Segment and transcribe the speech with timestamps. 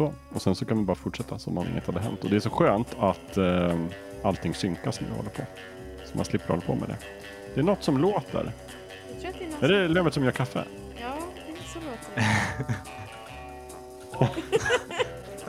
[0.00, 2.24] Så, och sen så kan vi bara fortsätta som om inget hade hänt.
[2.24, 3.78] Och det är så skönt att eh,
[4.22, 5.42] allting synkas när vi håller på.
[6.04, 6.96] Så man slipper hålla på med det.
[7.54, 8.52] Det är något som låter.
[9.12, 10.64] Jag tror att det är någon Är det lövet som gör kaffe?
[11.00, 11.78] Ja, det är så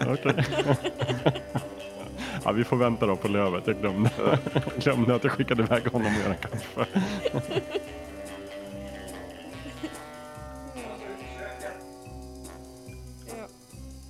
[0.10, 0.44] låter det.
[1.04, 1.26] Okej.
[2.44, 3.68] ja, vi får vänta då på lövet.
[3.68, 4.10] Jag glömde,
[4.54, 6.86] jag glömde att jag skickade iväg honom och göra kaffe.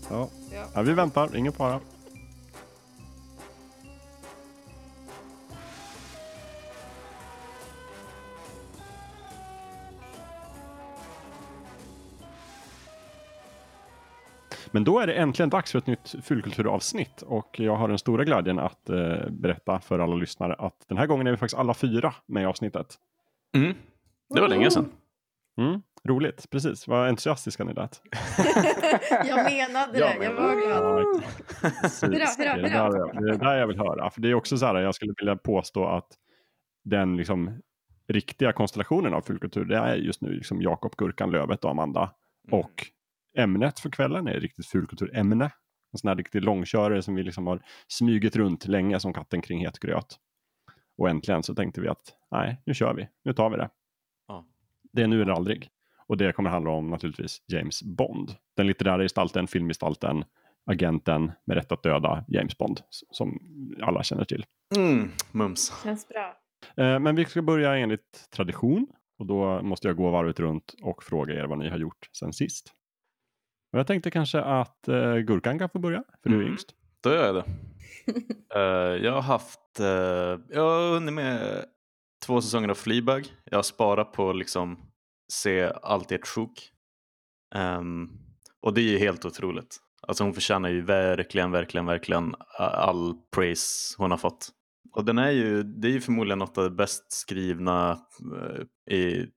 [0.09, 0.29] Ja,
[0.73, 0.81] Ja.
[0.81, 1.79] vi väntar, ingen fara.
[14.71, 18.23] Men då är det äntligen dags för ett nytt Fyllkulturavsnitt och jag har den stora
[18.23, 21.73] glädjen att eh, berätta för alla lyssnare att den här gången är vi faktiskt alla
[21.73, 22.95] fyra med i avsnittet.
[23.55, 23.73] Mm.
[24.29, 24.91] Det var länge sedan.
[25.57, 26.87] Mm, roligt, precis.
[26.87, 28.01] Vad entusiastiska ni lät.
[29.27, 30.83] Jag menade det, jag var glad.
[32.01, 32.89] Hurra, Det hurra, är det hurra.
[32.89, 34.09] där jag- det är det där jag vill höra.
[34.09, 36.07] För det är också så här, jag skulle vilja påstå att
[36.83, 37.61] den liksom
[38.07, 42.11] riktiga konstellationen av fulkultur, det är just nu liksom Jakob Gurkan Lövet och Amanda.
[42.51, 42.87] Och
[43.37, 45.45] ämnet för kvällen är riktigt fulkulturämne.
[45.93, 49.65] En sån här riktig långkörare som vi liksom har smugit runt länge som katten kring
[49.65, 50.17] het gröt.
[50.97, 53.07] Och äntligen så tänkte vi att nej, nu kör vi.
[53.23, 53.69] Nu tar vi det.
[54.27, 54.45] Ja.
[54.93, 55.69] Det är nu eller aldrig.
[56.11, 58.35] Och det kommer handla om naturligtvis James Bond.
[58.57, 60.23] Den litterära gestalten, filmgestalten,
[60.65, 62.81] agenten med rätt att döda James Bond.
[62.89, 63.39] Som
[63.81, 64.45] alla känner till.
[64.77, 65.73] Mm, mums.
[65.83, 66.35] Känns bra.
[66.77, 68.87] Eh, Men vi ska börja enligt tradition.
[69.19, 72.33] Och då måste jag gå varvet runt och fråga er vad ni har gjort sen
[72.33, 72.73] sist.
[73.73, 76.51] Och jag tänkte kanske att uh, Gurkan kan få börja, för du är Mm.
[76.51, 76.69] yngst.
[77.03, 77.43] Då gör jag det.
[78.55, 78.61] Eh,
[79.05, 79.85] jag har haft, uh,
[80.49, 81.65] jag har hunnit med
[82.25, 83.25] två säsonger av Fleabag.
[83.45, 84.77] Jag har sparat på liksom
[85.31, 86.71] se allt ert sjok.
[87.55, 88.11] Um,
[88.61, 89.77] och det är ju helt otroligt.
[90.07, 94.49] Alltså hon förtjänar ju verkligen, verkligen, verkligen all praise hon har fått.
[94.93, 97.91] Och den är ju, det är ju förmodligen något av det bäst skrivna
[98.37, 99.27] eh, i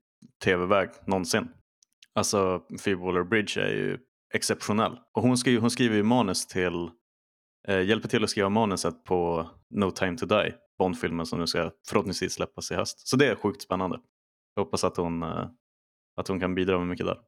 [0.44, 1.48] tv-väg någonsin.
[2.14, 3.98] Alltså Phoebe Waller-Bridge är ju
[4.34, 4.98] exceptionell.
[5.12, 6.90] Och hon, skriver, hon skriver ju manus till,
[7.68, 11.70] eh, hjälper till att skriva manuset på No time to die, Bondfilmen som nu ska
[11.88, 13.08] förhoppningsvis släppas i höst.
[13.08, 14.00] Så det är sjukt spännande.
[14.54, 15.48] Jag hoppas att hon, eh,
[16.16, 17.18] att hon kan bidra med mycket där.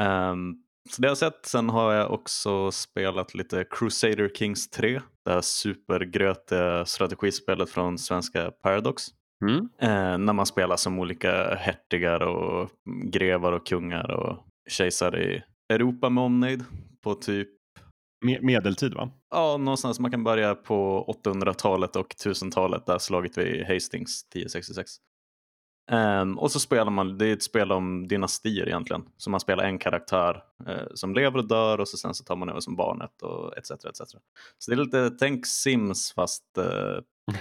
[0.00, 0.54] Ehm,
[0.90, 1.46] så det har jag sett.
[1.46, 5.00] Sen har jag också spelat lite Crusader Kings 3.
[5.24, 9.02] Det här supergrötiga strategispelet från svenska Paradox.
[9.44, 9.68] Mm.
[9.78, 12.70] Eh, när man spelar som olika hertigar och
[13.04, 16.64] grevar och kungar och kejsare i Europa med omnejd
[17.02, 17.48] på typ
[18.26, 19.10] Me- medeltid va?
[19.30, 24.90] Ja, någonstans man kan börja på 800-talet och 1000-talet där slaget vid Hastings 1066.
[25.92, 29.02] Um, och så spelar man, det är ett spel om dynastier egentligen.
[29.16, 32.36] Så man spelar en karaktär uh, som lever och dör och så sen så tar
[32.36, 33.70] man över som barnet och etc.
[33.70, 34.00] etc.
[34.58, 37.34] Så det är lite, tänk Sims fast eh,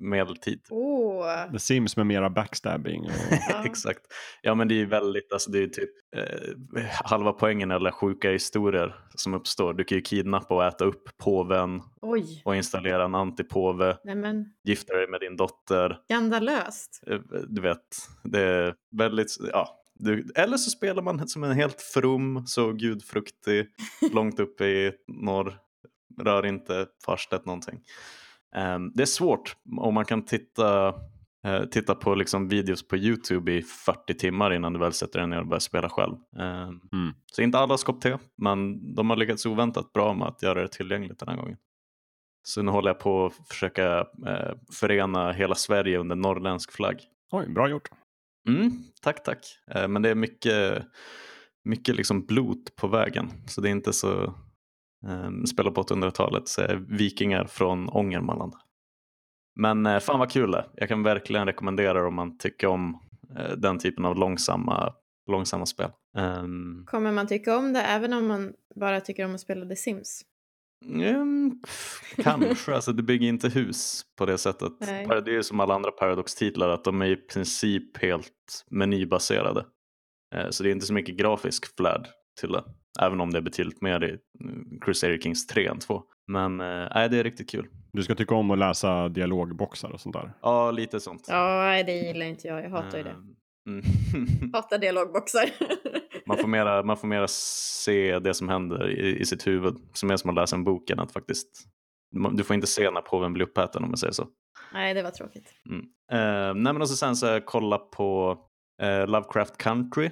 [0.00, 0.60] medeltid.
[0.70, 3.04] Åh, The Sims med mera backstabbing.
[3.04, 3.64] Och...
[3.66, 4.00] Exakt.
[4.42, 8.30] Ja men det är ju väldigt, alltså det är typ eh, halva poängen eller sjuka
[8.30, 9.74] historier som uppstår.
[9.74, 12.42] Du kan ju kidnappa och äta upp påven oj.
[12.44, 15.98] och installera en antipåve, Nej men, gifta dig med din dotter.
[16.04, 17.02] skandalöst.
[17.06, 17.18] Eh,
[17.48, 17.80] Du vet,
[18.24, 19.80] det är väldigt, ja.
[19.98, 23.66] Du, eller så spelar man som en helt from, så gudfruktig,
[24.12, 25.58] långt uppe i norr,
[26.22, 27.80] rör inte farstet någonting.
[28.54, 30.88] Ehm, det är svårt och man kan titta,
[31.46, 35.28] eh, titta på liksom videos på YouTube i 40 timmar innan du väl sätter dig
[35.28, 36.14] ner och börjar spela själv.
[36.38, 37.14] Ehm, Mm.
[37.32, 40.68] Så inte alla kopp te, men de har lyckats oväntat bra med att göra det
[40.68, 41.56] tillgängligt den här gången.
[42.46, 47.00] Så nu håller jag på att försöka eh, förena hela Sverige under norrländsk flagg.
[47.32, 47.88] Oj, bra gjort.
[48.48, 48.70] Mm,
[49.02, 49.38] tack, tack.
[49.70, 50.86] Eh, men det är mycket,
[51.64, 53.30] mycket liksom blot på vägen.
[53.46, 54.34] Så det är inte så...
[55.08, 58.52] Eh, spela på 800-talet så är vikingar från Ångermanland.
[59.56, 60.66] Men eh, fan vad kul det.
[60.74, 63.00] Jag kan verkligen rekommendera det om man tycker om
[63.38, 64.94] eh, den typen av långsamma,
[65.30, 65.90] långsamma spel.
[66.16, 69.76] Ehm, Kommer man tycka om det även om man bara tycker om att spela The
[69.76, 70.22] Sims?
[70.86, 71.62] Mm,
[72.16, 74.72] kanske, alltså det bygger inte hus på det sättet.
[74.80, 75.06] Nej.
[75.06, 79.64] Det är ju som alla andra Paradox-titlar att de är i princip helt menybaserade.
[80.34, 82.08] Eh, Så det är inte så mycket grafisk flärd
[82.40, 82.64] till det.
[83.00, 86.02] Även om det är betydligt mer i mm, Crusader Kings 3 än 2.
[86.26, 87.66] Men eh, nej, det är riktigt kul.
[87.92, 90.32] Du ska tycka om att läsa dialogboxar och sånt där.
[90.42, 91.24] Ja, lite sånt.
[91.28, 92.64] Ja, det gillar inte jag.
[92.64, 93.10] Jag hatar ju det.
[93.10, 93.16] Eh,
[93.66, 93.84] Mm.
[94.52, 95.50] Hatar dialogboxar.
[96.26, 99.76] man, får mera, man får mera se det som händer i, i sitt huvud.
[99.92, 101.48] Som är som att läsa en bok än att faktiskt...
[102.32, 104.28] Du får inte se när påven blir uppäten om man säger så.
[104.72, 105.54] nej, det var tråkigt.
[105.70, 105.80] Mm.
[106.12, 108.38] Eh, nej men och så sen så kollat på
[108.82, 110.10] eh, Lovecraft Country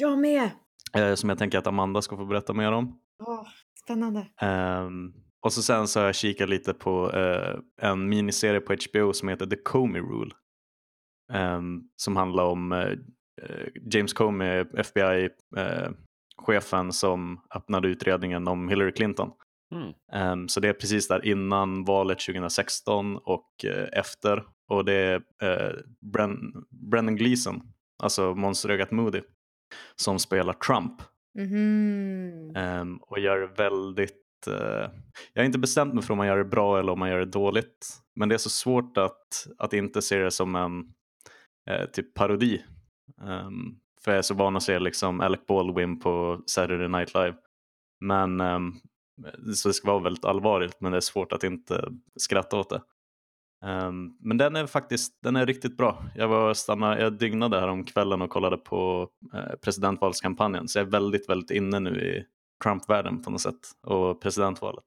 [0.00, 0.50] Jag med!
[0.96, 2.98] Eh, som jag tänker att Amanda ska få berätta mer om.
[3.26, 3.46] Åh,
[3.84, 4.26] Spännande.
[4.42, 9.12] Um, och så sen så har jag kikat lite på uh, en miniserie på HBO
[9.12, 10.30] som heter The Comey Rule.
[11.32, 12.94] Um, som handlar om uh,
[13.92, 19.30] James Comey, FBI-chefen uh, som öppnade utredningen om Hillary Clinton.
[19.74, 19.92] Mm.
[20.32, 24.44] Um, så det är precis där innan valet 2016 och efter.
[24.68, 27.62] Och det är Bren Brennan Gleeson,
[28.02, 29.20] alltså monsterögat Moody,
[29.96, 31.02] som spelar Trump.
[31.38, 32.56] Mm.
[32.56, 34.90] Um, och gör det väldigt uh,
[35.32, 37.18] jag har inte bestämt mig för om man gör det bra eller om man gör
[37.18, 37.88] det dåligt.
[38.16, 40.78] Men det är så svårt att, att inte se det som en
[41.70, 42.64] uh, typ parodi.
[43.20, 47.34] Um, för jag är så van att se liksom Alec Baldwin på Saturday Night Live.
[48.00, 48.80] Men um,
[49.54, 52.82] så det ska vara väldigt allvarligt men det är svårt att inte skratta åt det.
[53.64, 56.04] Um, men den är faktiskt den är riktigt bra.
[56.14, 60.86] Jag, var stanna, jag dygnade här om kvällen och kollade på uh, presidentvalskampanjen så jag
[60.86, 62.24] är väldigt, väldigt inne nu i
[62.64, 64.84] Trump-världen på något sätt och presidentvalet.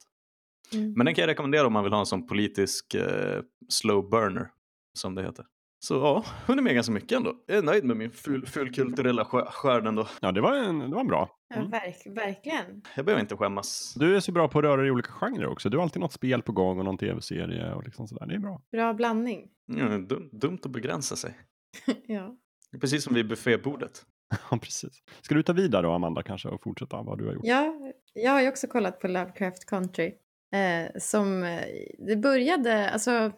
[0.73, 0.93] Mm.
[0.93, 4.49] Men den kan jag rekommendera om man vill ha en sån politisk uh, slow burner
[4.93, 5.45] som det heter.
[5.79, 7.33] Så ja, hunnit med ganska mycket ändå.
[7.45, 10.07] Jag är nöjd med min ful, fulkulturella skörd ändå.
[10.21, 11.29] Ja, det var, en, det var bra.
[11.55, 11.69] Mm.
[11.71, 12.81] Ja, verk, verkligen.
[12.95, 13.93] Jag behöver inte skämmas.
[13.97, 15.69] Du är så bra på att röra dig i olika genrer också.
[15.69, 18.25] Du har alltid något spel på gång och någon tv-serie och liksom sådär.
[18.25, 18.61] Det är bra.
[18.71, 19.47] Bra blandning.
[19.65, 21.37] Ja, dum, dumt att begränsa sig.
[22.07, 22.35] ja.
[22.81, 24.05] Precis som vid buffébordet.
[24.51, 25.03] ja, precis.
[25.21, 27.45] Ska du ta vidare då, Amanda, kanske och fortsätta vad du har gjort?
[27.45, 30.13] Ja, jag har ju också kollat på Lovecraft Country.
[30.53, 31.61] Eh, som, eh,
[31.97, 33.31] det började, alltså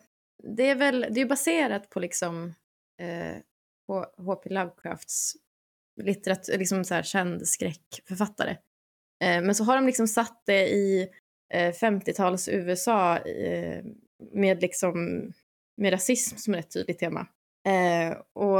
[0.44, 2.54] det är väl det är baserat på liksom
[3.02, 3.38] eh,
[4.18, 4.50] H.P.
[4.50, 5.34] Lovecrafts
[6.02, 8.52] litteratur, liksom så här känd skräckförfattare.
[9.24, 11.10] Eh, men så har de liksom satt det i
[11.54, 13.84] eh, 50-tals USA eh,
[14.34, 15.28] med liksom
[15.78, 17.28] med rasism som ett tydligt tema.
[17.68, 18.60] Eh, och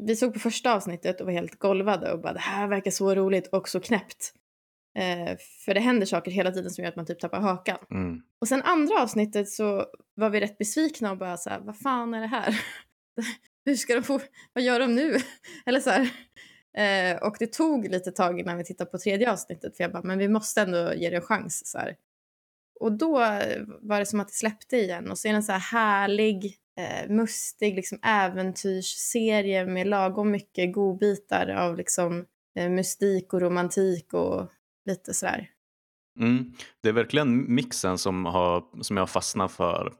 [0.00, 3.14] vi såg på första avsnittet och var helt golvade och bara det här verkar så
[3.14, 4.34] roligt och så knäppt.
[4.96, 7.78] Eh, för det händer saker hela tiden som gör att man typ tappar hakan.
[7.90, 8.22] Mm.
[8.40, 12.14] Och sen andra avsnittet så var vi rätt besvikna och bara så här, vad fan
[12.14, 12.60] är det här?
[13.64, 14.20] Hur ska de få,
[14.52, 15.16] vad gör de nu?
[15.66, 16.10] Eller så här.
[16.76, 20.02] Eh, och det tog lite tag innan vi tittade på tredje avsnittet för jag bara,
[20.02, 21.66] men vi måste ändå ge det en chans.
[21.66, 21.96] Så här.
[22.80, 23.12] Och då
[23.80, 27.10] var det som att det släppte igen och så är en så här härlig, eh,
[27.10, 32.24] mustig liksom äventyrsserie med lagom mycket godbitar av liksom
[32.58, 34.50] eh, mystik och romantik och
[34.86, 35.50] lite sådär.
[36.20, 36.52] Mm.
[36.82, 39.92] Det är verkligen mixen som, har, som jag fastnat för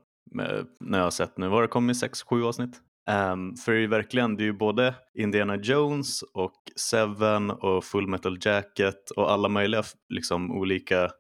[0.80, 1.48] när jag har sett nu.
[1.48, 2.80] Var det kommit sex, sju avsnitt?
[3.10, 8.06] Um, för det är verkligen, det är ju både Indiana Jones och Seven och Full
[8.06, 11.10] Metal Jacket och alla möjliga liksom, olika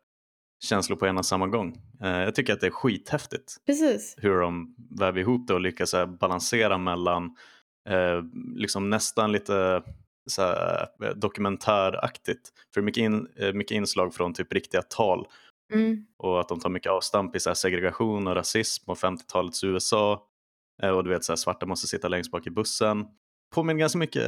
[0.64, 1.76] känslor på en och samma gång.
[2.02, 4.14] Uh, jag tycker att det är skithäftigt Precis.
[4.18, 7.24] hur de väver ihop det och lyckas här, balansera mellan
[7.90, 8.22] uh,
[8.54, 9.82] liksom nästan lite
[10.26, 12.52] så här, eh, dokumentäraktigt.
[12.74, 15.26] För mycket, in, eh, mycket inslag från typ riktiga tal
[15.72, 16.06] mm.
[16.18, 20.26] och att de tar mycket avstamp i så segregation och rasism och 50-talets USA
[20.82, 23.06] eh, och du vet så här, svarta måste sitta längst bak i bussen.
[23.54, 24.22] Påminner ganska mycket,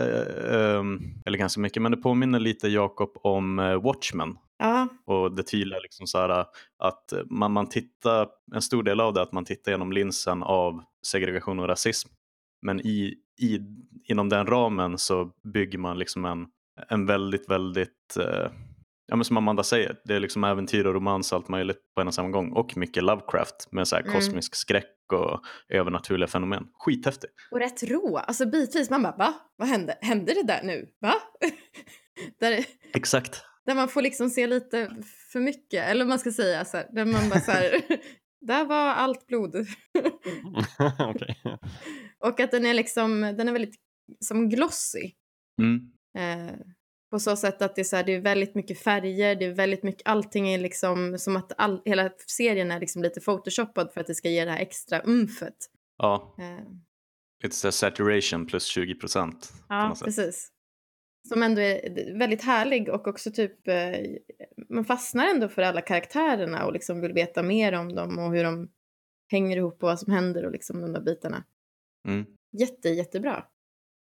[1.26, 4.38] eller ganska mycket, men det påminner lite Jakob om Watchmen.
[4.58, 4.88] Ja.
[5.04, 6.46] Och det tydliga liksom så här,
[6.78, 10.42] att man, man tittar, en stor del av det är att man tittar genom linsen
[10.42, 12.08] av segregation och rasism.
[12.62, 13.60] Men i, i,
[14.04, 16.46] inom den ramen så bygger man liksom en,
[16.88, 18.50] en väldigt, väldigt, eh,
[19.06, 22.06] ja men som Amanda säger, det är liksom äventyr och romans allt möjligt på en
[22.06, 22.52] och samma gång.
[22.52, 24.12] Och mycket Lovecraft med så mm.
[24.12, 26.66] kosmisk skräck och övernaturliga fenomen.
[26.74, 27.32] Skithäftigt.
[27.50, 29.34] Och rätt rå, alltså bitvis man bara va?
[29.56, 29.98] Vad hände?
[30.00, 30.88] Hände det där nu?
[31.00, 31.14] Va?
[32.40, 33.44] där, Exakt.
[33.66, 34.90] Där man får liksom se lite
[35.32, 37.82] för mycket, eller vad man ska säga, så här, där man bara så här,
[38.40, 39.54] där var allt blod.
[41.14, 41.34] okay.
[42.24, 43.76] Och att den är liksom, den är väldigt
[44.20, 45.12] som glossy.
[45.62, 45.92] Mm.
[46.18, 46.54] Eh,
[47.10, 49.54] på så sätt att det är, så här, det är väldigt mycket färger, det är
[49.54, 54.00] väldigt mycket, allting är liksom som att all, hela serien är liksom lite photoshoppad för
[54.00, 55.56] att det ska ge det här extra umfet.
[55.96, 56.34] Ja.
[56.38, 56.64] Eh.
[57.44, 59.52] It's a saturation plus 20 procent.
[59.68, 60.48] Ja, precis.
[61.28, 64.00] Som ändå är väldigt härlig och också typ, eh,
[64.68, 68.44] man fastnar ändå för alla karaktärerna och liksom vill veta mer om dem och hur
[68.44, 68.68] de
[69.30, 71.44] hänger ihop och vad som händer och liksom de där bitarna.
[72.08, 72.26] Mm.
[72.58, 73.44] Jätte, jättebra.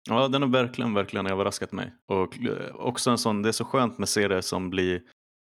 [0.09, 1.93] Ja, den har verkligen, verkligen överraskat mig.
[2.05, 5.01] Och eh, också en sån, det är så skönt med serier som blir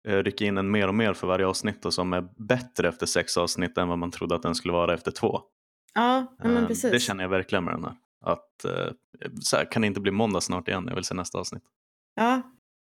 [0.09, 3.07] eh, rycker in en mer och mer för varje avsnitt och som är bättre efter
[3.07, 5.41] sex avsnitt än vad man trodde att den skulle vara efter två.
[5.95, 6.91] Ja, men ehm, precis.
[6.91, 7.97] Det känner jag verkligen med den här.
[8.21, 8.93] Att, eh,
[9.41, 10.85] så här, kan det inte bli måndag snart igen?
[10.89, 11.63] Jag vill se nästa avsnitt.
[12.15, 12.43] Ja,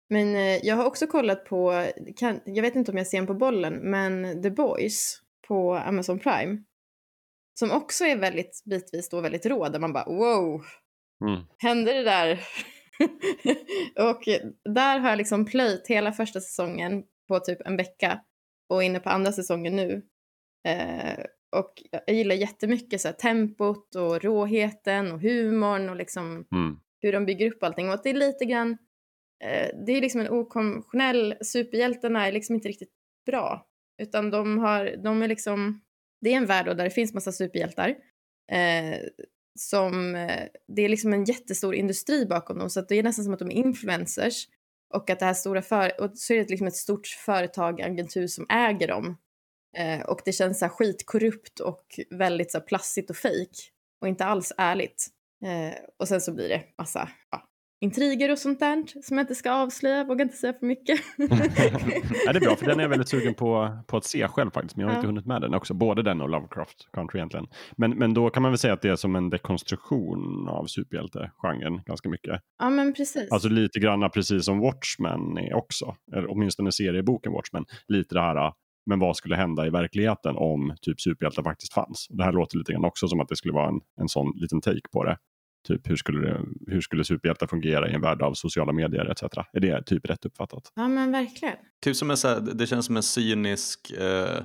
[0.09, 3.33] men jag har också kollat på, kan, jag vet inte om jag ser den på
[3.33, 6.63] bollen, men The Boys på Amazon Prime.
[7.59, 10.65] Som också är väldigt bitvis då väldigt rå, där man bara wow,
[11.25, 11.43] mm.
[11.57, 12.39] hände det där?
[13.99, 14.23] och
[14.73, 18.21] där har jag liksom plöjt hela första säsongen på typ en vecka
[18.69, 20.01] och inne på andra säsongen nu.
[20.67, 26.79] Eh, och jag gillar jättemycket så här, tempot och råheten och humorn och liksom Mm.
[27.01, 27.87] hur de bygger upp allting.
[27.87, 28.77] Och att det är lite grann,
[29.43, 32.93] eh, det är liksom en okonventionell, superhjältarna är liksom inte riktigt
[33.25, 33.67] bra.
[34.01, 35.81] Utan de har, de är liksom,
[36.21, 37.89] det är en värld där det finns massa superhjältar.
[38.51, 38.99] Eh,
[39.59, 43.25] som, eh, det är liksom en jättestor industri bakom dem så att det är nästan
[43.25, 44.47] som att de är influencers.
[44.93, 48.27] Och att det här stora för, och så är det liksom ett stort företag, agentur
[48.27, 49.17] som äger dem.
[49.77, 53.49] Eh, och det känns så här skitkorrupt och väldigt så här plassigt och fejk.
[54.01, 55.07] Och inte alls ärligt.
[55.45, 57.43] Eh, och sen så blir det massa ja,
[57.81, 60.99] intriger och sånt där som jag inte ska avslöja, vågar inte säga för mycket.
[62.25, 64.51] ja, det är bra, för den är jag väldigt sugen på, på att se själv
[64.51, 64.97] faktiskt, men jag har Ja.
[64.99, 65.73] inte hunnit med den också.
[65.73, 67.47] Både den och Lovecraft Country egentligen.
[67.77, 71.81] Men, men då kan man väl säga att det är som en dekonstruktion av superhjältegenren
[71.85, 72.41] ganska mycket.
[72.59, 73.31] ja men precis.
[73.31, 78.53] Alltså lite grann precis som Watchmen är också, eller åtminstone serieboken Watchmen, lite det här,
[78.87, 82.07] men vad skulle hända i verkligheten om typ superhjältar faktiskt fanns?
[82.09, 84.61] Det här låter lite grann också som att det skulle vara en, en sån liten
[84.61, 85.17] take på det.
[85.67, 89.23] Typ hur skulle, det, hur skulle superhjältar fungera i en värld av sociala medier etc.
[89.53, 90.71] Är det typ rätt uppfattat?
[90.75, 91.55] Ja men verkligen.
[91.83, 94.39] Typ som en så här, det känns som en cynisk, eh,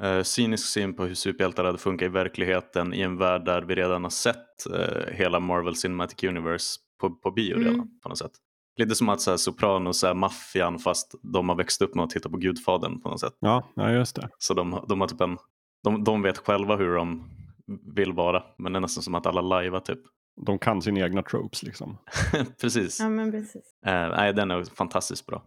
[0.00, 3.74] eh, cynisk syn på hur superhjältar hade funkat i verkligheten i en värld där vi
[3.74, 7.64] redan har sett eh, hela Marvel Cinematic Universe på, på bio Mm.
[7.64, 8.32] redan på något sätt.
[8.80, 12.10] Lite som att så här, Sopranos är maffian fast de har växt upp med att
[12.10, 13.36] titta på Gudfadern på något sätt.
[13.38, 14.28] Ja, ja just det.
[14.38, 15.38] Så de, de har typ en,
[15.84, 17.30] de, de vet själva hur de
[17.96, 20.00] vill vara men det är nästan som att alla lajvar typ.
[20.46, 21.98] De kan sina egna tropes liksom.
[22.60, 23.00] precis.
[23.00, 23.62] Ja men precis.
[23.86, 25.42] Eh, nej, den är fantastiskt bra.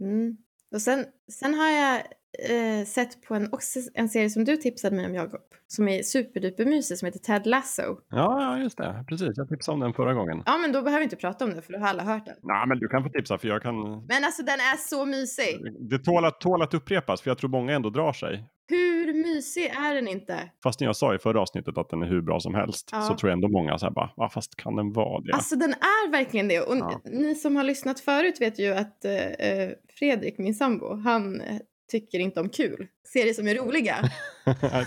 [0.00, 0.36] Mm.
[0.74, 2.02] Och sen, sen har jag
[2.50, 5.40] eh, sett på en, också en serie som du tipsade mig om Jakob.
[5.66, 7.82] Som är superdupermysig som heter Ted Lasso.
[7.82, 7.96] Ja,
[8.42, 9.04] ja, just det.
[9.08, 10.42] Precis, jag tipsade om den förra gången.
[10.46, 12.36] Ja men då behöver vi inte prata om det för då har alla hört den.
[12.42, 13.74] Nej, men du kan få tipsa för jag kan...
[14.06, 15.60] Men alltså den är så mysig.
[15.90, 18.44] Det tål att, tål att upprepas för jag tror många ändå drar sig.
[18.68, 20.38] Hur mysig är den inte?
[20.62, 23.02] Fastän jag sa i förra avsnittet att den är hur bra som helst Ja.
[23.02, 25.32] så tror jag ändå många så här bara, "Va, fast kan den vara det?
[25.32, 26.60] Alltså den är verkligen det.
[26.60, 27.00] Och Ja.
[27.04, 31.42] ni som har lyssnat förut vet ju att eh, eh, Fredrik, min sambo, han
[31.90, 32.86] tycker inte om kul.
[33.12, 34.10] Serier som är roliga.
[34.62, 34.86] Nej.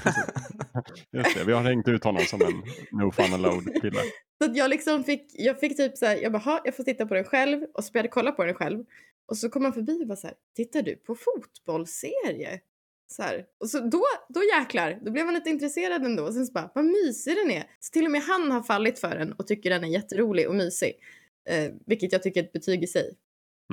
[1.12, 2.64] Just det, vi har hängt ut honom som en
[3.00, 4.02] no fun allowed kille.
[4.42, 6.84] Så att jag liksom fick, jag fick typ så här, jag bara, "Ha, jag får
[6.84, 7.64] titta på den själv.
[7.74, 8.86] Och så började jag kolla på den själv.
[9.28, 12.60] Och så kom han förbi och bara så här, tittar du på fotbollsserie?
[13.08, 13.46] Så här.
[13.60, 16.24] Och så då, då jäklar, då blev han lite intresserad ändå.
[16.24, 17.64] Och sen så bara, vad mysig den är.
[17.80, 20.56] Så till och med han har fallit för den och tycker den är jätterolig och
[20.56, 20.94] mysig.
[21.50, 23.16] Eh, vilket jag tycker är ett betyg i sig.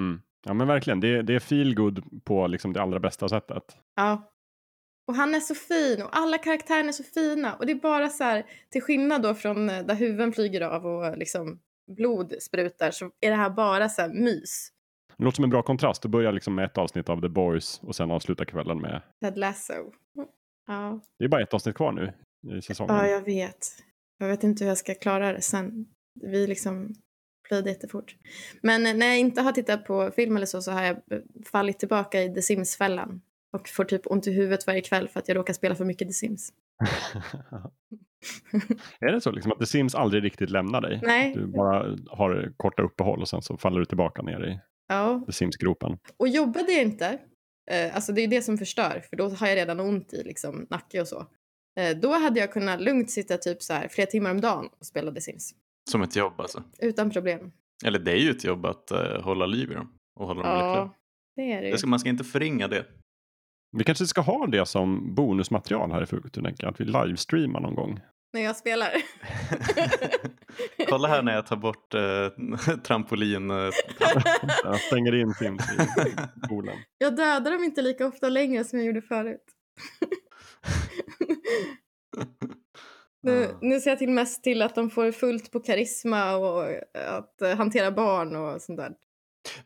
[0.01, 0.21] Mm.
[0.47, 3.77] Ja men verkligen, det, är- det är feel good på liksom det allra bästa sättet.
[3.97, 4.31] Ja.
[5.09, 7.55] Och han är så fin och alla karaktärerna är så fina.
[7.55, 10.87] Och det är bara så här, till skillnad då från eh, där huvuden flyger av
[10.87, 11.61] och liksom
[11.97, 14.69] blod sprutar så är det här bara så här mys.
[15.17, 16.03] Det låter som en bra kontrast.
[16.03, 19.03] Det börjar liksom med ett avsnitt av The Boys och sen avslutar kvällen med...
[19.25, 19.93] Ted Lasso.
[20.67, 21.01] Ja.
[21.19, 22.13] Det är bara ett avsnitt kvar nu
[22.59, 22.97] i säsongen.
[22.97, 23.67] ja, jag vet.
[24.19, 25.87] Jag vet inte hur jag ska klara det sen.
[26.21, 26.95] Vi liksom
[27.45, 28.17] plöjde jättefort.
[28.63, 31.19] Men eh, när jag inte har tittat på film eller så så har jag eh,
[31.53, 33.21] fallit tillbaka i The Sims-fällan.
[33.53, 36.09] Och får typ ont i huvudet varje kväll för att jag råkar spela för mycket
[36.09, 36.53] The Sims.
[39.01, 41.01] är det så liksom att The Sims aldrig riktigt lämnar dig?
[41.03, 41.35] Nej.
[41.35, 45.33] Du bara har korta uppehåll och sen så faller du tillbaka ner i Ja, The
[45.33, 45.99] Sims-gropen.
[46.17, 47.19] Och jobbade jag inte,
[47.71, 50.67] eh, alltså det är det som förstör, för då har jag redan ont i liksom,
[50.71, 51.27] nacke och så.
[52.03, 55.13] Då hade jag kunnat lugnt sitta typ så här flera timmar om dagen och spela
[55.13, 55.55] The Sims.
[55.91, 56.63] Som ett jobb alltså.
[56.79, 57.53] Utan problem.
[57.85, 60.53] Eller det är ju ett jobb att eh, hålla liv i dem och hålla dem
[60.53, 60.75] lyckliga.
[60.75, 60.95] Ja,
[61.37, 61.73] det är det ju.
[61.73, 62.87] Det ska, man ska inte förringa det.
[63.77, 68.01] Vi kanske ska ha det som bonusmaterial här i Fulkultur, att vi livestreamar någon gång.
[68.33, 68.89] När jag spelar.
[70.89, 73.51] Kolla här när jag tar bort eh, trampolin.
[73.51, 73.57] Eh,
[74.65, 76.77] Jag stänger in Sims i poolen.
[76.99, 79.45] jag dödar dem inte lika ofta längre som jag gjorde förut.
[83.25, 86.65] Nu, nu ser jag till mest till att de får fullt på karisma och
[87.09, 88.93] att eh, hantera barn och sånt där.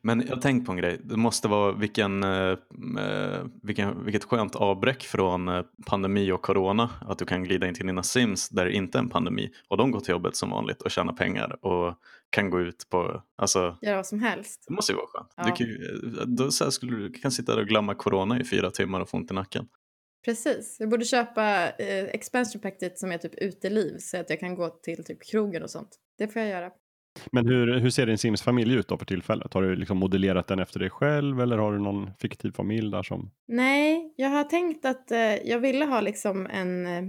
[0.01, 1.01] Men jag tänkt på en grej.
[1.05, 2.57] Det måste vara vilken, eh,
[2.99, 6.91] eh, vilken, vilket skönt avbräck från eh, pandemi och corona.
[7.01, 9.77] Att du kan glida in till dina Sims där det inte är en pandemi och
[9.77, 11.95] de går till jobbet som vanligt och tjänar pengar och
[12.31, 14.65] kan gå ut på, alltså Göra vad som helst.
[14.69, 15.33] det måste ju vara skönt.
[15.37, 15.45] Ja.
[15.45, 18.45] Du, kan, då så här skulle du du kan sitta där och glömma corona i
[18.45, 19.69] fyra timmar och få ont i nacken.
[20.25, 20.77] Precis.
[20.81, 24.69] Jag borde köpa eh, expansion packet som är typ uteliv så att jag kan gå
[24.69, 25.97] till typ krogen och sånt.
[26.19, 26.71] Det får jag göra.
[27.33, 29.55] Men hur, hur ser din Sims-familj ut då för tillfället?
[29.55, 33.03] Har du liksom modellerat den efter dig själv eller har du någon fiktiv familj där
[33.03, 33.31] som...
[33.49, 37.05] Nej, jag har tänkt att eh, jag ville ha liksom en, eh,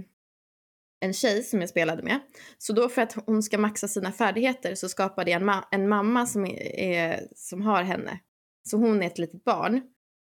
[1.00, 2.20] en tjej som jag spelade med.
[2.58, 5.88] Så då för att hon ska maxa sina färdigheter så skapade jag en, ma- en
[5.88, 8.20] mamma som, är, är, som har henne.
[8.62, 9.82] Så hon är ett litet barn.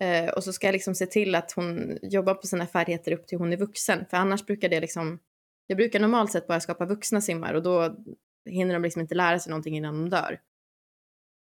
[0.03, 3.27] Eh, och så ska jag liksom se till att hon jobbar på sina färdigheter upp
[3.27, 4.05] till hon är vuxen.
[4.11, 5.19] För annars brukar det liksom,
[5.67, 7.97] jag brukar normalt sett bara skapa vuxna simmar och då
[8.51, 10.41] hinner de liksom inte lära sig någonting innan de dör.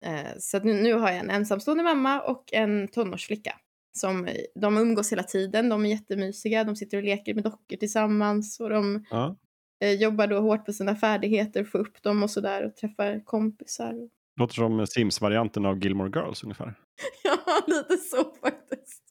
[0.04, 3.54] Eh, så nu, nu har jag en ensamstående mamma och en tonårsflicka.
[3.98, 8.60] Som, de umgås hela tiden, de är jättemysiga, de sitter och leker med dockor tillsammans
[8.60, 9.36] och de Ja.
[9.80, 14.08] eh, jobbar då hårt på sina färdigheter, får upp dem och sådär och träffar kompisar.
[14.38, 16.74] Låter som Sims-varianten av Gilmore Girls ungefär.
[17.24, 19.02] Ja, lite så faktiskt.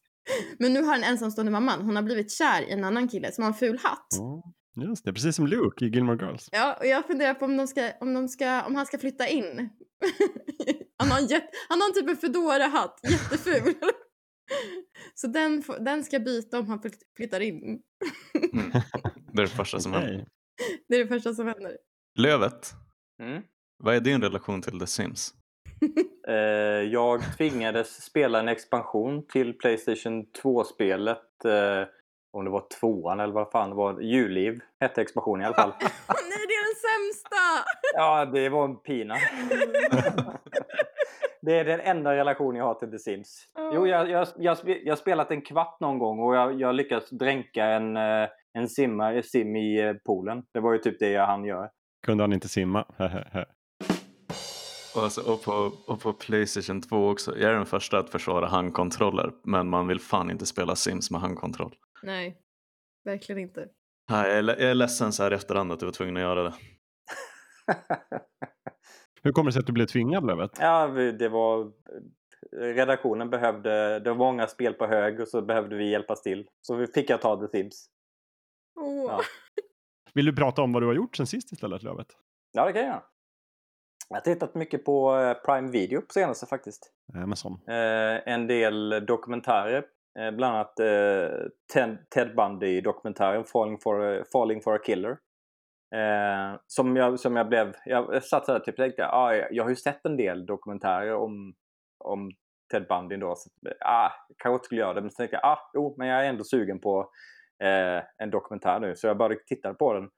[0.59, 3.43] Men nu har den ensamstående mamman, hon har blivit kär i en annan kille som
[3.43, 4.07] har en ful hatt.
[4.11, 4.43] Ja,
[4.87, 6.49] just det, precis som Luke i Gilmore Girls.
[6.51, 9.27] Ja, och jag funderar på om, de ska, om, de ska, om han ska flytta
[9.27, 9.69] in.
[10.97, 13.73] han, har en jätt, han har en typ en Foodora-hatt, jätteful.
[15.15, 17.57] Så den, får- den ska byta om han flytt- flyttar in.
[18.53, 18.71] Mm.
[19.33, 20.27] Det är det första som händer.
[20.87, 21.77] Det är det första som händer.
[22.19, 22.73] Lövet,
[23.23, 23.41] Mm.
[23.77, 25.33] Vad är din relation till The Sims?
[26.27, 26.33] Eh,
[26.91, 31.45] jag tvingades spela en expansion till Playstation 2-spelet.
[31.45, 31.87] Eh,
[32.33, 34.01] om det var tvåan eller vad fan det var.
[34.01, 35.69] Julliv hette expansionen i alla fall.
[35.81, 37.37] Åh nej, det är den sämsta!
[37.93, 39.15] Ja, det var en pina.
[41.41, 43.47] det är den enda relation jag har till The Sims.
[43.73, 47.09] Jo, jag, jag, jag, jag har spelat en kvart någon gång och jag, jag lyckats
[47.09, 50.43] dränka en, eh, en simmare, sim i eh, poolen.
[50.53, 51.69] Det var ju typ det jag hann göra.
[52.05, 52.85] Kunde han inte simma?
[54.97, 57.37] Och, alltså, och, på, och på Playstation 2 också.
[57.37, 61.21] Jag är den första att försvara handkontroller men man vill fan inte spela Sims med
[61.21, 61.75] handkontroll.
[62.03, 62.37] Nej,
[63.05, 63.69] verkligen inte.
[64.09, 66.17] Nej, jag, är, le- jag är ledsen så här i efterhand att du var tvungen
[66.17, 66.53] att göra det.
[69.23, 70.51] Hur kommer det sig att du blev tvingad Lövet?
[70.59, 71.71] Ja, det var...
[72.51, 73.99] Redaktionen behövde...
[73.99, 76.47] Det var många spel på hög och så behövde vi hjälpas till.
[76.61, 77.89] Så vi fick jag ta The Sims.
[78.79, 79.05] Åh.
[79.07, 79.21] Ja.
[80.13, 82.07] Vill du prata om vad du har gjort sen sist istället Lövet?
[82.51, 83.01] Ja, det kan jag.
[84.09, 86.91] Jag har tittat mycket på eh, Prime Video på senaste faktiskt.
[87.23, 87.59] Amazon.
[87.67, 89.85] Eh, en del dokumentärer.
[90.19, 90.73] Eh, bland annat
[92.09, 95.17] Ted, Bundy-dokumentären Falling for, a- Falling for a Killer.
[95.95, 97.73] Eh, som, jag, som jag blev...
[97.85, 100.45] Jag satt så här typ och tänkte, ah, jag, jag har ju sett en del
[100.45, 101.53] dokumentärer om,
[102.03, 102.31] om
[102.71, 103.35] Ted Bundy då.
[103.35, 103.49] Så,
[103.85, 105.01] ah, kanske inte skulle göra det.
[105.01, 107.09] Men så tänkte jag, ah, jo, men jag är ändå sugen på
[107.63, 108.95] eh, en dokumentär nu.
[108.95, 110.09] Så jag började titta på den.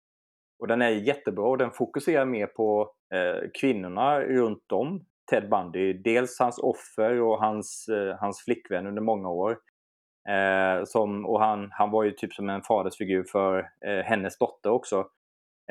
[0.59, 5.93] Och den är jättebra och den fokuserar mer på Eh, kvinnorna runt om Ted Bundy.
[5.93, 9.57] Dels hans offer och hans, eh, hans flickvän under många år.
[10.29, 14.69] Eh, som, och han, han var ju typ som en fadersfigur för eh, hennes dotter
[14.69, 15.07] också.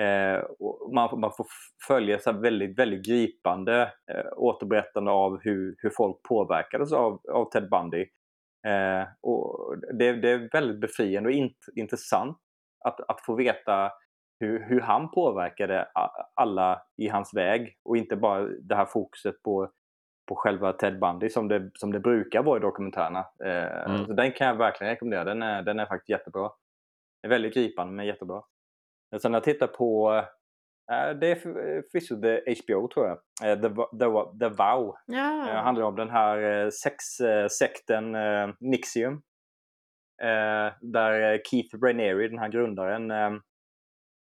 [0.01, 1.47] Eh, och man, man får
[1.87, 7.51] följa så här väldigt, väldigt gripande eh, återberättande av hur, hur folk påverkades av, av
[7.51, 8.07] Ted Bundy.
[8.67, 12.39] Eh, och det, det är väldigt befriande och int, intressant
[12.85, 13.93] att, att få veta
[14.41, 15.89] hur, hur han påverkade
[16.35, 19.71] alla i hans väg och inte bara det här fokuset på,
[20.29, 23.27] på själva Ted Bundy som det, som det brukar vara i dokumentärerna.
[23.45, 24.07] Eh, Mm.
[24.07, 25.25] så den kan jag verkligen rekommendera.
[25.25, 26.51] Den är, den är faktiskt jättebra.
[27.23, 28.43] Den är väldigt gripande men jättebra.
[29.11, 30.13] Men sen när jag tittar på
[30.93, 32.15] eh, det är för- förvisso
[32.65, 33.19] HBO tror jag.
[33.51, 34.95] Eh, The, The, The Vow.
[35.07, 35.45] Ja.
[35.47, 39.23] Det handlar om den här eh, sexsekten eh, Nixium.
[40.23, 43.31] Eh, där eh, Keith Raniere, den här grundaren, eh,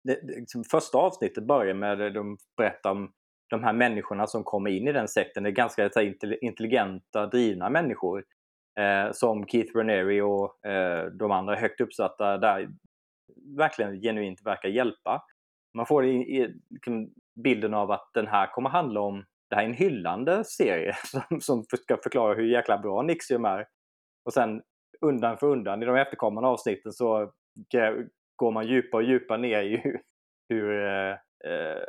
[0.07, 3.13] det, det, liksom första avsnittet börjar med att de berättar om
[3.51, 5.43] de här människorna som kommer in i den sekten.
[5.43, 8.25] Det är ganska så här, intelligenta, drivna människor.
[8.81, 12.69] Eh, som Keith Raniere och eh, de andra högt uppsatta där
[13.57, 15.23] verkligen genuint verkar hjälpa.
[15.75, 17.11] Man får i, i, liksom
[17.45, 21.41] bilden av att den här kommer handla om det här är en hyllande serie som,
[21.41, 23.67] som ska förklara hur jäkla bra Nixium är.
[24.25, 24.63] Och sen
[25.01, 27.33] undan för undan i de efterkommande avsnitten så
[28.37, 30.01] går man djupare och djupare ner i hur,
[30.49, 31.11] hur eh,
[31.53, 31.83] eh,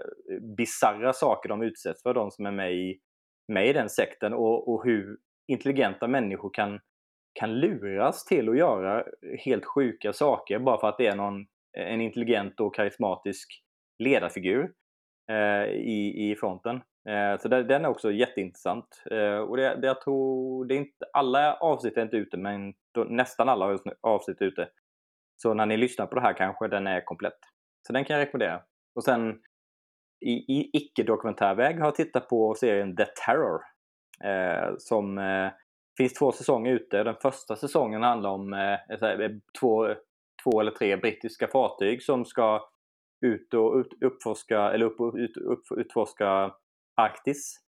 [0.57, 2.99] bizarra saker de utsätts för, de som är med i,
[3.47, 6.79] med i den sekten och, och hur intelligenta människor kan,
[7.39, 9.03] kan luras till att göra
[9.39, 11.45] helt sjuka saker bara för att det är någon,
[11.77, 13.63] en intelligent och karismatisk
[14.03, 14.71] ledarfigur
[15.31, 16.81] eh, i, i fronten.
[17.10, 19.03] Eh, så det, den är också jätteintressant.
[19.12, 22.73] Eh, och det, det, jag tror, det är inte, alla avsnitt är inte ute, men
[22.93, 24.69] då, nästan alla avsnitt är ute.
[25.38, 27.39] Så när ni lyssnar på det här kanske den är komplett.
[27.88, 28.62] Så den kan jag rekommendera.
[28.95, 29.39] Och sen
[30.26, 33.62] i, i icke-dokumentärväg har jag tittat på serien The Terror.
[34.23, 35.52] Eh, som eh,
[35.97, 37.04] finns två säsonger ute.
[37.04, 39.95] Den första säsongen handlar om eh, två,
[40.43, 42.69] två eller tre brittiska fartyg som ska
[43.21, 46.54] ut och ut, uppforska, eller upp, ut, upp, utforska
[46.95, 47.60] Arktis.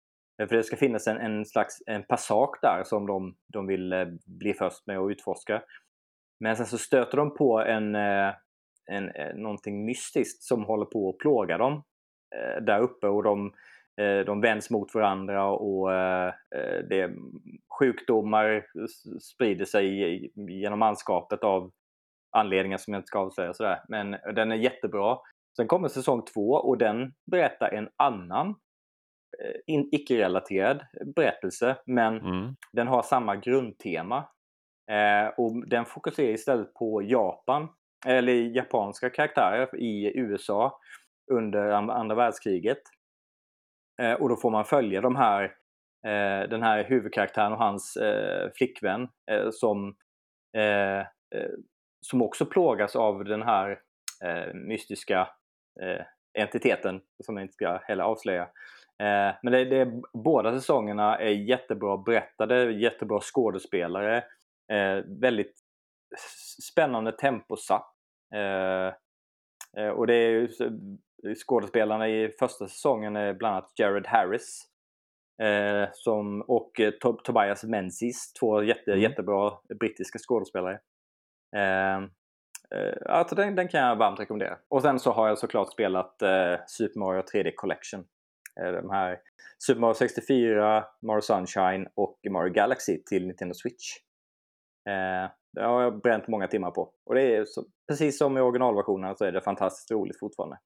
[0.41, 3.93] Eh, för det ska finnas en, en slags en passage där som de, de vill
[3.93, 5.61] eh, bli först med att utforska.
[6.39, 8.33] Men sen så stöter de på en, eh,
[8.91, 11.83] en, eh, någonting mystiskt som håller på att plåga dem
[12.35, 13.53] eh, där uppe och de,
[14.25, 15.89] de vänds mot varandra och
[16.89, 17.11] det
[17.79, 18.65] sjukdomar
[19.19, 21.71] sprider sig genom manskapet av
[22.37, 23.53] anledningar som jag inte ska avslöja.
[23.53, 23.83] Sådär.
[23.87, 25.17] Men den är jättebra.
[25.55, 28.55] Sen kommer säsong två och den berättar en annan
[29.91, 32.55] icke-relaterad berättelse men mm.
[32.71, 34.29] den har samma grundtema.
[34.89, 37.67] Eh, och den fokuserar istället på Japan,
[38.05, 40.79] eller japanska karaktärer i USA
[41.31, 42.81] under andra världskriget.
[44.01, 45.43] Eh, och då får man följa de här,
[46.05, 49.95] eh, den här huvudkaraktären och hans eh, flickvän eh, som,
[50.57, 51.51] eh, eh,
[52.01, 53.79] som också plågas av den här
[54.23, 55.27] eh, mystiska
[56.37, 58.41] entiteten som jag inte ska heller avslöja.
[59.03, 64.23] Eh, men det, det, båda säsongerna är jättebra berättade, jättebra skådespelare.
[64.71, 65.55] Eh, väldigt
[66.71, 67.95] spännande temposatt.
[68.35, 68.93] Eh,
[69.83, 70.49] eh, och det är ju,
[71.35, 74.61] skådespelarna i första säsongen är bland annat Jared Harris
[75.41, 76.91] eh, som, och eh,
[77.23, 79.03] Tobias Menzies, två jätte, mm.
[79.03, 80.79] jättebra brittiska skådespelare.
[83.05, 84.57] Alltså den, den, kan jag varmt rekommendera.
[84.67, 86.15] Och sen så har jag såklart spelat
[86.67, 88.05] Super Mario 3D Collection
[88.59, 89.19] Eh, de här
[89.57, 93.97] Super Mario 64, Mario Sunshine och Mario Galaxy till Nintendo Switch.
[94.89, 96.93] Eh, det har jag bränt många timmar på.
[97.05, 100.57] Och det är så, precis som i originalversionen så är det fantastiskt roligt fortfarande.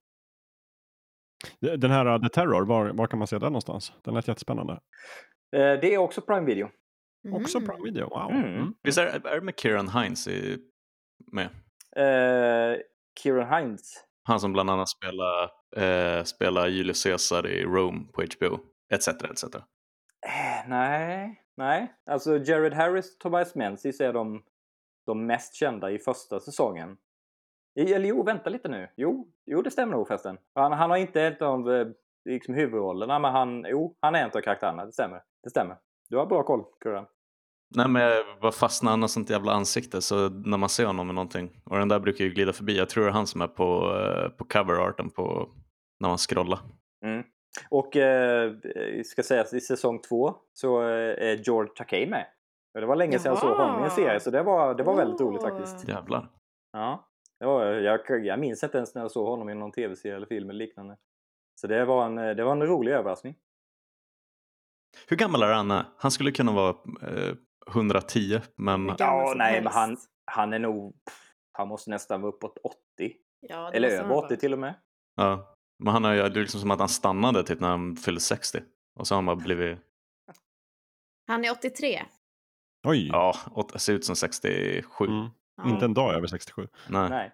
[1.59, 3.93] Den här uh, The Terror, var, var kan man se den någonstans?
[4.03, 4.73] Den lät jättespännande.
[5.55, 6.69] Eh, det är också Prime Video.
[7.27, 7.41] Mm.
[7.41, 8.31] Också Prime Video, wow.
[8.31, 8.53] Mm.
[8.53, 8.73] Mm.
[8.83, 10.27] Visst är, är det med Kieran Hines
[11.31, 11.49] med?
[11.95, 12.79] Eh,
[13.19, 14.05] Kieran Hines?
[14.23, 15.43] Han som bland annat spelar,
[15.75, 18.59] eh, spelar Julius Caesar i Rome på HBO,
[18.93, 19.07] etc.
[19.07, 19.43] etc.
[20.25, 21.93] Eh, nej, nej.
[22.05, 24.43] Alltså Jared Harris och Tobias Menzies är de,
[25.05, 26.97] de mest kända i första säsongen.
[27.75, 28.89] Eller jo, vänta lite nu.
[28.95, 30.37] Jo, jo det stämmer nog förresten.
[30.53, 31.87] Han, han har inte ett av eh,
[32.25, 34.85] liksom, huvudrollerna, men han, jo, han är en av karaktärerna.
[34.85, 35.21] Det stämmer.
[35.43, 35.77] Det stämmer.
[36.09, 37.05] Du har bra koll, Kurran.
[37.75, 38.11] Nej men
[38.41, 41.61] vad fastnar han har sånt jävla ansikte så när man ser honom med någonting.
[41.63, 42.77] Och den där brukar ju glida förbi.
[42.77, 45.49] Jag tror det är han som är på, eh, på coverarten på,
[45.99, 46.59] när man scrollar.
[47.05, 47.23] Mm.
[47.69, 48.53] Och eh,
[49.05, 52.27] ska säga att i säsong två så eh, är George Takei med.
[52.73, 54.95] Det var länge sedan jag såg honom i en serie så det var, det var
[54.95, 55.87] väldigt roligt faktiskt.
[55.87, 56.29] Jävlar.
[56.71, 60.15] Ja, det var, jag, jag minns inte ens när jag såg honom i någon tv-serie
[60.15, 60.97] eller film eller liknande.
[61.61, 63.35] Så det var en, det var en rolig överraskning.
[65.07, 65.85] Hur gammal är han?
[65.97, 67.35] Han skulle kunna vara eh,
[67.67, 68.95] 110 men...
[68.97, 70.95] Ja, nej men han, han är nog...
[71.51, 73.15] Han måste nästan vara uppåt 80.
[73.39, 74.73] Ja, Eller över 80 till och med.
[75.15, 78.21] Ja, men han har det är liksom som att han stannade typ när han fyllde
[78.21, 78.59] 60.
[78.99, 79.79] Och så har han bara blivit...
[81.27, 82.01] Han är 83.
[82.87, 83.07] Oj!
[83.07, 83.35] Ja,
[83.75, 85.05] ser ut som 67.
[85.05, 85.27] Mm.
[85.57, 85.69] Ja.
[85.69, 86.67] Inte en dag över 67.
[86.87, 87.09] Nej.
[87.09, 87.31] nej.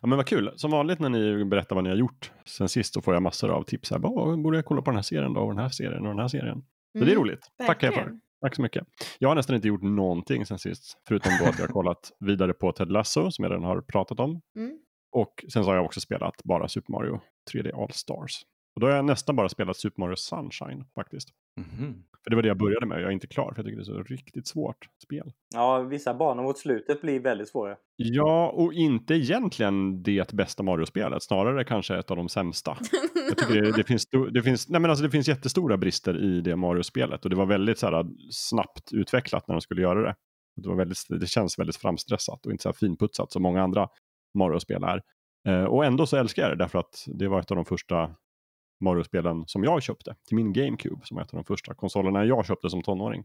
[0.00, 0.52] Ja, men vad kul.
[0.56, 3.50] Som vanligt när ni berättar vad ni har gjort sen sist så får jag massor
[3.50, 3.90] av tips.
[3.90, 3.98] Här.
[4.36, 5.40] Borde jag kolla på den här serien då?
[5.40, 6.64] Och den här serien och den här serien.
[6.92, 7.50] Så mm, det är mm, roligt.
[7.66, 8.18] Tackar jag för.
[8.40, 8.86] Tack så mycket.
[9.18, 12.52] Jag har nästan inte gjort någonting sen sist, förutom då att jag har kollat vidare
[12.52, 14.40] på Ted Lasso som jag redan har pratat om.
[14.56, 14.78] Mm.
[15.12, 17.20] Och sen så har jag också spelat bara Super Mario
[17.52, 18.42] 3D All Stars.
[18.74, 21.28] Och då har jag nästan bara spelat Super Mario Sunshine faktiskt.
[21.56, 21.94] Mm.
[22.24, 23.00] För det var det jag började med.
[23.00, 25.32] Jag är inte klar för jag tycker det är så riktigt svårt spel.
[25.54, 27.76] Ja, vissa banor mot slutet blir väldigt svåra.
[27.96, 31.22] Ja, och inte egentligen det bästa Mario-spelet.
[31.22, 32.76] Snarare kanske ett av de sämsta.
[33.28, 36.40] jag tycker det, det, finns, det, finns, nej men alltså det finns jättestora brister i
[36.40, 37.24] det Mario-spelet.
[37.24, 40.14] Och det var väldigt så här, snabbt utvecklat när de skulle göra det.
[40.62, 43.88] Det, var väldigt, det känns väldigt framstressat och inte så här finputsat som många andra
[44.38, 45.02] Mario-spel är.
[45.48, 48.14] Eh, och ändå så älskar jag det därför att det var ett av de första
[48.80, 52.46] Mario-spelen som jag köpte till min GameCube som är ett av de första konsolerna jag
[52.46, 53.24] köpte som tonåring.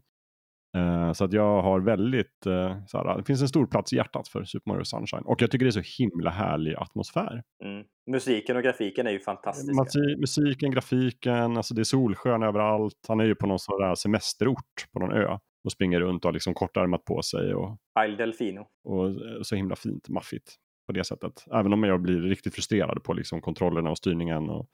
[0.76, 4.28] Uh, så att jag har väldigt, uh, såhär, det finns en stor plats i hjärtat
[4.28, 7.42] för Super Mario Sunshine och jag tycker det är så himla härlig atmosfär.
[7.64, 7.84] Mm.
[8.10, 9.82] Musiken och grafiken är ju fantastiska.
[9.82, 13.04] Musik, musiken, grafiken, alltså det är solskön överallt.
[13.08, 16.28] Han är ju på någon sån där semesterort på någon ö och springer runt och
[16.28, 17.54] har liksom kortärmat på sig.
[17.54, 18.66] Och, Isle Delfino.
[18.84, 20.56] Och eh, så himla fint, maffigt
[20.88, 21.44] på det sättet.
[21.54, 24.68] Även om jag blir riktigt frustrerad på liksom kontrollerna och styrningen och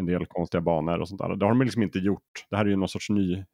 [0.00, 1.36] en del konstiga banor och sånt där.
[1.36, 2.46] Det har de liksom inte gjort.
[2.50, 3.44] Det här är ju någon sorts ny eh,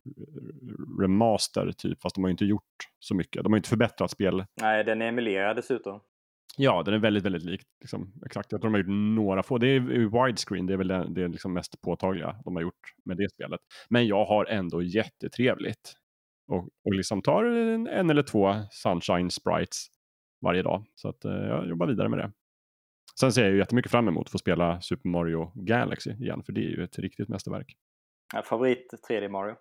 [1.00, 2.62] remaster typ, fast de har ju inte gjort
[2.98, 3.42] så mycket.
[3.42, 4.44] De har ju inte förbättrat spel.
[4.60, 6.00] Nej, den är emulerad dessutom.
[6.56, 7.60] Ja, den är väldigt, väldigt lik.
[7.80, 8.52] Liksom, exakt.
[8.52, 9.58] Jag tror de har gjort några få.
[9.58, 12.94] Det är widescreen, det är väl det, det är liksom mest påtagliga de har gjort
[13.04, 13.60] med det spelet.
[13.88, 15.92] Men jag har ändå jättetrevligt.
[16.48, 19.86] Och, och liksom tar en, en eller två Sunshine Sprites
[20.46, 20.84] varje dag.
[20.94, 22.32] Så att, eh, jag jobbar vidare med det.
[23.20, 26.52] Sen ser jag ju jättemycket fram emot att få spela Super Mario Galaxy igen, för
[26.52, 27.76] det är ju ett riktigt mästerverk.
[28.34, 29.54] Ja, favorit 3D Mario.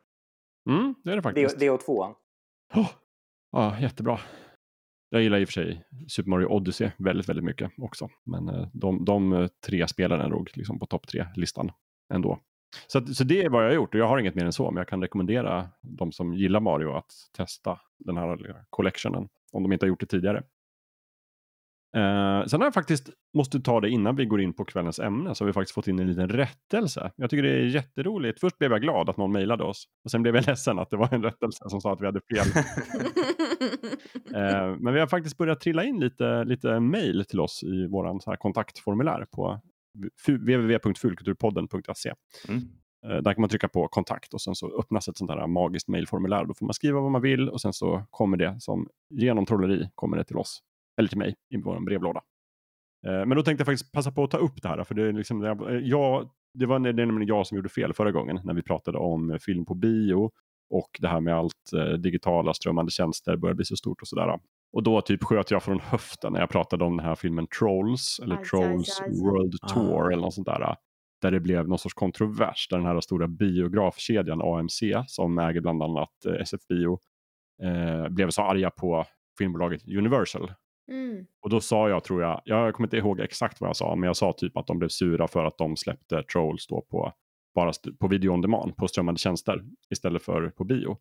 [0.70, 1.60] Mm, det är det faktiskt.
[1.60, 2.16] Det, och tvåan.
[2.76, 2.90] Oh,
[3.52, 4.20] ja, jättebra.
[5.10, 8.10] Jag gillar i och för sig Super Mario Odyssey väldigt, väldigt mycket också.
[8.26, 11.72] Men eh, de, de tre spelen är nog liksom på topp tre-listan
[12.14, 12.40] ändå.
[12.88, 14.54] Så, att, så det är vad jag har gjort och jag har inget mer än
[14.54, 14.72] så.
[14.72, 19.28] Men jag kan rekommendera de som gillar Mario att testa den här collectionen.
[19.52, 20.44] Om de inte har gjort det tidigare.
[21.96, 25.36] Eh, sen har jag faktiskt, måste ta det innan vi går in på kvällens ämne,
[25.36, 27.12] så har vi faktiskt fått in en liten rättelse.
[27.16, 28.40] Jag tycker det är jätteroligt.
[28.40, 30.98] Först blev jag glad att någon mejlade oss och sen blev jag ledsen att det
[30.98, 32.48] var en rättelse som sa att vi hade fel.
[34.36, 38.38] eh, men vi har faktiskt börjat trilla in lite, lite mejl till oss i vår
[38.38, 39.62] kontaktformulär på
[40.28, 42.14] www.fulkulturpodden.se.
[42.48, 42.62] Mm.
[43.06, 45.88] Eh, där kan man trycka på kontakt och sen så öppnas ett sånt här magiskt
[45.88, 46.46] mejlformulär.
[46.46, 49.90] Då får man skriva vad man vill och sen så kommer det som genom trolleri
[49.96, 50.62] kommer det till oss
[50.98, 52.22] eller till mig i vår brevlåda.
[53.08, 54.84] Eh, men då tänkte jag faktiskt passa på att ta upp det här.
[54.84, 55.42] För det, är liksom,
[55.84, 59.66] jag, det var nämligen jag som gjorde fel förra gången när vi pratade om film
[59.66, 60.32] på bio
[60.70, 64.40] och det här med allt eh, digitala strömmande tjänster börjar bli så stort och sådär.
[64.74, 68.20] Och då typ sköt jag från höften när jag pratade om den här filmen Trolls
[68.24, 70.12] eller aj, Trolls aj, World Tour ah.
[70.12, 70.76] eller något sånt där.
[71.22, 75.84] Där det blev någon sorts kontrovers där den här stora biografkedjan AMC som äger bland
[75.84, 77.00] annat eh, SF Bio
[77.64, 79.06] eh, blev så arga på
[79.38, 80.52] filmbolaget Universal
[80.92, 81.26] Mm.
[81.42, 84.08] Och då sa jag, tror jag, jag kommer inte ihåg exakt vad jag sa, men
[84.08, 87.14] jag sa typ att de blev sura för att de släppte Trolls då på,
[87.56, 90.98] bara på video on demand, på strömmande tjänster istället för på bio.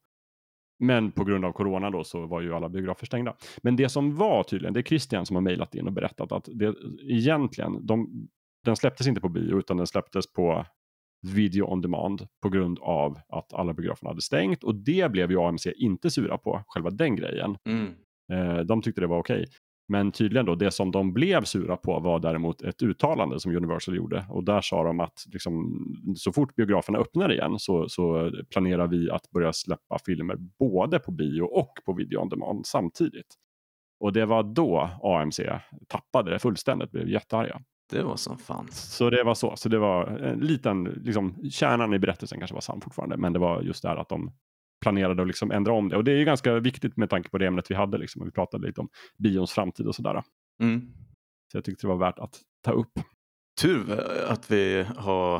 [0.78, 3.36] Men på grund av corona då så var ju alla biografer stängda.
[3.62, 6.48] Men det som var tydligen, det är Christian som har mejlat in och berättat att
[6.52, 8.28] det egentligen, de,
[8.64, 10.66] den släpptes inte på bio utan den släpptes på
[11.34, 15.40] video on demand på grund av att alla biograferna hade stängt och det blev ju
[15.40, 17.56] AMC inte sura på, själva den grejen.
[17.68, 17.94] Mm.
[18.32, 19.42] Eh, de tyckte det var okej.
[19.42, 19.46] Okay.
[19.88, 23.96] Men tydligen då, det som de blev sura på var däremot ett uttalande som Universal
[23.96, 24.26] gjorde.
[24.30, 25.84] Och där sa de att liksom,
[26.16, 31.10] så fort biograferna öppnar igen så, så planerar vi att börja släppa filmer både på
[31.12, 33.34] bio och på video on demand samtidigt.
[34.00, 35.40] Och det var då AMC
[35.88, 37.60] tappade det fullständigt, blev jättearga.
[37.90, 38.68] Det var som fan.
[38.70, 39.56] Så det var så.
[39.56, 43.16] Så det var en liten, liksom, kärnan i berättelsen kanske var sann fortfarande.
[43.16, 44.32] Men det var just det här att de
[44.80, 45.96] planerade att liksom ändra om det.
[45.96, 47.98] Och det är ju ganska viktigt med tanke på det ämnet vi hade.
[47.98, 48.24] Liksom.
[48.24, 50.22] Vi pratade lite om bions framtid och sådär.
[50.60, 50.92] Mm.
[51.52, 52.92] Så jag tyckte det var värt att ta upp.
[53.60, 55.36] Tur att vi har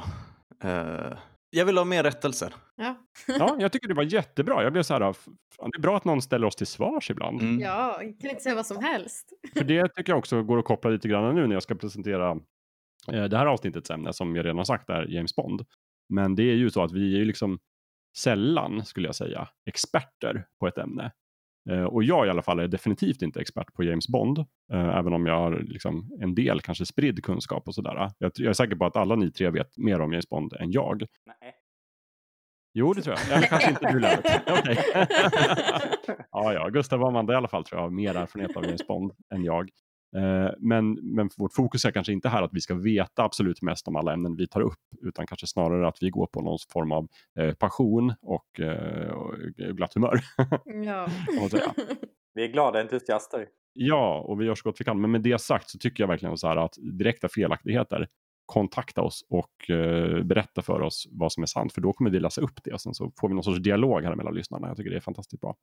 [0.64, 1.18] eh...
[1.50, 2.54] Jag vill ha mer rättelser.
[2.76, 2.94] Ja.
[3.26, 4.62] ja, jag tycker det var jättebra.
[4.62, 7.40] Jag blev så här, det är bra att någon ställer oss till svars ibland.
[7.40, 7.60] Mm.
[7.60, 9.32] Ja, kan inte säga vad som helst.
[9.56, 12.30] För det tycker jag också går att koppla lite grann nu när jag ska presentera
[13.12, 15.64] eh, det här avsnittets ämne som jag redan har sagt är James Bond.
[16.08, 17.58] Men det är ju så att vi är ju liksom
[18.16, 21.12] sällan, skulle jag säga, experter på ett ämne.
[21.70, 24.38] Eh, och jag i alla fall är definitivt inte expert på James Bond,
[24.72, 28.10] eh, även om jag har liksom en del kanske spridd kunskap och sådär.
[28.18, 30.70] Jag, jag, är säker på att alla ni tre vet mer om James Bond än
[30.70, 31.04] jag.
[31.26, 31.54] Nej.
[32.76, 33.36] Jo, det tror jag.
[33.36, 34.24] Eller kanske inte du lät.
[34.50, 34.76] Okay.
[36.30, 38.86] ja, ja, Gustav och Amanda i alla fall tror jag har mer erfarenhet av James
[38.86, 39.70] Bond än jag.
[40.14, 43.88] Eh, men, men vårt fokus är kanske inte här att vi ska veta absolut mest
[43.88, 46.92] om alla ämnen vi tar upp, utan kanske snarare att vi går på någon form
[46.92, 50.20] av eh, passion och, eh, och glatt humör.
[50.84, 51.08] ja.
[52.34, 53.46] vi är glada entusiaster.
[53.72, 55.00] Ja, och vi gör så gott vi kan.
[55.00, 58.08] Men med det sagt så tycker jag verkligen så här att direkta felaktigheter,
[58.46, 62.20] kontakta oss och eh, berätta för oss vad som är sant, för då kommer vi
[62.20, 64.68] läsa upp det och sen så får vi någon sorts dialog här mellan lyssnarna.
[64.68, 65.56] Jag tycker det är fantastiskt bra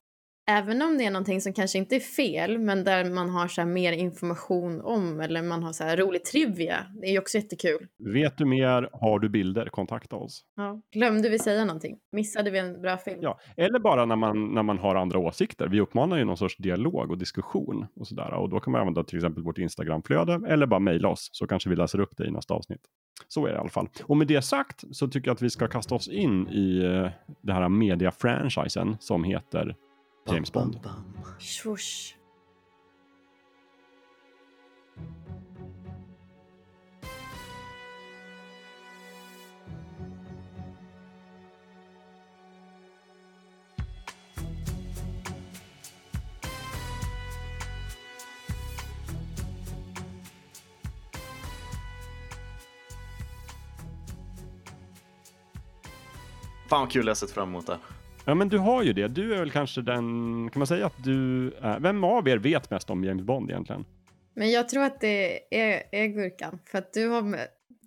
[0.58, 3.66] även om det är någonting som kanske inte är fel, men där man har så
[3.66, 7.88] mer information om eller man har så här rolig trivia, det är ju också jättekul.
[8.14, 10.44] Vet du mer, har du bilder, kontakta oss.
[10.56, 10.82] Ja.
[10.94, 11.98] Glömde vi säga någonting?
[12.12, 13.20] Missade vi en bra film?
[13.22, 15.68] Ja, eller bara när man, när man har andra åsikter.
[15.68, 18.34] Vi uppmanar ju någon sorts dialog och diskussion och sådär.
[18.34, 21.70] Och då kan man använda till exempel vårt Instagramflöde eller bara mejla oss så kanske
[21.70, 22.82] vi läser upp det i nästa avsnitt.
[23.28, 23.88] Så är det i alla fall.
[24.04, 27.10] Och med det sagt så tycker jag att vi ska kasta oss in i uh,
[27.42, 29.76] det här media-franchisen som heter
[30.26, 30.80] James Bond.
[31.40, 32.16] Swoosh.
[56.72, 57.80] Fan vad kul jag sett fram emot det.
[58.26, 59.08] Ja, men du har ju det.
[59.08, 60.04] Du är väl kanske den,
[60.50, 63.86] kan man säga att du är, vem av er vet mest om James Bond egentligen?
[64.34, 67.38] Men jag tror att det är, är Gurkan, för att du har,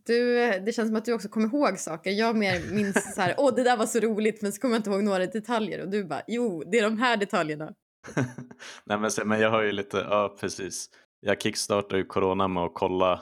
[0.06, 2.10] du, det känns som att du också kommer ihåg saker.
[2.10, 4.78] Jag mer minns så här, åh det där var så roligt, men så kommer jag
[4.78, 7.72] inte ihåg några detaljer och du bara, jo, det är de här detaljerna.
[8.84, 10.90] Nej men, men jag har ju lite, ja precis.
[11.20, 13.20] Jag kickstartade ju corona med att kolla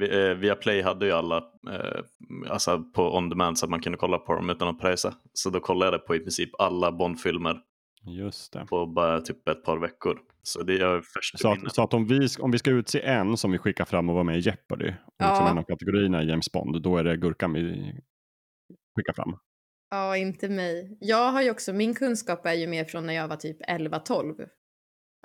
[0.00, 1.36] Eh, Viaplay hade ju alla
[1.70, 2.02] eh,
[2.48, 5.14] alltså på on demand så att man kunde kolla på dem utan att pröjsa.
[5.32, 7.60] Så då kollade jag på i princip alla Bondfilmer
[8.02, 8.66] Just det.
[8.66, 10.18] på bara typ ett par veckor.
[10.42, 13.36] Så det är först så att, så att om, vi, om vi ska utse en
[13.36, 15.50] som vi skickar fram och vara med i Jeopardy, och liksom ja.
[15.50, 17.92] en av kategorierna i James Bond, då är det Gurkan vi
[18.96, 19.36] skicka fram.
[19.90, 20.98] Ja, inte mig.
[21.00, 24.46] Jag har ju också, min kunskap är ju mer från när jag var typ 11-12.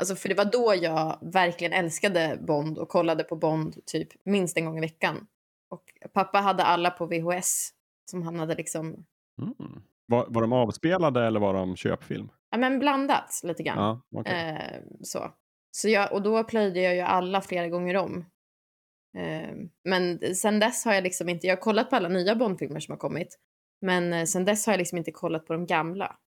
[0.03, 4.57] Alltså för det var då jag verkligen älskade Bond och kollade på Bond typ minst
[4.57, 5.27] en gång i veckan.
[5.69, 7.69] Och pappa hade alla på VHS
[8.11, 9.05] som han hade liksom...
[9.41, 9.81] Mm.
[10.05, 12.29] Var, var de avspelade eller var de köpfilm?
[12.51, 13.77] Ja, men blandat lite grann.
[13.77, 14.33] Ja, okay.
[14.33, 15.31] eh, så.
[15.71, 18.25] Så jag, och då plöjde jag ju alla flera gånger om.
[19.17, 22.79] Eh, men sen dess har jag liksom inte, jag har kollat på alla nya Bondfilmer
[22.79, 23.39] som har kommit.
[23.81, 26.17] Men eh, sen dess har jag liksom inte kollat på de gamla.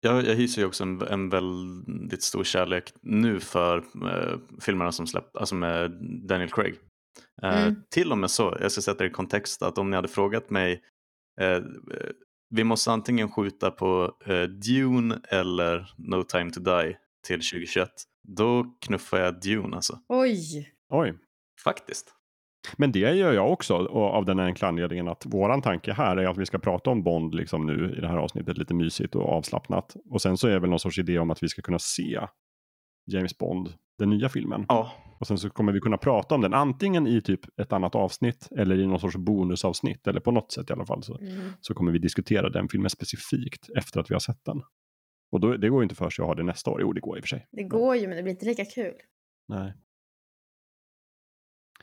[0.00, 5.06] Jag, jag hyser ju också en, en väldigt stor kärlek nu för eh, filmerna som
[5.06, 5.90] släppt, alltså med
[6.28, 6.74] Daniel Craig.
[7.42, 7.74] Eh, Mm.
[7.90, 10.50] Till och med så, jag ska sätta det i kontext, att om ni hade frågat
[10.50, 10.82] mig
[11.40, 11.60] eh,
[12.54, 17.88] vi måste antingen skjuta på eh, Dune eller No time to die till 2021.
[18.28, 19.98] Då knuffar jag Dune alltså.
[20.08, 20.72] Oj!
[20.92, 21.14] Oj.
[21.64, 22.14] Faktiskt.
[22.76, 26.26] Men det gör jag också och av den enkla anledningen att våran tanke här är
[26.28, 29.28] att vi ska prata om Bond liksom nu i det här avsnittet lite mysigt och
[29.28, 29.96] avslappnat.
[30.10, 32.20] Och sen så är det väl någon sorts idé om att vi ska kunna se
[33.06, 33.68] James Bond,
[33.98, 34.64] den nya filmen.
[34.68, 37.94] Ja, Och sen så kommer vi kunna prata om den antingen i typ ett annat
[37.94, 41.02] avsnitt eller i någon sorts bonusavsnitt eller på något sätt i alla fall.
[41.02, 41.52] Så, Mm.
[41.60, 44.62] så kommer vi diskutera den filmen specifikt efter att vi har sett den.
[45.32, 46.80] Och då, det går ju inte för sig att ha det nästa år.
[46.80, 47.46] Jo, det går i och för sig.
[47.52, 48.94] Det går ju, men det blir inte lika kul.
[49.48, 49.72] Nej.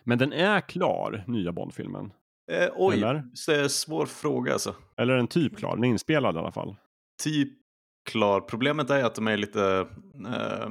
[0.08, 2.12] Men den är klar, nya Bond-filmen.
[2.52, 3.24] eh, oj, Eller?
[3.34, 4.76] så det är en svår fråga alltså.
[4.98, 5.76] Eller är den typ klar?
[5.76, 6.76] Den är inspelad i alla fall.
[7.24, 7.50] Typ
[8.10, 8.41] klar.
[8.41, 9.88] Problemet är att de är lite
[10.28, 10.70] eh,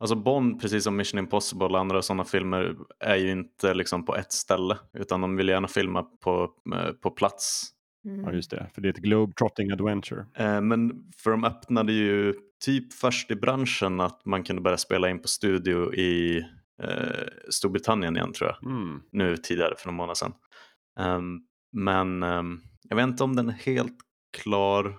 [0.00, 4.16] Alltså Bond, precis som Mission Impossible och andra sådana filmer, är ju inte liksom på
[4.16, 4.78] ett ställe.
[4.98, 7.70] Utan de vill gärna filma på, eh, på plats.
[8.06, 8.24] Mm.
[8.24, 8.66] Ja, just det.
[8.74, 10.26] För det är ett Globe-Trotting Adventure.
[10.34, 12.34] Eh, men för de öppnade ju
[12.64, 16.44] typ först i branschen att man kunde börja spela in på studio i
[16.82, 18.70] eh, Storbritannien igen tror jag.
[18.72, 19.00] Mm.
[19.12, 20.32] Nu tidigare för några månader sedan.
[21.00, 21.40] Ehm,
[21.72, 23.96] men ehm, jag vet inte om den är helt
[24.38, 24.98] klar.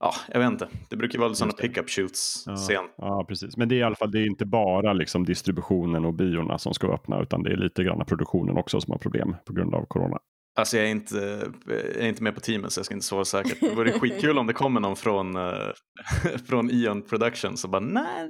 [0.00, 0.68] Ja, jag vet inte.
[0.90, 2.90] Det brukar vara sådana pick-up shoots Ja, sent.
[2.96, 3.56] ja, precis.
[3.56, 6.74] Men det är i alla fall det är inte bara liksom distributionen och biorna som
[6.74, 9.84] ska öppna utan det är lite grann produktionen också som har problem på grund av
[9.86, 10.18] corona.
[10.58, 13.24] Alltså jag är, inte, jag är inte med på teamet så jag ska inte svara
[13.24, 13.60] säkert.
[13.60, 15.68] Det vore skitkul om det kommer någon från, eh,
[16.48, 18.28] från Ion Productions och bara nej,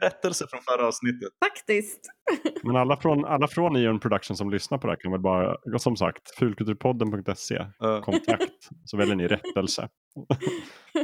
[0.00, 1.28] rättelse från förra avsnittet.
[1.44, 2.00] Faktiskt.
[2.62, 5.56] Men alla från, alla från Ion Production som lyssnar på det här kan väl bara,
[5.78, 9.88] som sagt, fulkulturpodden.se, Uh, kontakt, så väljer ni rättelse.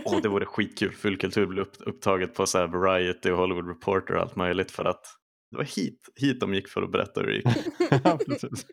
[0.05, 0.93] Åh, det vore skitkul.
[0.93, 4.85] Fullkultur blir upp, upptaget på så här Variety och Hollywood Reporter och allt möjligt för
[4.85, 5.03] att
[5.51, 7.47] det var hit, hit de gick för att berätta hur det gick.
[8.05, 8.67] ja, precis.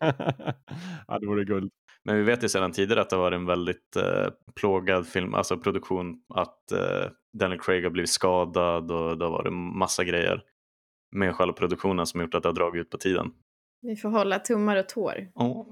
[1.06, 1.70] ja, det vore guld.
[2.04, 5.58] Men vi vet ju sedan tidigare att det var en väldigt eh, plågad film, alltså
[5.58, 10.42] produktion, att eh, Daniel Craig har blivit skadad och det har varit massa grejer
[11.16, 13.32] med själva produktionen som gjort att det har dragit ut på tiden.
[13.82, 15.28] Vi får hålla tummar och tår.
[15.34, 15.66] Oh.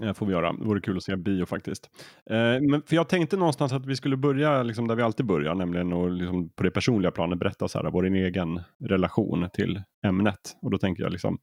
[0.00, 0.52] Det får vi göra.
[0.52, 1.90] Det vore kul att se bio faktiskt.
[2.30, 5.54] Eh, men för jag tänkte någonstans att vi skulle börja liksom där vi alltid börjar,
[5.54, 10.56] nämligen att liksom på det personliga planet berätta så här, vår egen relation till ämnet.
[10.62, 11.38] Och då tänker jag liksom,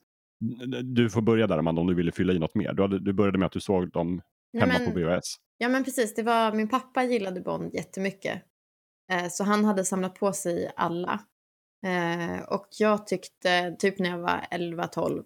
[0.84, 2.74] du får börja där Amanda om du ville fylla i något mer.
[2.74, 4.22] Du, hade, du började med att du såg dem
[4.54, 5.36] Nej, hemma men- på VHS.
[5.58, 8.42] Ja men precis, det var, min pappa gillade Bond jättemycket.
[9.12, 11.22] Eh, så han hade samlat på sig alla.
[11.86, 15.24] Eh, och jag tyckte, typ när jag var 11-12,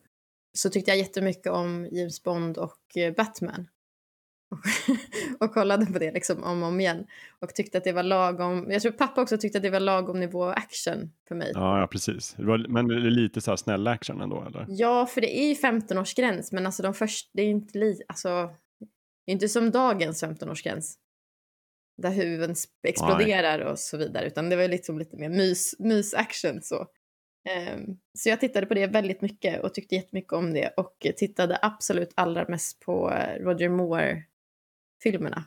[0.57, 3.67] så tyckte jag jättemycket om James Bond och eh, Batman.
[5.43, 7.05] Och, kollade på det liksom om och om igen.
[7.39, 10.19] Och tyckte att det var lagom, jag tror pappa också tyckte att det var lagom
[10.19, 11.51] nivå action för mig.
[11.53, 12.33] Ja, ja precis.
[12.37, 14.65] Det var, men det är lite så här snäll action ändå eller?
[14.69, 18.01] Ja, för det är ju 15-årsgräns, men alltså de första, det är ju inte li,
[18.07, 18.49] alltså,
[19.25, 20.93] det är inte som dagens 15-årsgräns.
[22.01, 26.87] Där huvuden exploderar och så vidare, utan det var liksom lite mer mys, mys-action så.
[27.49, 31.59] Ehm, så jag tittade på det väldigt mycket och tyckte jättemycket om det och tittade
[31.61, 33.69] absolut allra mest på eh, Roger
[35.05, 35.43] Moore-filmerna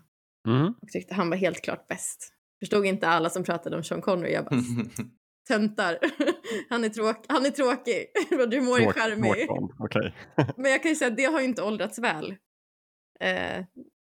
[0.49, 0.66] Mm.
[0.83, 2.33] och tyckte han var helt klart bäst.
[2.61, 4.61] Förstod inte alla som pratade om Sean Connery, jag bara
[5.49, 5.99] töntar.
[6.69, 9.49] han, är tråk, han är tråkig, Roger Moore är Tråk- charmig.
[9.78, 10.14] Okej.
[10.57, 12.31] Men jag kan ju säga att det har ju inte åldrats väl.
[13.20, 13.64] Eh,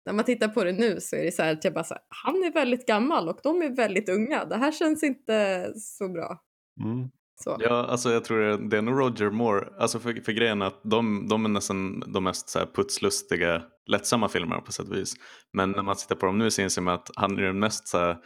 [0.06, 1.94] när man tittar på det nu så är det så här att jag bara så
[1.94, 4.44] här, han är väldigt gammal och de är väldigt unga.
[4.44, 6.42] Det här känns inte så bra.
[6.84, 7.08] Mm.
[7.42, 7.56] Så.
[7.60, 9.68] Ja, alltså jag tror det, det är nog Roger Moore.
[9.78, 14.28] Alltså för, för grejen att de, de är nästan de mest så här putslustiga, lättsamma
[14.28, 15.14] filmerna på sätt och vis.
[15.52, 17.88] Men när man tittar på dem nu så inser man att han är den mest
[17.88, 18.16] så här,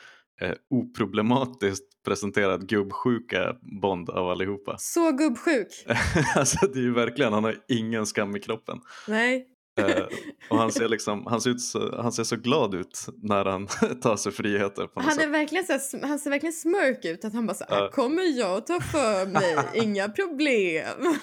[0.41, 4.77] eh, oproblematiskt presenterad gubbsjuka Bond av allihopa.
[4.79, 5.69] Så gubbsjuk.
[6.37, 8.81] alltså det är ju verkligen, han har ingen skam i kroppen.
[9.09, 9.47] Nej.
[9.81, 10.05] Eh,
[10.51, 13.67] och han ser, liksom, han, ser ut så, han ser så glad ut när han
[14.03, 15.31] tar sig friheter på något Han, är sätt.
[15.31, 17.25] verkligen så här, han ser verkligen smörk ut.
[17.25, 17.91] Att han bara så här, Ja.
[17.91, 20.87] kommer jag ta för mig, inga problem.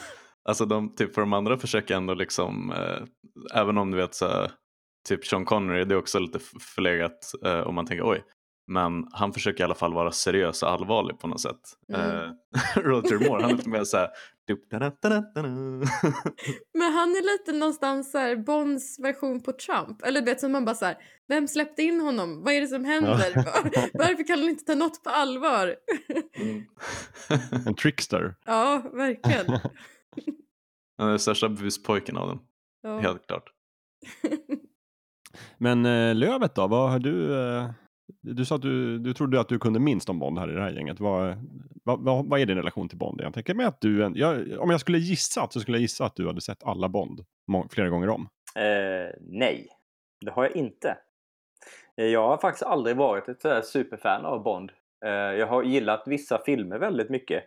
[0.45, 3.03] Alltså de, typ för de andra försöker ändå liksom, eh,
[3.61, 4.51] även om du vet så här,
[5.07, 6.39] typ Sean Connery, det är också lite
[6.75, 8.23] förlegat uh, om man tänker oj.
[8.67, 11.61] Men han försöker i alla fall vara seriös och allvarlig på något sätt.
[11.93, 12.09] Mm.
[12.11, 12.31] Uh,
[12.75, 14.09] Roger Moore, han är lite mer såhär...
[16.73, 20.01] Men han är lite någonstans så här Bonds version på Trump.
[20.01, 20.97] Eller du vet som man bara så här,
[21.27, 22.43] vem släppte in honom?
[22.43, 23.33] Vad är det som händer?
[23.93, 25.75] Varför kan han inte ta något på allvar?
[26.35, 26.63] mm.
[27.67, 28.35] En trickster.
[28.45, 29.59] Ja, verkligen.
[30.97, 32.39] Han är den största buspojken av dem.
[32.81, 32.99] Ja.
[32.99, 33.49] Helt klart.
[35.57, 37.33] Men eh, Lövet då, vad har du?
[37.39, 37.69] Eh,
[38.23, 40.61] du sa att du, du trodde att du kunde minst om Bond här i det
[40.61, 40.99] här gänget.
[40.99, 41.35] Vad,
[41.83, 43.21] vad, vad, vad är din relation till Bond?
[43.21, 46.15] Jag tänker mig att du, jag, om jag skulle gissa så skulle jag gissa att
[46.15, 47.25] du hade sett alla Bond
[47.69, 48.27] flera gånger om.
[48.55, 49.67] Eh, nej,
[50.25, 50.97] det har jag inte.
[51.97, 54.71] Eh, jag har faktiskt aldrig varit ett superfan av Bond.
[55.05, 57.43] Eh, jag har gillat vissa filmer väldigt mycket.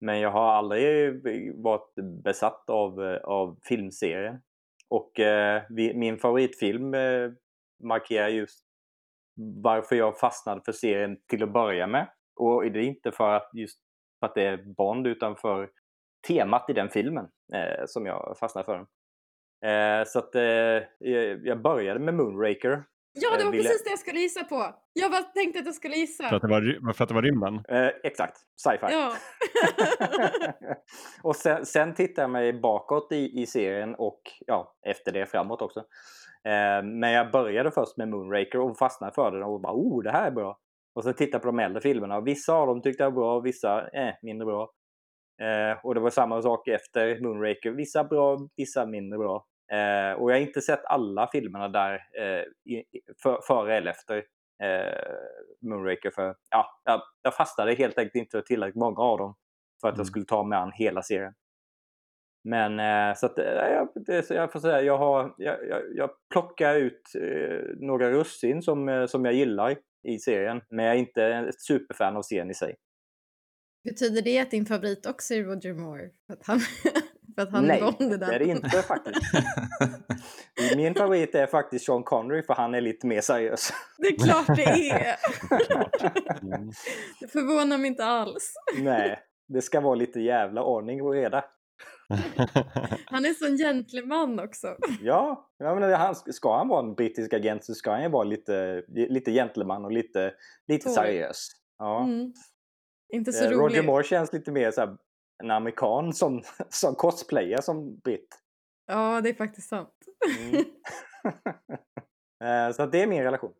[0.00, 1.22] Men jag har aldrig
[1.54, 1.94] varit
[2.24, 4.40] besatt av, av filmserien.
[4.88, 7.30] Och eh, min favoritfilm eh,
[7.82, 8.64] markerar just
[9.62, 12.08] varför jag fastnade för serien till att börja med.
[12.36, 13.78] Och det är inte för att just
[14.20, 15.70] för att det är Bond utan för
[16.28, 18.78] temat i den filmen eh, som jag fastnade för.
[19.70, 21.08] Eh, så att eh,
[21.42, 23.62] jag började med Moonraker Ja, det var ville...
[23.62, 24.74] precis det jag skulle gissa på.
[24.92, 26.28] Jag bara tänkte att jag skulle gissa.
[26.28, 27.64] För att det var, för att det var rymden?
[27.68, 28.86] Eh, exakt, sci-fi.
[28.90, 29.14] Ja.
[31.22, 35.62] och sen, sen tittade jag mig bakåt i, i serien och ja, efter det framåt
[35.62, 35.84] också.
[36.44, 40.10] Eh, men jag började först med Moonraker och fastnade för den och bara oh, det
[40.10, 40.58] här är bra.
[40.94, 43.40] Och så tittade på de äldre filmerna och vissa av dem tyckte jag var bra,
[43.40, 44.70] vissa eh, mindre bra.
[45.42, 47.70] Eh, och det var samma sak efter Moonraker.
[47.70, 49.46] Vissa bra, vissa mindre bra.
[49.72, 52.44] Eh, och jag har inte sett alla filmerna där eh,
[53.22, 54.16] för, före eller efter
[54.62, 55.14] eh,
[55.60, 56.10] Moonraker.
[56.10, 59.34] För, ja, jag, jag fastnade helt enkelt inte tillräckligt många av dem
[59.80, 60.00] för att mm.
[60.00, 61.34] jag skulle ta mig an hela serien.
[62.44, 63.88] Men eh, så att eh, jag,
[64.28, 69.24] jag får säga, jag, har, jag, jag, jag plockar ut eh, några russin som, som
[69.24, 69.76] jag gillar
[70.08, 70.60] i serien.
[70.70, 72.76] Men jag är inte ett superfan av serien i sig.
[73.84, 76.10] Betyder det att din favorit också är Roger Moore?
[76.26, 76.60] För att han,
[77.34, 78.26] för att han Nej, det där.
[78.26, 79.20] det är det inte faktiskt.
[80.76, 83.72] Min favorit är faktiskt Sean Connery för han är lite mer seriös.
[83.98, 85.16] Det är klart det är!
[87.20, 88.54] det förvånar mig inte alls.
[88.78, 89.18] Nej,
[89.48, 91.44] det ska vara lite jävla ordning och reda.
[93.06, 94.76] Han är sån gentleman också.
[95.02, 98.24] Ja, jag menar, han, ska han vara en brittisk agent så ska han ju vara
[98.24, 100.34] lite, lite gentleman och lite,
[100.68, 101.48] lite seriös.
[101.78, 102.04] Ja.
[102.04, 102.32] Mm.
[103.12, 103.62] Inte så eh, rolig.
[103.62, 104.96] Roger Moore känns lite mer så här,
[105.42, 108.28] en amerikan som, som cosplayer som britt.
[108.86, 109.94] Ja, det är faktiskt sant.
[110.40, 110.64] Mm.
[112.44, 113.52] Eh, så det är min relation.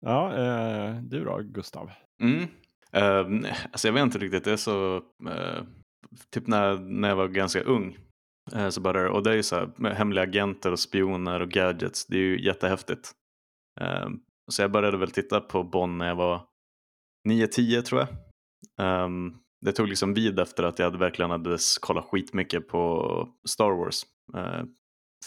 [0.00, 1.90] Ja, eh, du då Gustav?
[2.22, 2.42] Mm.
[2.96, 5.62] Uh, alltså jag vet inte riktigt, det är så, uh,
[6.30, 7.98] typ när, när jag var ganska ung
[8.56, 11.50] uh, så började och det är ju så här, med hemliga agenter och spioner och
[11.50, 13.12] gadgets, det är ju jättehäftigt.
[13.80, 14.08] Uh,
[14.52, 16.42] så jag började väl titta på Bond när jag var
[17.28, 18.08] 9-10 tror jag.
[19.04, 24.02] Um, det tog liksom vid efter att jag verkligen hade kollat skitmycket på Star Wars.
[24.34, 24.64] Eh,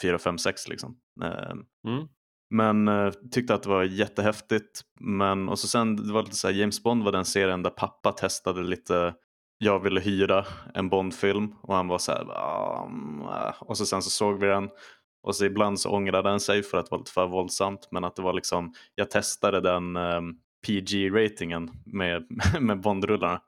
[0.01, 0.97] 4, 5, 6 liksom.
[1.23, 1.51] Eh,
[1.87, 2.07] mm.
[2.49, 4.81] Men eh, tyckte att det var jättehäftigt.
[4.99, 7.69] Men, och så sen, det var lite så här, James Bond var den serien där
[7.69, 9.15] pappa testade lite
[9.62, 14.10] jag ville hyra en Bond-film och han var så här, ah, och så sen så
[14.10, 14.70] såg vi den.
[15.24, 18.03] Och så ibland så ångrade han sig för att det var lite för våldsamt men
[18.03, 20.38] att det var liksom, jag testade den ehm, um,
[20.68, 22.28] PG-ratingen med,
[22.60, 23.41] med Bond-rullarna.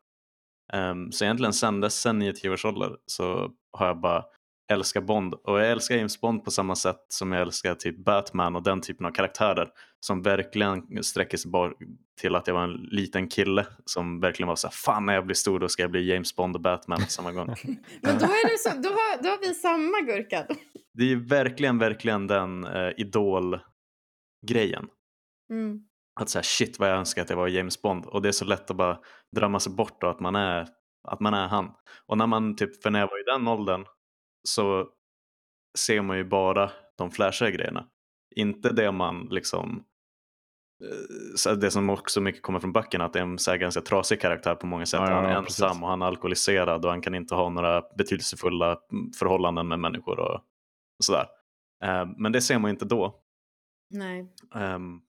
[0.74, 4.24] Um, så egentligen sen dess, sen 9-10 års ålder så har jag bara
[4.72, 8.55] älskat Bond och jag älskar James Bond på samma sätt som jag älskar typ Batman
[8.55, 9.69] och den typen av karaktärer
[9.99, 11.72] som verkligen sträcker sig bara
[12.22, 15.26] till att jag var en liten kille som verkligen var så här, fan när jag
[15.26, 17.47] blir stor då ska jag bli James Bond och Batman på samma gång.
[18.01, 20.45] Men då, är det så, då, har, då har vi samma gurka.
[20.93, 24.88] Det är verkligen, verkligen den uh, idol-grejen.
[25.49, 25.82] Mm
[26.22, 28.45] att säga shit vad jag önskar att jag var James Bond och det är så
[28.45, 28.99] lätt att bara
[29.36, 30.67] drömma sig bort och att man är,
[31.07, 31.72] att man är han.
[32.05, 33.86] Och när man typ, för när jag var i den åldern
[34.43, 34.87] så
[35.77, 37.87] ser man ju bara de flashiga grejerna.
[38.35, 39.83] Inte det man liksom
[41.47, 44.21] eh, det som också mycket kommer från böckerna att det är en så ganska trasig
[44.21, 44.99] karaktär på många sätt.
[44.99, 45.81] Ja, ja, han är ensam precis.
[45.81, 48.77] och han är alkoholiserad och han kan inte ha några betydelsefulla
[49.19, 50.41] förhållanden med människor och
[51.03, 51.27] sådär.
[51.83, 53.15] Eh, men det ser man inte då.
[53.89, 54.27] Nej.
[54.55, 55.01] Um,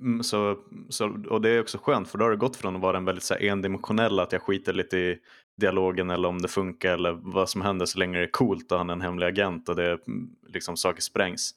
[0.00, 2.82] Mm, så, så, och det är också skönt för då har det gått från att
[2.82, 5.18] vara en väldigt så här, endimensionell att jag skiter lite i
[5.60, 8.78] dialogen eller om det funkar eller vad som händer så länge det är coolt och
[8.78, 11.54] han är en hemlig agent och det mm, liksom saker sprängs.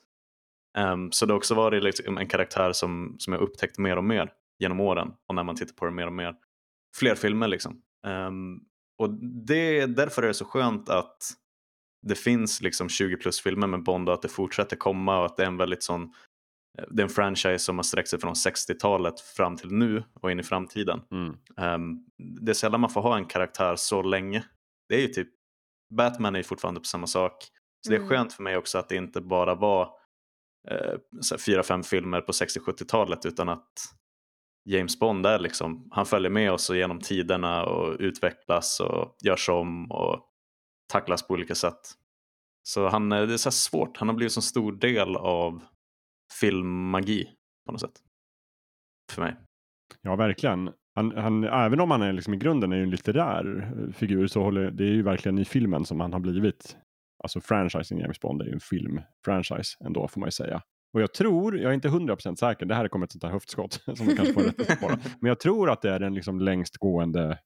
[0.78, 4.04] Um, så det har också varit liksom en karaktär som, som jag upptäckt mer och
[4.04, 6.36] mer genom åren och när man tittar på det mer och mer.
[6.96, 7.82] Fler filmer liksom.
[8.08, 8.62] Um,
[8.98, 9.10] och
[9.46, 11.18] det, därför är det så skönt att
[12.08, 15.38] det finns liksom 20 plus filmer med Bond och att det fortsätter komma och att
[15.38, 16.14] det är en väldigt sån
[16.92, 20.40] det är en franchise som har sträckt sig från 60-talet fram till nu och in
[20.40, 21.02] i framtiden.
[21.12, 21.36] Mm.
[21.58, 22.06] Um,
[22.42, 24.44] det är sällan man får ha en karaktär så länge.
[24.90, 25.28] Det är ju typ,
[25.98, 27.44] Batman är ju fortfarande på samma sak.
[27.82, 28.10] Så det är Mm.
[28.10, 29.90] skönt för mig också att det inte bara var
[30.70, 33.74] eh, fyra, fem filmer på 60-70-talet utan att
[34.70, 39.50] James Bond är liksom, han följer med oss och genom tiderna och utvecklas och görs
[39.50, 40.30] om och
[40.92, 41.80] tacklas på olika sätt.
[42.64, 45.64] Så han, eh, det är så här svårt, han har blivit en stor del av
[46.40, 47.30] filmmagi
[47.66, 48.02] på något sätt.
[49.12, 49.36] För mig.
[50.02, 50.72] Ja, verkligen.
[50.96, 54.28] Han, han, även om han är liksom i grunden är ju en litterär eh, figur
[54.28, 56.78] så håller det är ju verkligen i filmen som han har blivit.
[57.24, 60.62] Alltså franchising James Bond är ju en filmfranchise ändå får man ju säga.
[60.94, 63.74] Och jag tror, jag är inte 100% säker, det här kommer ett sånt här höftskott
[63.96, 64.88] som vi kanske får rätt på.
[65.20, 67.40] Men jag tror att det är den liksom längst gående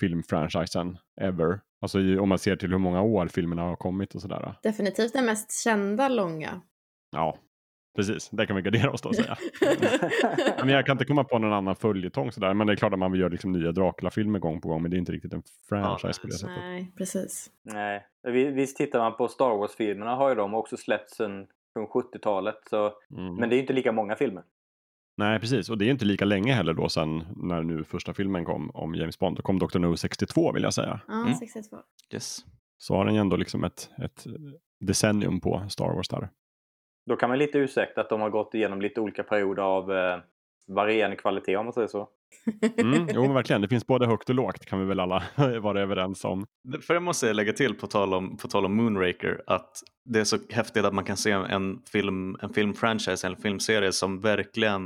[0.00, 1.60] filmfranchisen ever.
[1.80, 4.54] Alltså i, om man ser till hur många år filmerna har kommit och sådär.
[4.62, 6.60] Definitivt den mest kända långa.
[7.10, 7.38] Ja,
[7.96, 8.28] precis.
[8.30, 9.36] Det kan vi gardera oss då säga.
[10.58, 12.54] Men jag kan inte komma på någon annan följetong sådär.
[12.54, 14.82] Men det är klart att man vill göra liksom nya Dracula-filmer gång på gång.
[14.82, 16.56] Men det är inte riktigt en franchise på det sättet.
[16.56, 17.50] Nej, precis.
[17.64, 22.56] Nej, Vi- visst tittar man på Star Wars-filmerna har ju de också släppts från 70-talet.
[22.70, 22.92] Så...
[23.16, 23.34] Mm.
[23.34, 24.42] Men det är ju inte lika många filmer.
[25.16, 25.70] Nej, precis.
[25.70, 28.94] Och det är inte lika länge heller då sen när nu första filmen kom om
[28.94, 29.36] James Bond.
[29.36, 29.78] Då kom Dr.
[29.78, 31.00] No 62 vill jag säga.
[31.08, 31.34] Ja, Mm.
[31.34, 31.76] 62.
[32.14, 32.38] Yes.
[32.78, 34.26] Så har den ju ändå liksom ett, ett
[34.80, 36.28] decennium på Star Wars där.
[37.10, 40.18] Då kan man lite ursäkta att de har gått igenom lite olika perioder av eh,
[40.68, 42.08] varierande kvalitet om man säger så.
[42.76, 43.62] Mm, jo, men verkligen.
[43.62, 45.22] Det finns både högt och lågt kan vi väl alla
[45.60, 46.46] vara överens om.
[46.86, 50.24] För jag måste lägga till på tal om, på tal om Moonraker att det är
[50.24, 54.84] så häftigt att man kan se en film, en filmfranchise eller en filmserie som verkligen,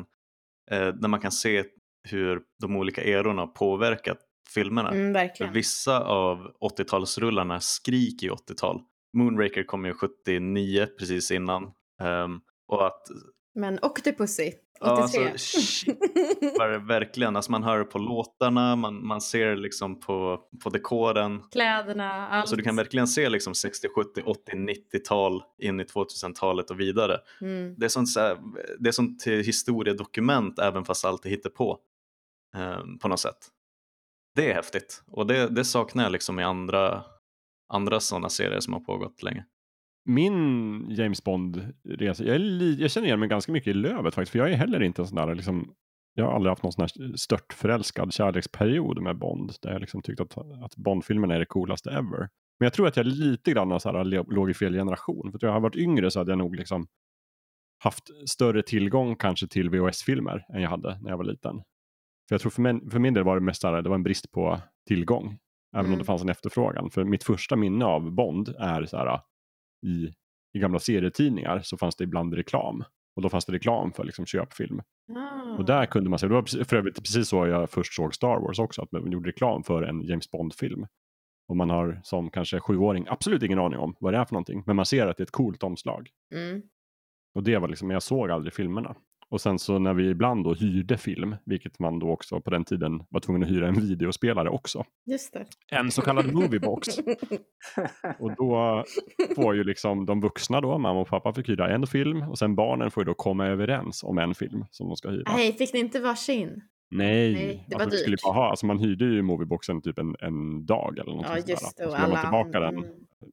[0.71, 1.65] eh, där man kan se
[2.09, 4.19] hur de olika erorna har påverkat
[4.55, 4.91] filmerna.
[4.91, 8.81] Mm, vissa av 80-talsrullarna skriker ju 80-tal.
[9.17, 11.73] Moonraker kom ju 79 precis innan.
[12.01, 13.03] Ehm, och att
[13.55, 14.81] Men Octopussy, 83.
[14.81, 15.99] Ja, alltså, shit,
[16.59, 21.43] var det verkligen, alltså man hör på låtarna, man, man ser liksom på, på dekoren.
[21.53, 22.41] Kläderna, allt.
[22.41, 27.19] Alltså du kan verkligen se liksom 60, 70, 80, 90-tal in i 2000-talet och vidare.
[27.41, 27.75] Mm.
[27.79, 28.39] Det är sånt, så här,
[28.79, 31.79] det är sånt historiedokument även fast allt är hittepå
[32.57, 33.49] ehm, på något sätt.
[34.35, 37.05] Det är häftigt och det, det saknar jag liksom i andra,
[37.69, 39.45] andra sådana serier som har pågått länge.
[40.05, 42.41] Min James Bond-resa, jag,
[42.81, 44.33] jag känner igen mig ganska mycket i Lövet faktiskt.
[44.33, 45.75] För jag är heller inte en sån där liksom,
[46.15, 49.53] jag har aldrig haft någon sån här störtförälskad kärleksperiod med Bond.
[49.63, 52.29] Där jag liksom tyckt att, att Bond-filmerna är det coolaste ever.
[52.59, 55.31] Men jag tror att jag lite grann så här, låg i fel generation.
[55.31, 56.87] För att jag har varit yngre så hade jag nog liksom
[57.85, 61.57] haft större tillgång kanske till VHS-filmer än jag hade när jag var liten.
[62.29, 64.03] För jag tror för min, för min del var det mest där, det var en
[64.03, 65.39] brist på tillgång.
[65.75, 65.99] Även om Mm.
[65.99, 66.91] det fanns en efterfrågan.
[66.91, 69.21] För mitt första minne av Bond är så här
[69.85, 70.15] i,
[70.55, 72.85] i gamla serietidningar så fanns det ibland reklam.
[73.17, 74.83] Och då fanns det reklam för liksom köpfilm.
[75.17, 75.57] Ah.
[75.59, 78.41] Och där kunde man se, det var för övrigt precis så jag först såg Star
[78.41, 80.87] Wars också, att man gjorde reklam för en James Bond-film.
[81.49, 84.63] Och man har som kanske sjuåring absolut ingen aning om vad det är för någonting,
[84.67, 86.11] men man ser att det är ett coolt omslag.
[86.35, 86.63] Mm.
[87.35, 88.95] Och det var liksom, jag såg aldrig filmerna.
[89.35, 92.65] Och sen så när vi ibland då hyrde film, vilket man då också på den
[92.65, 94.85] tiden var tvungen att hyra en videospelare också.
[95.07, 95.47] Just det.
[95.71, 96.99] En så kallad moviebox.
[98.19, 98.85] Och då
[99.35, 102.55] får ju liksom de vuxna då, mamma och pappa fick hyra en film och sen
[102.55, 105.33] barnen får ju då komma överens om en film som de ska hyra.
[105.33, 106.63] Nej, fick ni inte varsin?
[106.91, 108.23] Nej, Nej, det var alltså, vi skulle dyrt.
[108.23, 111.77] bara ha, alltså man hyrde ju movieboxen typ en, en dag eller något Ja, just
[111.77, 111.87] det.
[111.87, 112.21] Och alla...
[112.21, 112.85] tillbaka den,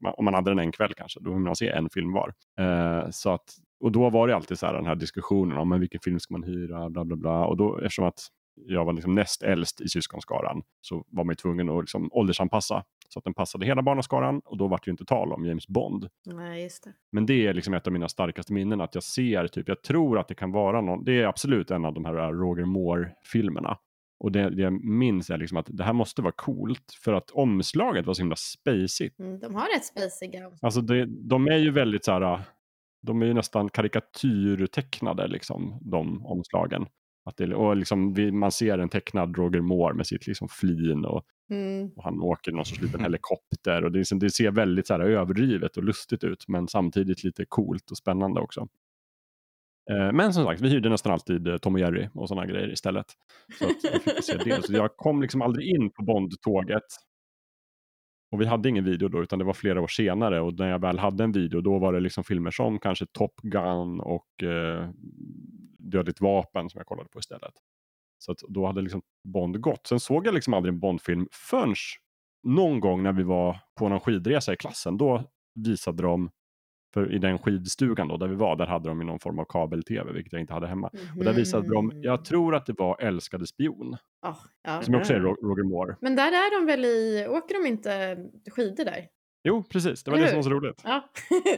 [0.06, 0.14] Mm.
[0.18, 2.34] Om man hade den en kväll kanske, då vill man se en film var.
[2.60, 5.80] Eh, så att, och då var det alltid så här den här diskussionen om men
[5.80, 7.46] vilken film ska man hyra, bla bla bla.
[7.46, 8.20] Och då eftersom att
[8.56, 13.20] jag var liksom näst äldst i syskonskaran så var man tvungen att liksom åldersanpassa så
[13.20, 16.08] att den passade hela barnaskaran och då var det ju inte tal om James Bond.
[16.26, 16.94] Nej, just det.
[17.12, 20.20] Men det är liksom ett av mina starkaste minnen att jag ser, typ, jag tror
[20.20, 23.78] att det kan vara någon, det är absolut en av de här Roger Moore-filmerna.
[24.20, 27.32] Och det, det jag minns är liksom att det här måste vara coolt för att
[27.32, 29.20] omslaget var så himla spacigt.
[29.20, 30.52] Mm, de har rätt spaciga.
[30.62, 32.40] Alltså det, de är ju väldigt så här,
[33.02, 36.86] de är ju nästan karikatyrtecknade liksom, de omslagen.
[37.26, 41.26] Att det, och liksom, man ser en tecknad Roger Moore med sitt liksom flin och,
[41.52, 41.90] Mm.
[41.96, 43.84] och han åker någon sorts liten helikopter.
[43.84, 47.46] Och det, liksom- det ser väldigt så här, överdrivet och lustigt ut men samtidigt lite
[47.50, 48.68] coolt och spännande också.
[49.92, 52.72] Eh, Men som sagt, vi hyrde nästan alltid eh, Tom och Jerry och sådana grejer
[52.74, 53.06] istället.
[53.60, 54.64] Så att jag fick se det.
[54.64, 56.84] Så jag kom liksom aldrig in på Bond-tåget.
[58.32, 60.42] Och vi hade ingen video då, utan det var flera år senare.
[60.42, 63.42] Och när jag väl hade en video, då var det liksom filmer som kanske Top
[63.42, 64.90] Gun och eh,
[65.80, 67.54] Dödligt vapen som jag kollade på istället.
[68.18, 69.88] Så att då hade liksom Bond gått.
[69.88, 71.76] Sen såg jag liksom aldrig en Bond-film förrän
[72.44, 74.98] någon gång när vi var på någon skidresa i klassen.
[74.98, 75.24] Då
[75.56, 76.30] visade de
[76.94, 79.46] för i den skidstugan då, där vi var, där hade de ju någon form av
[79.46, 80.90] kabel-tv, vilket jag inte hade hemma.
[81.18, 82.04] Och där visade de, Mhm.
[82.04, 84.38] jag tror att det var Älskade spion, Ja,
[84.68, 84.82] ja.
[84.82, 85.26] som också är Mhm.
[85.28, 85.96] Ro- Roger Moore.
[86.02, 88.18] Men där är de väl i, åker de inte
[88.52, 89.06] skidor där?
[89.44, 90.82] Jo, precis, det var Eller det som var så roligt.
[90.84, 91.04] Ja.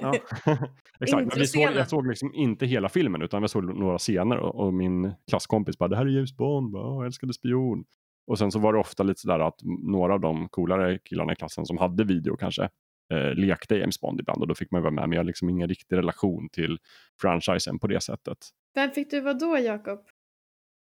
[0.02, 0.14] Ja.
[1.00, 4.38] Exakt, men vi såg, jag såg liksom inte hela filmen utan jag såg några scener
[4.38, 7.84] och, och min klasskompis bara det här är James Bond, bara, "Åh, älskade spion.
[8.28, 11.36] Och sen så var det ofta lite sådär att några av de coolare killarna i
[11.36, 12.70] klassen som hade video kanske
[13.14, 15.50] eh, lekte James Bond ibland och då fick man vara med men jag har liksom
[15.50, 16.78] ingen riktig relation till
[17.22, 18.38] franchisen på det sättet.
[18.76, 20.00] Vem fick du vara då, Jakob?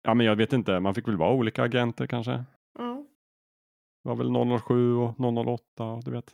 [0.02, 2.44] Ja men jag vet inte, man fick väl vara olika agenter kanske.
[2.78, 3.06] Ja.
[4.02, 6.32] Det var väl 007 och 008 och du vet.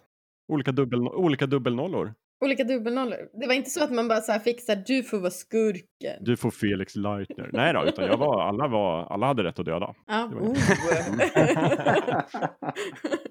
[0.49, 2.15] Olika, dubbel, olika dubbelnollor.
[2.45, 3.29] Olika dubbelnollor.
[3.41, 5.31] Det var inte så att man bara så här fick så här, du får vara
[5.31, 6.25] skurken.
[6.25, 7.51] Du får Felix Leitner.
[7.53, 9.95] Nej då, utan jag var, alla, var, alla hade rätt att döda.
[10.07, 10.29] Ja.
[10.31, 10.57] det var Oh.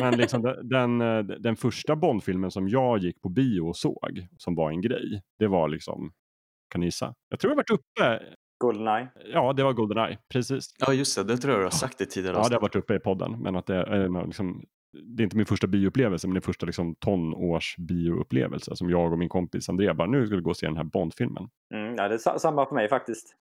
[0.00, 4.26] Men liksom den, den, eh, den första Bondfilmen som jag gick på bio och såg,
[4.38, 6.12] som var en grej, det var liksom,
[6.68, 7.14] kan ni gissa?
[7.28, 8.22] Jag tror jag varit uppe,
[8.58, 9.08] Goldeneye.
[9.32, 10.64] ja det var Goldeneye, precis.
[10.78, 11.24] Ja, just det.
[11.24, 13.42] Det tror jag du har sagt i tidigare Ja, det har varit uppe i podden,
[13.42, 14.64] men att det är liksom,
[15.16, 19.12] det är inte min första bioupplevelse, men det är första liksom, tonårs bioupplevelse som jag
[19.12, 21.48] och min kompis Andrea bara, nu ska vi gå och se den här Bondfilmen.
[21.74, 23.36] Mm, ja, det är sa- samma för mig faktiskt.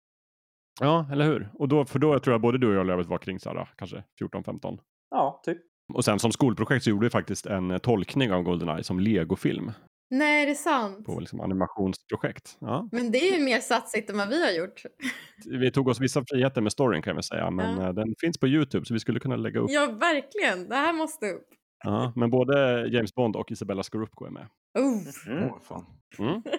[0.80, 1.48] Ja, eller hur?
[1.54, 3.68] Och då, för då tror jag både du och jag Lövet var kring så här,
[3.76, 4.78] kanske 14-15.
[5.10, 5.58] Ja, typ.
[5.94, 9.72] Och sen som skolprojekt så gjorde vi faktiskt en eh, tolkning av Goldeneye som legofilm
[10.10, 11.06] Nej, det är sant.
[11.06, 12.56] på liksom animationsprojekt.
[12.60, 12.88] Ja.
[12.92, 14.82] Men det är ju mer satsigt än vad vi har gjort.
[15.46, 17.86] Vi tog oss vissa friheter med storyn kan jag väl säga, men Ja.
[17.88, 19.70] eh, den finns på Youtube så vi skulle kunna lägga upp.
[19.70, 20.68] Ja, verkligen.
[20.68, 21.46] Det här måste upp.
[21.84, 24.46] Ja, men både James Bond och Isabella Scorupco är med.
[24.78, 25.32] Oh.
[25.32, 25.50] Mm.
[26.18, 26.42] Mm.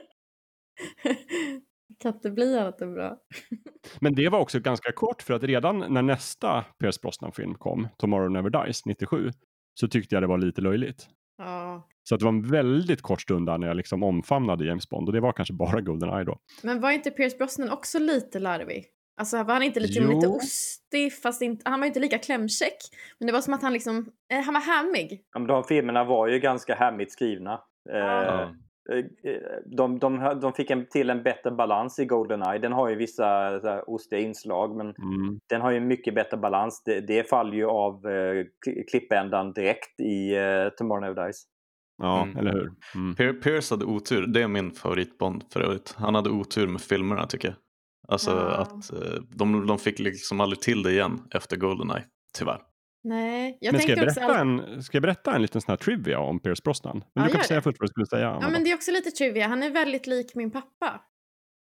[1.99, 3.17] kan inte bli annat än bra.
[3.99, 8.31] Men det var också ganska kort för att redan när nästa Pierce Brosnan-film kom, Tomorrow
[8.31, 9.31] Never Dies 97,
[9.79, 11.07] så tyckte jag det var lite löjligt.
[11.37, 11.87] Ja.
[12.03, 15.07] Så att det var en väldigt kort stund där när jag liksom omfamnade James Bond
[15.09, 16.37] och det var kanske bara Goldeneye då.
[16.63, 18.85] Men var inte Pierce Brosnan också lite larvig?
[19.17, 20.15] Alltså var han inte liksom Jo.
[20.15, 22.77] lite ostig fast inte, han var inte lika klämkäck.
[23.19, 25.21] Men det var som att han liksom, eh, han var hammig.
[25.33, 27.53] Ja, men de filmerna var ju ganska härmigt skrivna.
[27.89, 28.55] Eh, Ja.
[28.97, 29.35] Eh,
[29.65, 32.59] de, de, de fick en, till en bättre balans i Goldeneye.
[32.59, 35.39] Den har ju vissa så här, ostiga inslag men Mm.
[35.49, 36.83] den har ju en mycket bättre balans.
[36.85, 41.43] Det, det faller ju av eh, kli- klippändan direkt i eh, Tomorrow Never Dies.
[42.01, 42.37] Ja, Mm.
[42.37, 42.71] eller hur?
[42.95, 43.15] Mm.
[43.15, 44.27] Pier- Pierce hade otur.
[44.27, 45.93] Det är min favoritbond för övrigt.
[45.97, 47.55] Han hade otur med filmerna tycker jag.
[48.07, 48.55] Alltså Ja.
[48.61, 52.03] att eh, de, de fick liksom aldrig till det igen efter Goldeneye.
[52.37, 52.61] Tyvärr.
[53.03, 54.19] Nej, jag Men ska jag, också...
[54.19, 57.03] berätta all- en, ska jag berätta en liten sån här trivia om Pierce Brosnan?
[57.13, 57.61] Men Ja, du kan säga det.
[57.63, 58.37] först vad du skulle säga.
[58.41, 61.01] Ja men det är också lite trivia, han är väldigt lik min pappa.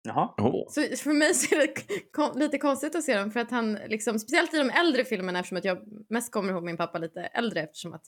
[0.02, 0.34] Jaha.
[0.38, 0.68] Oh.
[0.68, 4.18] Så för mig så är det lite konstigt att se dem för att han liksom,
[4.18, 5.78] speciellt i de äldre filmerna eftersom att jag
[6.08, 8.02] mest kommer ihåg min pappa lite äldre eftersom att,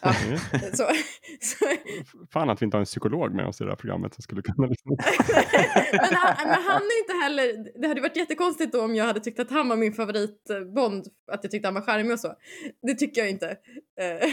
[0.00, 0.38] ja, Mm.
[0.72, 0.88] så,
[1.40, 1.66] så,
[2.32, 4.42] Fan att vi inte har en psykolog med oss i det här programmet som skulle
[4.42, 4.90] kunna liksom...
[5.92, 9.20] men, han, men han är inte heller, det hade varit jättekonstigt då om jag hade
[9.20, 12.20] tyckt att han var min favorit eh, Bond, att jag tyckte han var charmig och
[12.20, 12.34] så.
[12.82, 13.56] Det tycker jag inte.
[14.00, 14.28] Eh,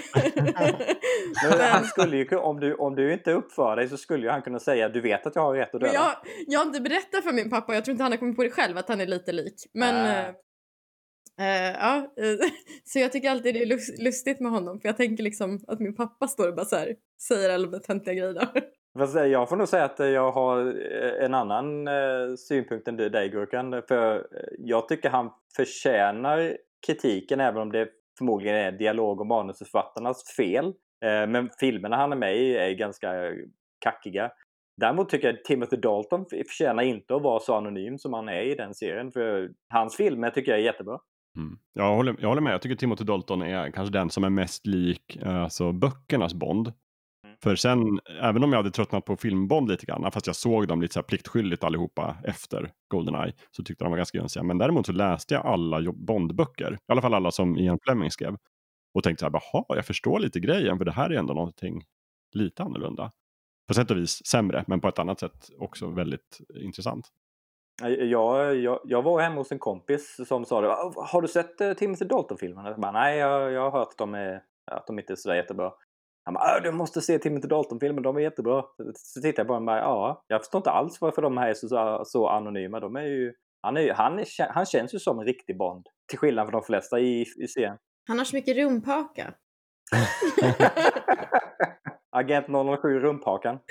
[1.71, 4.59] han skulle ju, om, du, om du inte uppför dig så skulle ju han kunna
[4.59, 5.93] säga du vet att jag har rätt att döda.
[5.93, 6.11] jag,
[6.47, 8.49] jag har inte berättat för min pappa, jag tror inte han har kommit på det
[8.51, 9.55] själv att han är lite lik.
[9.73, 10.27] Men eh,
[11.69, 12.13] eh, ja,
[12.83, 15.79] så jag tycker alltid det är lus- lustigt med honom för jag tänker liksom att
[15.79, 16.95] min pappa står och bara så här,
[17.27, 18.47] säger alla de töntiga grejerna.
[18.97, 20.57] Fast jag får nog säga att jag har
[21.21, 21.87] en annan
[22.37, 23.81] synpunkt än du- dig Gurkan.
[23.87, 26.57] För jag tycker han förtjänar
[26.87, 27.87] kritiken även om det
[28.17, 30.65] förmodligen är dialog och manusförfattarnas fel.
[31.05, 33.11] Eh, men filmerna han är med i är ganska
[33.79, 34.31] kackiga.
[34.77, 38.41] Däremot tycker jag att Timothy Dalton förtjänar inte att vara så anonym som han är
[38.41, 39.11] i den serien.
[39.11, 40.97] För hans filmer tycker jag är jättebra.
[41.37, 41.57] Mm.
[41.73, 44.67] Jag, håller, jag håller med, jag tycker Timothy Dalton är kanske den som är mest
[44.67, 46.73] lik eh, alltså, böckernas Bond.
[47.43, 50.81] För sen, även om jag hade tröttnat på filmbond lite grann, fast jag såg dem
[50.81, 54.43] lite så här pliktskyldigt allihopa efter Goldeneye, så tyckte de var ganska jönsiga.
[54.43, 58.37] Men däremot så läste jag alla bondböcker, i alla fall alla som Ian Fleming skrev.
[58.93, 61.83] Och tänkte så här, jaha, jag förstår lite grejen, för det här är ändå någonting
[62.33, 63.11] lite annorlunda.
[63.67, 67.07] På sätt och vis sämre, men på ett annat sätt också väldigt intressant.
[67.81, 70.71] Jag, jag, jag var hemma hos en kompis som sa det.
[70.71, 72.91] Ah, har du sett eh, Timothy Dalton-filmerna?
[72.91, 75.71] Nej, jag, jag har hört att de, är, att de inte är så jättebra.
[76.23, 78.63] Han bara, "Äh, du måste se Timothy Dalton-filmer, de är jättebra.
[78.95, 81.49] Så tittar jag på honom och bara, ja, jag förstår inte alls varför de här
[81.49, 82.79] är så, så anonyma.
[82.79, 85.85] De är ju, han, är, han, är, han känns ju som en riktig Bond.
[86.09, 87.77] Till skillnad från de flesta i, i serien.
[88.07, 89.33] Han har så mycket rumpaka.
[92.11, 92.47] Agent
[92.81, 93.59] 007 Rumphakan.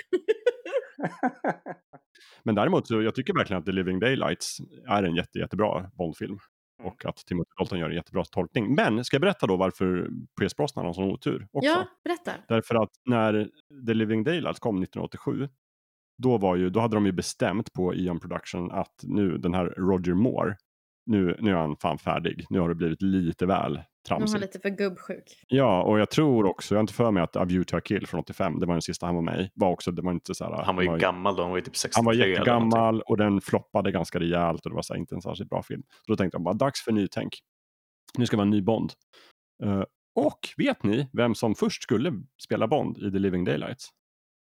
[2.43, 4.57] Men däremot så jag tycker verkligen att The Living Daylights
[4.89, 6.37] är en jätte, jättebra Bondfilm.
[6.81, 6.93] Mm.
[6.93, 8.75] och att Timothy Dalton gör en jättebra tolkning.
[8.75, 10.09] Men ska jag berätta då varför
[10.39, 11.69] Pierce Brosnan har sån otur också?
[11.69, 12.31] Ja, berätta.
[12.47, 13.49] Därför att när
[13.87, 15.49] The Living Daylights kom 1987,
[16.17, 19.65] då, var ju, då hade de ju bestämt på Eon Production att nu den här
[19.65, 20.55] Roger Moore,
[21.05, 22.45] nu, nu är han fan färdig.
[22.49, 23.85] Nu har det blivit lite väl De har
[24.19, 24.41] tramsigt.
[24.41, 25.23] lite för gubbsjuk.
[25.47, 27.81] Ja, och jag tror också, jag har inte för mig att A View to a
[27.81, 30.11] Kill från 85, det var den sista han var med i, var också, det var
[30.11, 32.05] inte så här, Han var ju ju- gammal då, han var ju typ 63 han
[32.05, 35.49] var jättegammal och den floppade ganska rejält och det var så här, inte en särskilt
[35.49, 35.83] bra film.
[35.89, 37.33] Så då tänkte jag bara, dags för nytänk.
[38.17, 38.91] Nu ska det vara en ny Bond.
[39.63, 39.83] Eh,
[40.15, 43.89] och vet ni vem som först skulle spela Bond i The Living Daylights?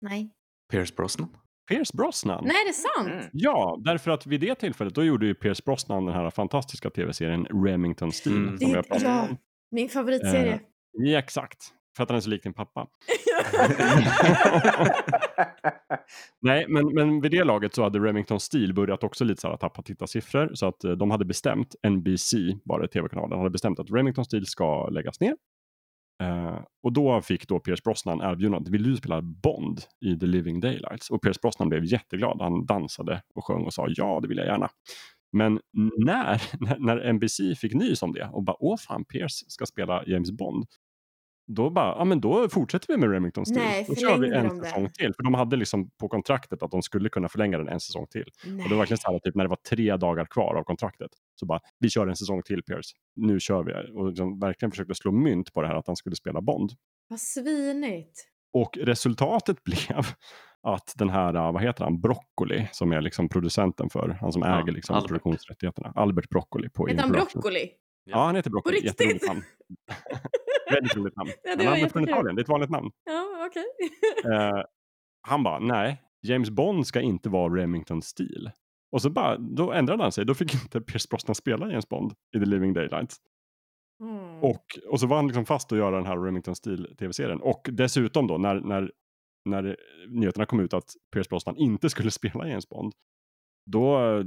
[0.01, 0.31] Nej.
[0.71, 1.29] Pierce Brosnan.
[1.71, 2.43] Pierce Brosnan.
[2.45, 3.07] Nej, är det sant?
[3.19, 3.25] Mm.
[3.33, 7.45] Ja, därför att vid det tillfället då gjorde ju Pierce Brosnan den här fantastiska tv-serien
[7.65, 8.35] Remington Steel.
[8.37, 8.57] Mm.
[8.57, 9.21] Som Det- ja.
[9.21, 9.37] om.
[9.71, 10.53] Min favoritserie.
[10.53, 10.59] Eh,
[10.93, 11.57] Ja, exakt.
[11.97, 12.87] För att han är så lik din pappa.
[16.41, 19.57] Nej, men, men vid det laget så hade Remington Steel börjat också lite så här
[19.57, 20.51] tappa tittarsiffror.
[20.53, 22.33] Så att eh, de hade bestämt, NBC
[22.65, 25.35] var det tv-kanalen, hade bestämt att Remington Steel ska läggas ner.
[26.21, 30.59] Eh, och då fick då Pierce Brosnan erbjudandet, vill du spela Bond i The Living
[30.59, 31.09] Daylights?
[31.09, 32.41] Och Pierce Brosnan blev jätteglad.
[32.41, 34.69] Han dansade och sjöng och sa ja, det vill jag gärna.
[35.31, 35.59] Men
[35.97, 40.03] när, när, när NBC fick nys om det och bara åh fan, Pierce ska spela
[40.07, 40.65] James Bond.
[41.55, 43.59] Då bara, ja men då fortsätter vi med Remington Steel.
[43.65, 44.65] Nej, då kör vi en de det?
[44.65, 45.13] säsong till.
[45.15, 48.25] För de hade liksom på kontraktet att de skulle kunna förlänga den en säsong till.
[48.63, 51.11] Och det var verkligen så här, typ när det var tre dagar kvar av kontraktet.
[51.39, 52.91] Så bara, vi kör en säsong till Pierce.
[53.15, 53.73] Nu kör vi.
[53.93, 56.71] Och liksom verkligen försökte slå mynt på det här att han skulle spela Bond.
[57.07, 58.27] Vad svinigt.
[58.53, 60.05] Och resultatet blev
[60.61, 64.41] att den här, äh, vad heter han, Broccoli, som är liksom producenten för, han som
[64.41, 65.07] Ja, äger liksom Albert.
[65.07, 65.91] produktionsrättigheterna.
[65.95, 67.69] Albert Broccoli på Heter han broccoli?
[68.03, 68.81] Ja, han heter Broccoli.
[68.81, 69.21] På riktigt?
[70.71, 71.31] Väldigt roligt namn.
[71.43, 72.03] Ja, det han är från.
[72.03, 72.91] Italien, det är ett vanligt namn.
[73.05, 73.65] Ja, okej.
[74.33, 74.63] Eh,
[75.27, 78.51] han bara, nej, James Bond ska inte vara Remington Steel.
[78.91, 80.25] Och så bara, då ändrade han sig.
[80.25, 83.17] Då fick inte Pierce Brosnan spela James Bond i The Living Daylights.
[84.03, 84.43] Mm.
[84.43, 87.41] Och, och så var han liksom fast att göra den här Remington Steel tv-serien.
[87.41, 88.91] Och dessutom då, när, när,
[89.45, 89.77] när
[90.09, 92.93] nyheterna kom ut att Pierce Brosnan inte skulle spela James Bond,
[93.65, 94.23] då eh,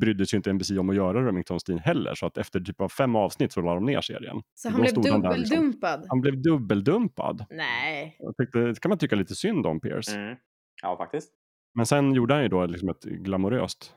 [0.00, 2.14] brydde sig inte NBC om att göra Remington Steel heller.
[2.14, 4.42] Så att efter typ av fem avsnitt så la de ner serien.
[4.54, 5.56] Så då han blev stod han där liksom.
[5.56, 6.06] dubbeldumpad?
[6.08, 7.46] Han blev dubbeldumpad.
[7.50, 8.16] Nej.
[8.18, 10.16] Jag tyckte, det kan man tycka lite synd om Pierce.
[10.16, 10.36] Mm.
[10.82, 11.32] Ja, faktiskt.
[11.74, 13.96] Men sen gjorde han ju då liksom ett glamoröst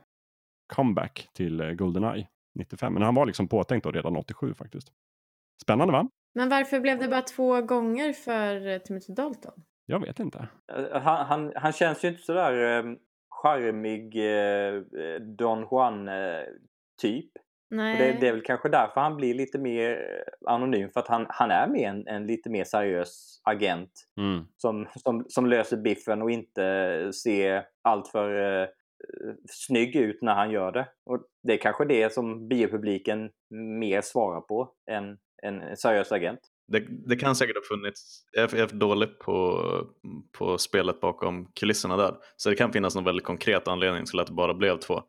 [0.74, 2.94] comeback till eh, Goldeneye 95.
[2.94, 4.88] Men han var liksom påtänkt då redan 87 faktiskt.
[5.64, 6.10] Spännande va?
[6.36, 9.64] Men varför blev det bara två gånger för eh, Timothy Dalton?
[9.86, 10.48] Jag vet inte.
[10.92, 12.84] Han, han, han känns ju inte sådär
[13.44, 14.82] charmig eh,
[15.20, 17.32] Don Juan-typ.
[17.70, 17.98] Nej.
[17.98, 20.90] det, det är väl kanske därför han blir lite mer eh, anonym.
[20.90, 23.92] För att han, han är mer en, en lite mer seriös agent.
[24.18, 24.46] Mm.
[24.58, 28.68] Som, som, som löser biffen och inte ser allt för eh,
[29.50, 30.88] snygg ut när han gör det.
[31.06, 33.30] Och det är kanske det som biopubliken
[33.80, 36.40] mer svarar på än en seriös agent.
[36.68, 39.62] Det, det kan säkert ha funnits, jag är, för dålig på,
[40.32, 42.16] på spelet bakom kulisserna där.
[42.38, 45.04] Så det kan finnas någon väldigt konkret anledning till att det bara blev två.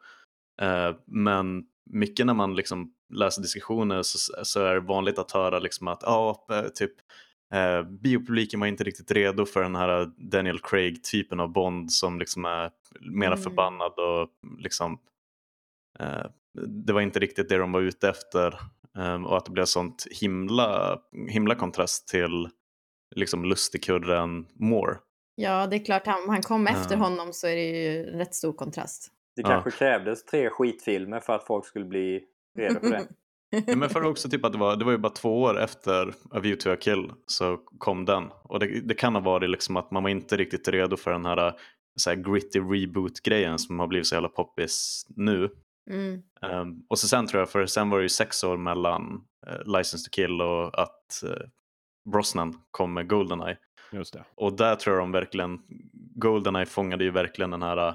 [0.63, 5.59] Eh, men mycket när man liksom läser diskussioner så, så är det vanligt att höra
[5.59, 6.93] liksom att ja, eh, typ
[7.55, 12.45] eh, biopubliken var inte riktigt redo för den här Daniel Craig-typen av Bond som liksom
[12.45, 13.43] är mera Mm.
[13.43, 14.29] förbannad och
[14.59, 14.99] liksom
[15.99, 16.27] eh,
[16.67, 18.55] det var inte riktigt det de var ute efter
[19.27, 22.49] och att det blev sånt himla, himla kontrast till
[23.17, 24.97] liksom lustigkurren Moore.
[25.35, 26.07] Ja, det är klart.
[26.07, 27.03] Han, om han kom efter Ja.
[27.03, 29.09] honom så är det ju en rätt stor kontrast.
[29.37, 29.49] Det Ja.
[29.49, 32.21] kanske krävdes tre skitfilmer för att folk skulle bli
[32.59, 33.07] redo för det.
[33.67, 36.09] Ja, men för också typ att det var, det var ju bara två år efter
[36.31, 38.25] A View to a Kill så kom den.
[38.43, 41.25] Och det, det kan ha varit liksom att man var inte riktigt redo för den
[41.27, 41.53] här,
[41.97, 45.51] så här gritty reboot-grejen som har blivit så jävla poppis nu.
[45.91, 46.23] Mm.
[46.43, 49.79] Um, och så sen tror jag, för sen var det ju sex år mellan uh,
[49.79, 51.31] License to Kill och att uh,
[52.13, 53.57] Brosnan kom med Goldeneye.
[53.93, 54.25] Just det.
[54.35, 55.59] Och där tror jag de verkligen,
[56.15, 57.95] Goldeneye fångade ju verkligen den här,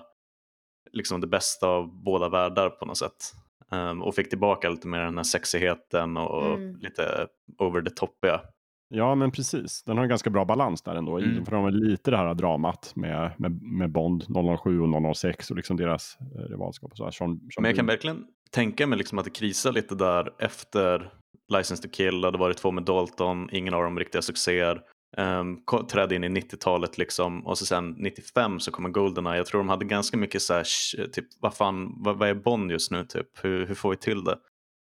[0.92, 3.34] liksom det bästa av båda världar på något sätt.
[3.72, 6.80] Ehm, och fick tillbaka lite mer den här sexigheten och Mm.
[6.80, 7.28] lite
[7.58, 8.42] over the topiga.
[8.90, 9.84] Ja, men precis.
[9.84, 11.18] Den har en ganska bra balans där ändå.
[11.18, 11.46] Mm.
[11.46, 14.24] För de har lite det här dramat med, med, med Bond
[14.64, 16.92] 007 och 006 och liksom deras eh, rivalskap.
[16.92, 17.12] Och så här.
[17.12, 21.12] Sean, Sean Men jag kan verkligen tänka mig liksom att det krisar lite där efter
[21.58, 22.22] License to Kill.
[22.22, 24.82] Det hade varit två med Dalton, ingen av dem riktiga succéer.
[25.18, 29.38] Um, trädde in i 90-talet liksom och så sen 95 så kommer Goldeneye.
[29.38, 30.66] Jag tror de hade ganska mycket så här,
[31.08, 33.28] typ vad fan, vad, vad är Bond just nu typ?
[33.44, 34.38] Hur, hur får vi till det?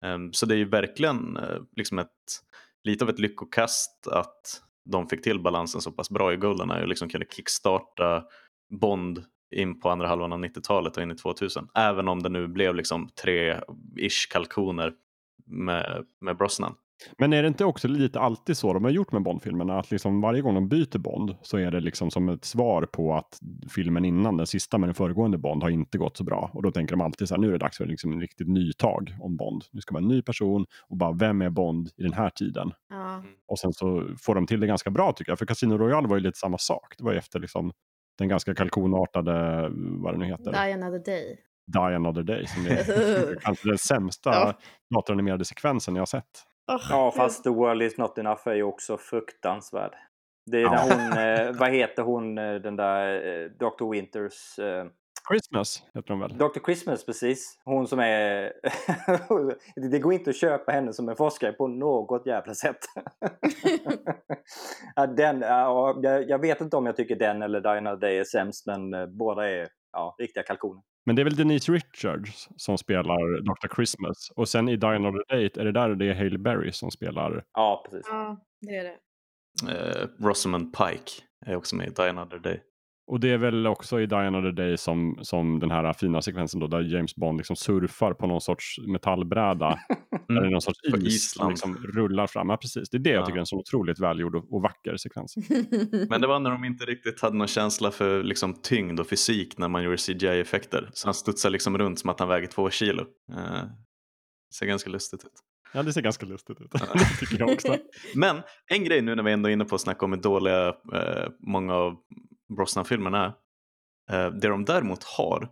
[0.04, 2.08] Ehm, så det är ju verkligen eh, liksom ett,
[2.86, 6.88] lite av ett lyckokast att de fick till balansen så pass bra i Goldeneye och
[6.88, 8.24] liksom kunde kickstarta
[8.80, 9.24] Bond
[9.54, 11.68] in på andra halvan av 90-talet och in i 2000.
[11.74, 14.92] Även om det nu blev liksom tre-ish kalkoner
[15.46, 16.74] med, med Brosnan.
[17.18, 19.78] Men är det inte också lite alltid så de har gjort med Bond-filmerna?
[19.78, 23.14] Att liksom varje gång de byter Bond så är det liksom som ett svar på
[23.14, 23.38] att
[23.70, 26.50] filmen innan, den sista med den föregående Bond, har inte gått så bra.
[26.54, 28.48] Och då tänker de alltid så här, nu är det dags för liksom en riktigt
[28.48, 29.64] nytag om Bond.
[29.72, 32.72] Nu ska vara en ny person och bara, vem är Bond i den här tiden?
[32.90, 33.22] Ja.
[33.48, 35.38] Och sen så får de till det ganska bra tycker jag.
[35.38, 36.94] För Casino Royale var ju lite samma sak.
[36.98, 37.72] Det var ju efter liksom
[38.18, 41.38] den ganska kalkonartade, vad det nu heter, Die another day.
[41.72, 42.46] Die Another Day.
[42.46, 44.54] Som är kanske den sämsta Ja.
[44.94, 46.24] datoranimerade sekvensen jag har sett.
[46.72, 49.92] Åh, Ja, fast The World Is Not Enough är ju också fruktansvärd.
[50.50, 50.70] Det är Ja.
[50.70, 53.90] när hon, eh, vad heter hon, eh, den där eh, Dr.
[53.90, 54.84] Winters, eh,
[55.30, 56.38] Christmas heter de väl?
[56.38, 56.60] Dr.
[56.64, 57.58] Christmas precis.
[57.64, 58.52] Hon som är,
[59.90, 62.78] det går inte att köpa henne som en forskare på något jävla sätt.
[65.16, 68.66] den, ja, jag, jag vet inte om jag tycker den eller Diana Day är sämst,
[68.66, 70.82] men eh, båda är ja, riktiga kalkoner.
[71.06, 73.74] Men det är väl Denise Richards som spelar Dr.
[73.74, 74.30] Christmas.
[74.36, 77.44] Och sen i Die Another Date, är det där det är Hailey Berry som spelar?
[77.52, 78.06] Ja, precis.
[78.10, 78.96] Ja, det är det.
[79.72, 82.62] Eh, Rosamund Pike är också med i Die Another Day.
[83.08, 86.60] Och det är väl också i Die Another Day som, som den här fina sekvensen
[86.60, 89.78] då, där James Bond liksom surfar på någon sorts metallbräda.
[90.28, 92.48] Där det är någon sorts På is liksom rullar fram.
[92.50, 92.90] Ja, precis.
[92.90, 93.26] Det är det jag Ja.
[93.26, 95.34] tycker är en så otroligt välgjord och, och vacker sekvens.
[96.10, 99.58] Men det var när de inte riktigt hade någon känsla för liksom, tyngd och fysik
[99.58, 100.90] när man gjorde CGI-effekter.
[100.92, 103.02] Så han studsar liksom runt som att han väger två kilo.
[103.32, 103.62] Eh,
[104.58, 105.32] ser ganska lustigt ut.
[105.72, 106.72] Ja, det ser ganska lustigt ut.
[106.92, 107.76] det tycker jag också.
[108.14, 108.36] Men
[108.66, 111.28] en grej nu när vi ändå är inne på att snacka om hur dåliga eh,
[111.46, 111.96] många av
[112.56, 113.34] Brosnan-filmerna
[114.10, 114.26] är.
[114.26, 115.48] Eh, det de däremot har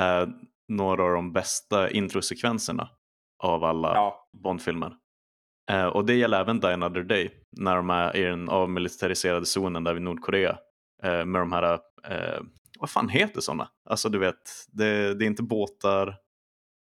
[0.00, 0.28] är
[0.68, 2.88] några av de bästa introsekvenserna
[3.42, 4.96] av alla Ja, Bond-filmer.
[5.70, 9.84] Eh, och det gäller även Die Another Day när de är i den avmilitariserade zonen
[9.84, 10.58] där vid Nordkorea
[11.02, 11.72] eh, med de här,
[12.08, 12.40] eh,
[12.78, 13.68] vad fan heter sådana?
[13.90, 16.16] Alltså du vet, det, det är inte båtar,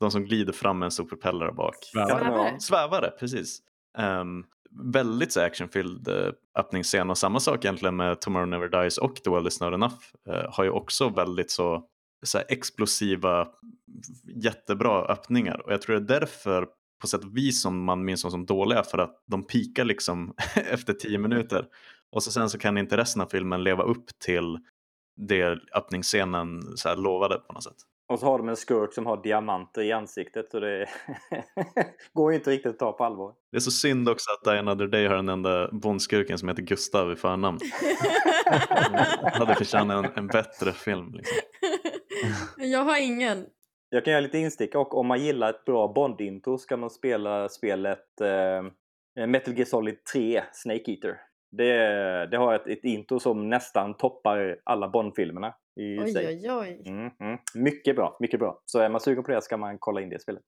[0.00, 1.76] de som glider fram med en stor propeller bak.
[1.82, 2.60] Svävare.
[2.60, 3.10] Svävare.
[3.10, 3.58] Precis.
[3.98, 4.44] Ehm,
[4.82, 7.10] väldigt så actionfylld eh, öppningsscen.
[7.10, 9.96] Och samma sak egentligen med Tomorrow Never Dies och The World Is Not Enough
[10.28, 11.84] eh, har ju också väldigt så,
[12.22, 13.48] så här explosiva,
[14.34, 15.66] jättebra öppningar.
[15.66, 16.66] Och jag tror det är därför
[17.00, 20.34] på sätt och vis som man minns dem som dåliga för att de pikar liksom
[20.54, 21.66] efter tio minuter.
[22.12, 24.58] Och så sen så kan inte resten av filmen leva upp till
[25.16, 29.06] det öppningsscenen så här lovade på något sätt och så har de en skurk som
[29.06, 30.88] har diamanter i ansiktet och det
[32.12, 33.34] går ju inte riktigt att ta på allvar.
[33.50, 36.62] Det är så synd också att Die Another Day har den enda Bondskurken som heter
[36.62, 37.58] Gustav i förnamn.
[39.32, 41.12] hade förtjänat en, en bättre film.
[41.12, 41.36] Liksom.
[42.56, 43.46] jag har ingen.
[43.88, 47.48] Jag kan göra lite instick och om man gillar ett bra Bond-intro ska man spela
[47.48, 51.20] spelet eh, Metal Gear Solid 3 Snake Eater.
[51.56, 56.26] Det, det har ett, ett intro som nästan toppar alla Bond-filmerna i Oj, sig.
[56.26, 56.82] oj, oj.
[56.86, 57.38] Mm, mm.
[57.54, 58.62] Mycket bra, mycket bra.
[58.66, 60.42] Så är man sugen på det ska man kolla in det spelet.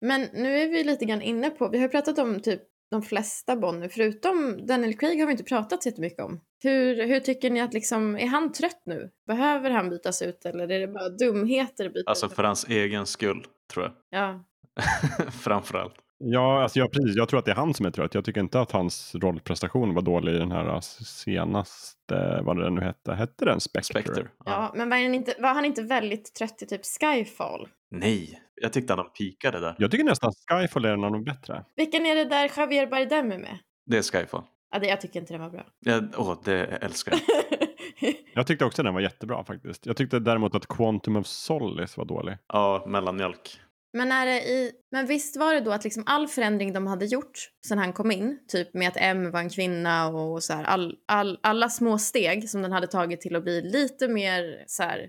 [0.00, 2.60] Men nu är vi lite grann inne på, vi har pratat om typ
[2.90, 6.40] de flesta Bond nu, förutom Daniel Craig har vi inte pratat så jättemycket om.
[6.62, 9.10] Hur, hur tycker ni att liksom, är han trött nu?
[9.26, 12.32] Behöver han bytas ut eller är det bara dumheter att byta Alltså ut?
[12.32, 13.92] för hans egen skull, tror jag.
[14.20, 14.44] Ja.
[15.42, 15.94] Framförallt.
[16.18, 18.14] Ja, alltså jag, precis, jag tror att det är han som är trött.
[18.14, 22.80] Jag tycker inte att hans rollprestation var dålig i den här senaste, vad det nu
[22.80, 23.12] hette.
[23.14, 24.02] Hette den Spectre?
[24.02, 24.28] Spectre.
[24.44, 27.68] ja, men var han, inte, var han inte väldigt trött i typ Skyfall?
[27.90, 29.74] Nej, jag tyckte att han pikade där.
[29.78, 31.64] Jag tycker nästan Skyfall är en av de bättre.
[31.76, 33.58] Vilken är det där Javier Bardem är med?
[33.86, 34.42] Det är Skyfall.
[34.72, 35.66] Ja, det, jag tycker inte den var bra.
[35.80, 37.20] Ja, åh, det älskar jag.
[38.36, 39.86] Jag tyckte också den var jättebra faktiskt.
[39.86, 42.36] Jag tyckte däremot att Quantum of Solace var dålig.
[42.48, 43.60] Ja, mellanmjölk.
[43.96, 47.06] Men, är det i, men visst var det då att liksom all förändring de hade
[47.06, 47.38] gjort
[47.68, 50.96] sen han kom in, typ med att M var en kvinna och så här, all,
[51.08, 55.08] all, alla små steg som den hade tagit till att bli lite mer så här,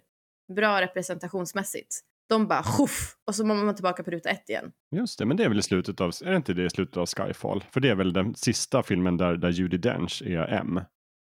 [0.55, 4.71] bra representationsmässigt, de bara tjoff och så var man tillbaka på ruta ett igen.
[4.95, 6.97] Just det, men det är väl i slutet av, är det inte det i slutet
[6.97, 7.63] av Skyfall?
[7.71, 10.81] För det är väl den sista filmen där, där Judi Dench är M.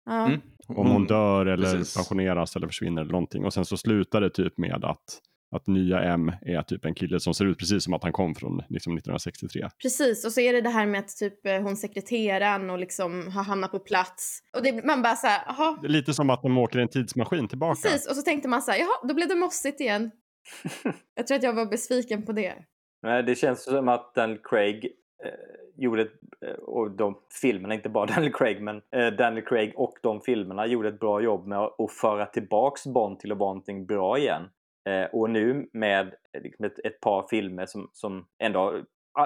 [0.05, 0.27] Ja.
[0.27, 0.41] Mm.
[0.67, 1.95] Om hon dör eller precis.
[1.95, 3.45] pensioneras eller försvinner eller någonting.
[3.45, 5.21] Och sen så slutar det typ med att,
[5.51, 8.35] att nya M är typ en kille som ser ut precis som att han kom
[8.35, 9.69] från liksom 1963.
[9.81, 13.27] Precis, och så är det det här med att typ eh, hon sekreteraren och liksom
[13.27, 14.39] har hamnat på plats.
[14.55, 17.81] Och det, man bara så här, jaha, lite som att de åker en tidsmaskin tillbaka.
[17.83, 18.09] precis.
[18.09, 20.11] Och så tänkte man så här, jaha, då blev det mossigt igen.
[21.15, 22.53] Jag tror att jag var besviken på det.
[23.03, 24.85] Nej, det känns som att Daniel Craig
[25.25, 26.11] eh, gjorde, ett,
[26.45, 30.67] eh, och de filmerna, inte bara Daniel Craig, men eh, Daniel Craig och de filmerna
[30.67, 34.17] gjorde ett bra jobb med att, att föra tillbaks Bond till att vara någonting bra
[34.17, 34.49] igen.
[34.87, 38.83] Eh, och nu med eh, liksom ett, ett par filmer som, som ändå,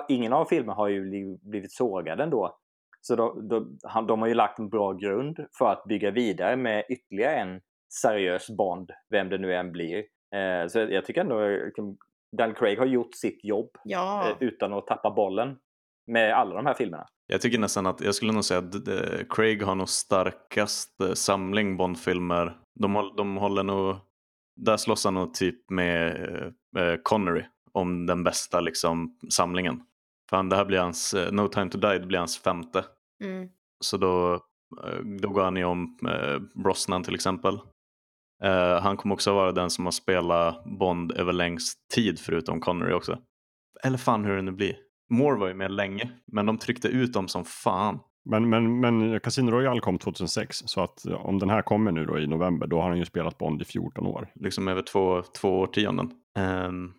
[0.09, 2.57] ingen av filmerna har ju bli- blivit sågade ändå.
[3.01, 6.83] Så de, de, de har ju lagt en bra grund för att bygga vidare med
[6.89, 7.61] ytterligare en
[8.01, 9.97] seriös Bond, vem det nu än blir.
[10.35, 11.97] Eh, så jag tycker ändå liksom,
[12.37, 14.29] Dan Craig har gjort sitt jobb Ja.
[14.29, 15.57] eh, utan att tappa bollen
[16.07, 17.05] med alla de här filmerna.
[17.27, 18.73] Jag tycker nästan att, jag skulle nog säga att
[19.29, 22.57] Craig har nog starkast samling Bond-filmer.
[22.79, 23.95] De, de håller nog,
[24.65, 26.15] där slåss han nog typ med
[26.77, 29.81] eh, Connery om den bästa liksom samlingen.
[30.29, 32.85] För han, det här blir hans, eh, No time to die, det blir hans femte.
[33.23, 33.49] Mm.
[33.79, 34.33] Så då,
[34.83, 37.59] eh, då går han ju om eh, Brosnan till exempel.
[38.43, 42.93] Eh, han kommer också vara den som har spelat Bond över längst tid förutom Connery
[42.93, 43.19] också.
[43.83, 44.75] Eller fan hur det nu blir.
[45.09, 47.99] Moore var ju med länge, men de tryckte ut dem som fan.
[48.23, 52.19] Men, men, men Casino Royale kom 2006, så att om den här kommer nu då
[52.19, 54.27] i november, då har han ju spelat Bond i 14 år.
[54.35, 56.11] Liksom över två, två årtionden.
[56.67, 56.93] Um,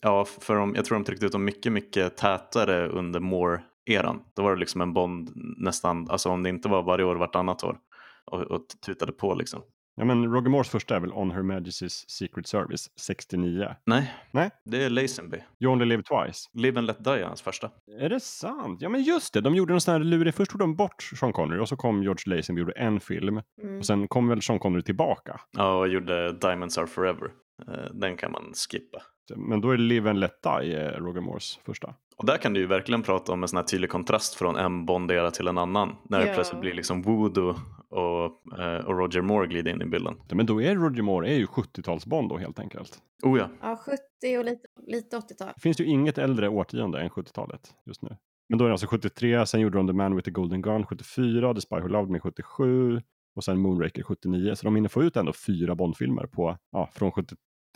[0.00, 4.20] ja, för de, jag tror de tryckte ut dem mycket, mycket tätare under Moore-eran.
[4.36, 7.64] Då var det liksom en Bond nästan, alltså om det inte var varje år, vartannat
[7.64, 7.78] år.
[8.24, 9.62] Och, och tutade på liksom.
[9.98, 13.74] Ja, men Roger Moores första är väl On Her Majesty's Secret Service, 69.
[13.86, 14.50] Nej, Nej.
[14.64, 15.36] det är Lazenby.
[15.60, 16.48] You Only Live Twice.
[16.54, 17.70] Live and Let Die är hans första.
[18.00, 18.82] Är det sant?
[18.82, 19.40] Ja, men just det.
[19.40, 20.34] De gjorde en sån här lurig.
[20.34, 23.40] Först tog de bort Sean Connery och så kom George Lazenby och gjorde en film.
[23.62, 23.78] Mm.
[23.78, 25.40] Och sen kom väl Sean Connery tillbaka.
[25.50, 27.28] Ja, och gjorde Diamonds Are Forever.
[27.68, 28.98] Eh, Den kan man skippa.
[29.36, 31.94] Men då är Live and Let Die eh, Roger Moores första.
[32.18, 34.86] Och där kan du ju verkligen prata om en sån här tydlig kontrast från en
[34.86, 35.96] Bond-era till en annan.
[36.08, 36.34] När det Ja.
[36.34, 37.54] plötsligt blir liksom Voodoo
[37.90, 40.14] och, eh, och Roger Moore glider in i bilden.
[40.28, 42.98] Ja, Men då är Roger Moore är ju 70-tals-Bond då helt enkelt.
[43.22, 43.76] Oh ja, Ja,
[44.20, 45.48] 70 och lite, lite 80-tal.
[45.54, 48.16] Det finns ju inget äldre årtionde än 70-talet just nu.
[48.48, 50.86] Men då är det alltså 73, sen gjorde de The Man with the Golden Gun
[50.86, 53.02] 74, The Spy Who Loved Me 77
[53.36, 54.54] och sen Moonraker 79.
[54.54, 57.12] Så de hinner få ut ändå fyra Bondfilmer på, ja, från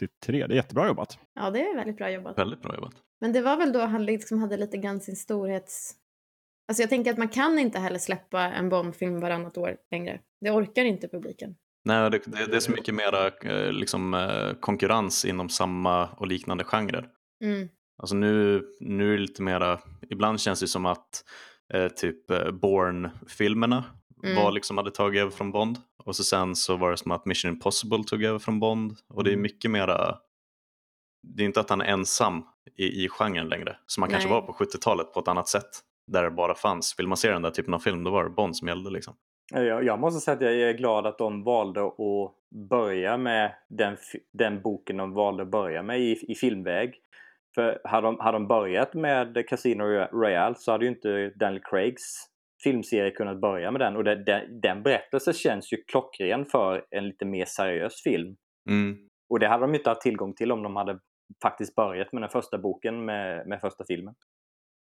[0.02, 0.46] 73.
[0.46, 1.18] Det är jättebra jobbat.
[1.34, 2.38] Ja, det är väldigt bra jobbat.
[2.38, 2.92] väldigt bra jobbat.
[3.20, 5.94] Men det var väl då han liksom hade lite grann sin storhets...
[6.68, 10.20] Alltså jag tänker att man kan inte heller släppa en Bondfilm varannat år längre.
[10.40, 11.54] Det orkar inte publiken.
[11.84, 16.26] Nej, det, det, det är så mycket mera eh, liksom, eh, konkurrens inom samma och
[16.26, 17.08] liknande genrer.
[17.44, 17.68] Mm.
[17.98, 19.80] Alltså nu, nu är det lite mera,
[20.10, 21.24] ibland känns det som att
[21.74, 23.84] eh, typ eh, Bourne-filmerna
[24.24, 24.36] Mm.
[24.36, 25.78] var liksom hade tagit över från Bond.
[26.04, 28.92] Och så sen så var det som att Mission Impossible tog över från Bond.
[29.08, 29.42] Och det är Mm.
[29.42, 30.18] mycket mera,
[31.22, 32.44] det är inte att han är ensam
[32.76, 33.76] i, i genren längre.
[33.86, 35.70] Som han kanske var på 70-talet på ett annat sätt.
[36.06, 38.30] Där det bara fanns, vill man se den där typen av film då var det
[38.30, 39.14] Bond som gällde liksom.
[39.54, 41.98] Jag, jag måste säga att jag är glad att de valde att
[42.70, 43.96] börja med den,
[44.32, 46.94] den boken de valde att börja med i, i filmväg.
[47.54, 49.82] För hade de, hade de börjat med Casino
[50.12, 52.28] Royale så hade ju inte Daniel Craigs
[52.62, 53.96] filmserie kunnat börja med den.
[53.96, 58.36] Och det, den, den berättelsen känns ju klockren för en lite mer seriös film.
[58.68, 59.08] Mm.
[59.28, 60.98] Och det hade de inte haft tillgång till om de hade
[61.42, 64.14] faktiskt börjat med den första boken med, med första filmen.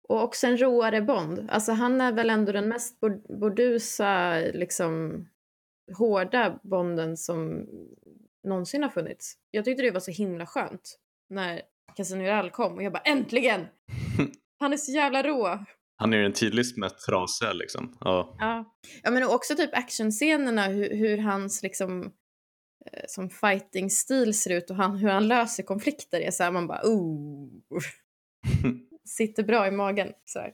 [0.10, 1.48] Och också en råare Bond.
[1.50, 5.26] Alltså han är väl ändå den mest bord- bordusa, liksom
[5.98, 7.66] hårda Bonden som
[8.44, 9.34] någonsin har funnits.
[9.52, 11.00] Jag tyckte det var så himla skönt
[11.30, 11.62] när
[11.96, 13.68] Casino Royale kom och jag bara äntligen!
[14.60, 15.66] Han är så jävla rå.
[16.00, 17.98] Han är ju den tydligast med trasiga liksom.
[18.00, 18.36] Ja.
[18.40, 22.04] Ja, ja men också typ actionscenerna, hur, hur hans liksom
[22.92, 26.68] eh, som fighting-stil ser ut och han, hur han löser konflikter är så här, man
[26.68, 27.50] bara oh.
[29.06, 30.08] Sitter bra i magen.
[30.26, 30.52] Så här.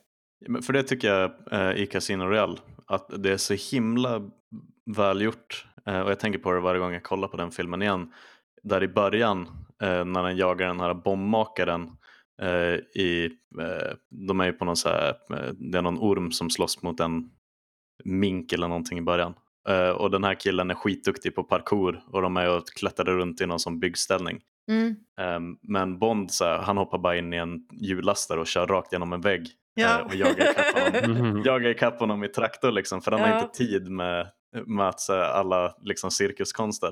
[0.47, 4.31] Men För det tycker jag eh, i Casino Royale, att det är så himla
[4.95, 5.65] välgjort.
[5.85, 8.13] Eh, och jag tänker på det varje gång jag kollar på den filmen igen.
[8.63, 9.41] Där i början,
[9.81, 11.97] eh, när den jagar den här bombmakaren,
[12.95, 13.25] i,
[13.61, 13.93] eh,
[14.27, 16.99] de är ju på någon så här, eh, det är någon orm som slåss mot
[16.99, 17.29] en
[18.03, 19.33] mink eller någonting i början.
[19.69, 23.41] Eh, och den här killen är skitduktig på parkour och de är och klättrar runt
[23.41, 24.41] i någon sån byggställning.
[24.71, 24.95] Mm.
[25.61, 29.13] Men Bond så här, han hoppar bara in i en hjullastare och kör rakt genom
[29.13, 29.99] en vägg Ja.
[29.99, 31.43] eh, och jagar ikapp honom, Mhm.
[31.45, 33.41] jagar ikapp honom i traktor liksom, för han har Ja.
[33.43, 34.27] inte tid med,
[34.65, 36.91] med att, så här, alla liksom, cirkuskonster.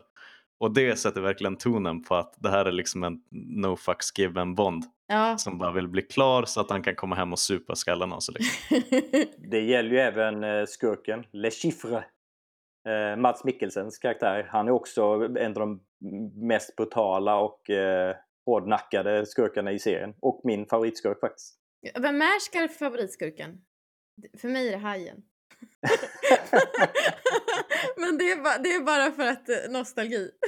[0.64, 4.55] Och det sätter verkligen tonen på att det här är liksom en no fucks given
[4.55, 5.38] Bond Ja.
[5.38, 8.20] som bara vill bli klar så att han kan komma hem och supa skallen av
[8.20, 8.36] sig.
[8.39, 8.82] Liksom.
[9.51, 12.05] Det gäller ju även eh, skurken, Le Chiffre.
[12.89, 14.47] Eh, Mats Mikkelsens karaktär.
[14.49, 15.01] Han är också
[15.39, 15.82] en av de
[16.47, 20.14] mest brutala och eh, hårdnackade skurkarna i serien.
[20.20, 21.59] Och min favoritskurk faktiskt.
[21.99, 23.61] Vem är favoritskurken?
[24.41, 25.24] För mig är det Hajen.
[27.97, 30.30] Men det är, bara, det är bara för att eh, nostalgi.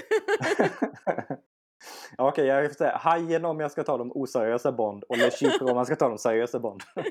[2.18, 5.66] Okej, jag får säga Hajen om jag ska ta de oseriösa Bond och Le Chiffre
[5.66, 6.84] om man ska ta de seriösa Bond.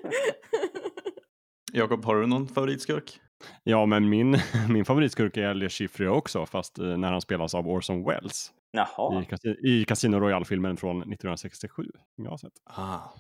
[1.73, 3.21] Jakob, har du någon favoritskurk?
[3.63, 4.39] Ja, men min,
[4.69, 9.25] min favoritskurk är Le Chiffre också, fast eh, när han spelas av Orson Welles Jaha.
[9.43, 11.83] i, i Casino Royale-filmen från 1967.
[12.15, 12.53] som Jag har sett.
[12.65, 12.83] Ah.
[12.85, 13.15] Ah.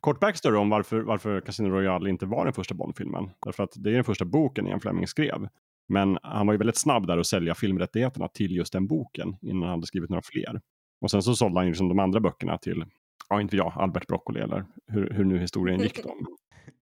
[0.00, 3.30] Kort backstory om varför, varför Casino Royale inte var den första Bond-filmen.
[3.44, 5.48] Därför att det är den första boken Ian Fleming skrev.
[5.88, 9.62] Men han var ju väldigt snabb där att sälja filmrättigheterna till just den boken innan
[9.62, 10.60] han hade skrivit några fler.
[11.00, 12.84] Och sen så sålde han ju liksom de andra böckerna till,
[13.28, 16.14] ja inte jag, Albert Broccoli eller hur, hur nu historien gick då.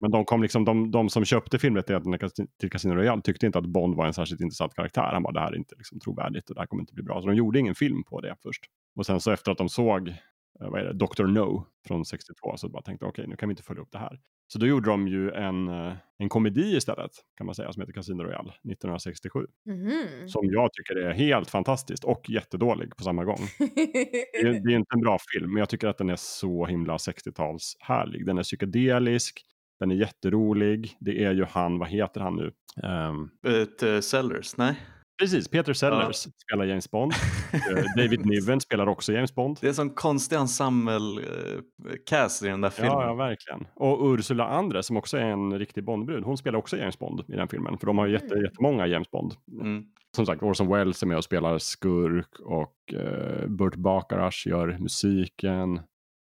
[0.00, 2.18] Men de, kom liksom, de, de som köpte filmrättigheterna
[2.60, 5.10] till Casino Royale tyckte inte att Bond var en särskilt intressant karaktär.
[5.12, 7.20] Han bara, det här är inte liksom trovärdigt och det här kommer inte bli bra.
[7.20, 8.64] Så de gjorde ingen film på det först.
[8.96, 10.14] Och sen så efter att de såg
[10.58, 11.26] vad är det, Dr.
[11.26, 13.98] No från 62 så bara tänkte okej, okay, nu kan vi inte följa upp det
[13.98, 14.20] här.
[14.52, 17.92] Så då gjorde de ju en, eh, en komedi istället, kan man säga, som heter
[17.92, 19.46] Casino Royale 1967.
[19.66, 20.28] Mm.
[20.28, 23.38] Som jag tycker är helt fantastiskt och jättedålig på samma gång.
[23.58, 26.66] det, är, det är inte en bra film, men jag tycker att den är så
[26.66, 28.26] himla 60-tals härlig.
[28.26, 29.42] Den är psykedelisk,
[29.80, 30.96] den är jätterolig.
[31.00, 32.52] Det är ju han, vad heter han nu?
[32.88, 33.30] Um...
[33.46, 34.76] Uh, Sellers, nej?
[35.20, 36.32] Precis, Peter Sellers ja.
[36.42, 37.12] spelar James Bond.
[37.52, 39.58] Eh, David Niven spelar också James Bond.
[39.60, 42.92] Det är en sån konstig ensemble-cast i den där filmen.
[42.92, 43.66] Ja, ja, verkligen.
[43.74, 47.32] Och Ursula Andres som också är en riktig Bondbrud, hon spelar också James Bond i
[47.32, 47.78] den filmen.
[47.78, 48.44] För de har ju jätte, mm.
[48.44, 49.34] jättemånga James Bond.
[49.60, 49.84] Mm.
[50.16, 55.80] Som sagt, Orson Welles är med och spelar skurk och uh, Burt Bacharach gör musiken.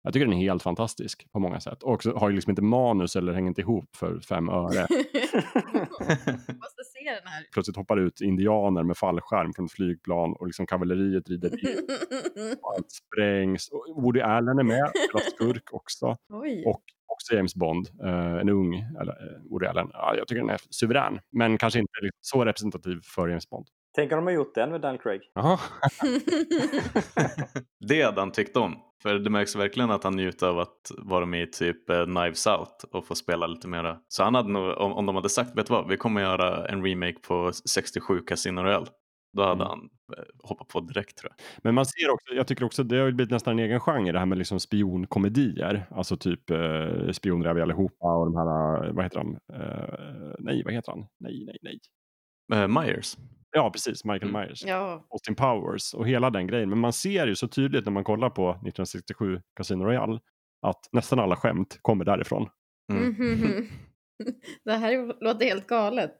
[0.03, 1.83] Jag tycker den är helt fantastisk på många sätt.
[1.83, 4.67] Och har ju liksom inte manus eller hänger inte ihop för fem öre.
[6.63, 7.47] måste se den här.
[7.53, 11.87] Plötsligt hoppar ut indianer med fallskärm från flygplan och liksom kavalleriet rider in.
[12.77, 13.69] allt sprängs.
[13.69, 16.17] Och Woody Allen är med, spelar skurk också.
[16.29, 16.63] Oj.
[16.67, 19.91] Och också James Bond, uh, en ung eller, uh, Woody Allen.
[19.93, 23.67] Ja, jag tycker den är suverän, men kanske inte liksom så representativ för James Bond.
[23.95, 25.21] Tänk om de har gjort den med Dan Craig.
[27.89, 28.77] det hade han tyckt om.
[29.03, 32.47] För det märks verkligen att han njuter av att vara med i typ eh, Knives
[32.47, 33.99] Out och få spela lite mera.
[34.09, 36.69] Så han hade nog, om, om de hade sagt, vet du vad, vi kommer göra
[36.69, 38.87] en remake på 67 Casino Royale.
[39.33, 39.67] Då hade mm.
[39.67, 41.45] han eh, hoppat på direkt tror jag.
[41.65, 44.19] Men man ser också, jag tycker också det har blivit nästan en egen genre det
[44.19, 45.87] här med liksom spionkomedier.
[45.91, 49.39] Alltså typ eh, Spioner är vi allihopa och de här, vad heter han?
[49.53, 51.07] Eh, nej, vad heter han?
[51.19, 51.79] Nej, nej, nej.
[52.55, 53.17] Uh, Myers.
[53.53, 54.05] Ja, precis.
[54.05, 54.43] Michael mm.
[54.43, 54.65] Myers.
[54.65, 55.07] Ja.
[55.11, 56.69] Austin Powers och hela den grejen.
[56.69, 60.21] Men man ser ju så tydligt när man kollar på 1967 Casino Royale
[60.67, 62.49] att nästan alla skämt kommer därifrån.
[62.93, 63.15] Mm.
[63.21, 63.67] Mm.
[64.65, 66.17] det här låter helt galet.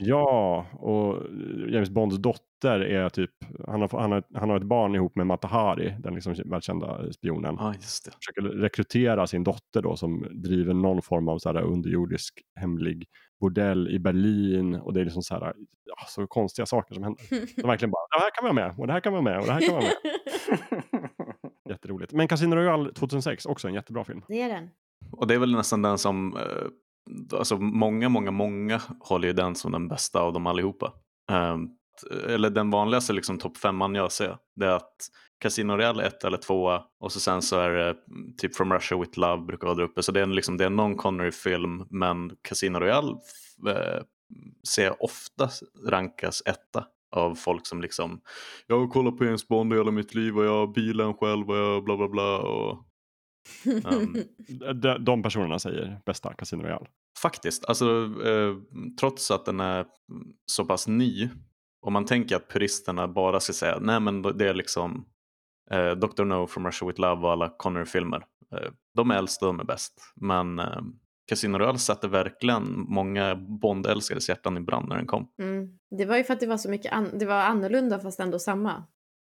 [0.00, 1.22] Ja, och
[1.68, 3.30] James Bonds dotter är typ,
[3.66, 7.58] han har, han har, han har ett barn ihop med Matahari, den liksom välkända spionen.
[7.58, 8.10] Ah, just det.
[8.10, 13.06] Försöker rekrytera sin dotter då som driver någon form av så här underjordisk hemlig
[13.40, 17.24] bordell i Berlin och det är liksom så här, ja, så konstiga saker som händer.
[17.62, 19.46] De verkligen bara, det här kan vara med och det här kan vara med och
[19.46, 19.94] det här kan vara med.
[21.70, 22.12] Jätteroligt.
[22.12, 24.22] Men Casino Royale 2006, också en jättebra film.
[24.28, 24.70] Det är den.
[25.12, 26.42] Och det är väl nästan den som eh,
[27.32, 30.92] alltså många, många, många håller ju den som den bästa av dem allihopa.
[31.32, 31.70] Um,
[32.28, 35.08] eller den vanligaste liksom topp femman jag ser, det är att
[35.40, 38.98] Casino Real 1 eller 2 och så sen så är det mm, typ From Russia
[38.98, 40.02] With Love brukar vara där uppe.
[40.02, 43.16] Så det är, liksom, det är någon Connery-film men Casino Royale
[43.68, 44.02] eh,
[44.68, 45.48] ser jag ofta
[45.86, 46.84] rankas etta
[47.16, 48.20] av folk som liksom
[48.66, 51.56] jag har kollat på James Bond hela mitt liv och jag har bilen själv och
[51.56, 52.87] jag bla bla bla och
[53.84, 54.16] Um,
[54.80, 56.86] de, de personerna säger bästa Casino Royale.
[57.22, 58.56] Faktiskt, alltså eh,
[59.00, 59.86] trots att den är
[60.46, 61.28] så pass ny
[61.80, 65.04] och man tänker att puristerna bara ska säga nej men det är liksom
[65.70, 66.24] eh, Dr.
[66.24, 68.24] No from Russia with Love och alla Connery-filmer.
[68.52, 70.12] Eh, de är äldst och de är bäst.
[70.16, 70.80] Men eh,
[71.28, 75.28] Casino Royale satte verkligen många Bond-älskares hjärtan i brand när den kom.
[75.42, 75.78] Mm.
[75.98, 78.38] Det var ju för att det var så mycket an det var annorlunda fast ändå
[78.38, 78.84] samma.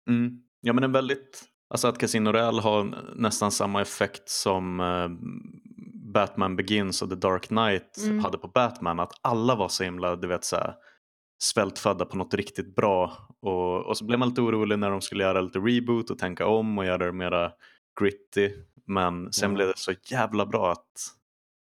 [0.10, 0.44] Mm.
[0.62, 1.44] Ja men en väldigt
[1.74, 5.10] Alltså att Casino Royale har nästan samma effekt som uh,
[6.14, 8.20] Batman Begins och The Dark Knight mm.
[8.20, 9.00] hade på Batman.
[9.00, 10.74] Att alla var så himla, du vet så här,
[11.44, 13.12] svältfödda på något riktigt bra.
[13.42, 16.48] Och, och så blev man lite orolig när de skulle göra lite reboot och tänka
[16.48, 17.52] om och göra det mera
[18.00, 18.50] gritty.
[18.86, 19.56] Men sen mm.
[19.56, 20.96] blev det så jävla bra att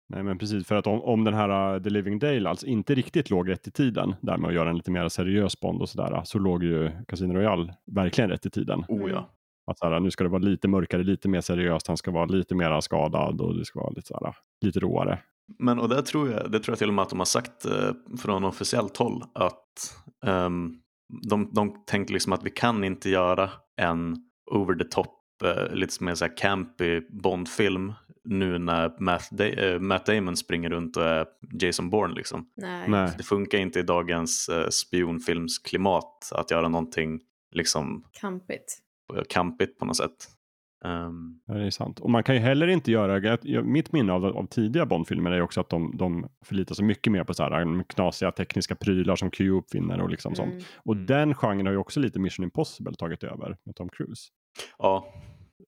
[0.08, 2.94] Nej men precis, för att om, om den här uh, The Living Dale alltså inte
[2.94, 5.88] riktigt låg rätt i tiden, där med att göra en lite mer seriös Bond och
[5.88, 8.84] sådär, så låg ju Casino Royale verkligen rätt i tiden.
[8.88, 9.28] Oh ja.
[9.66, 12.26] Att så här, nu ska det vara lite mörkare, lite mer seriöst, han ska vara
[12.26, 14.34] lite mer skadad och det ska vara lite, så här,
[14.64, 15.18] lite råare.
[15.58, 17.64] Men och det tror jag, det tror jag till och med att de har sagt
[17.64, 20.78] eh, från officiellt håll att um,
[21.22, 24.16] de, de tänkte liksom att vi kan inte göra en
[24.50, 27.92] over the top, eh, lite mer så här campy Bondfilm
[28.24, 31.26] nu när Matt, da eh, Matt, Damon springer runt och är
[31.60, 32.46] Jason Bourne liksom.
[32.56, 33.10] Nej.
[33.18, 37.20] Det funkar inte i dagens eh, spionfilmsklimat att göra någonting
[37.52, 38.78] liksom Kampigt
[39.28, 40.16] kampigt på något sätt.
[40.84, 41.40] Um...
[41.46, 42.00] Ja, det är sant.
[42.00, 45.60] Och man kan ju heller inte göra, mitt minne av, av tidiga Bondfilmer är också
[45.60, 49.50] att de, de förlitar sig mycket mer på så här, knasiga tekniska prylar som Q
[49.50, 50.36] uppfinner och liksom mm.
[50.36, 50.66] sånt.
[50.76, 51.06] Och mm.
[51.06, 54.28] den genren har ju också lite Mission Impossible tagit över med Tom Cruise.
[54.78, 55.14] Ja.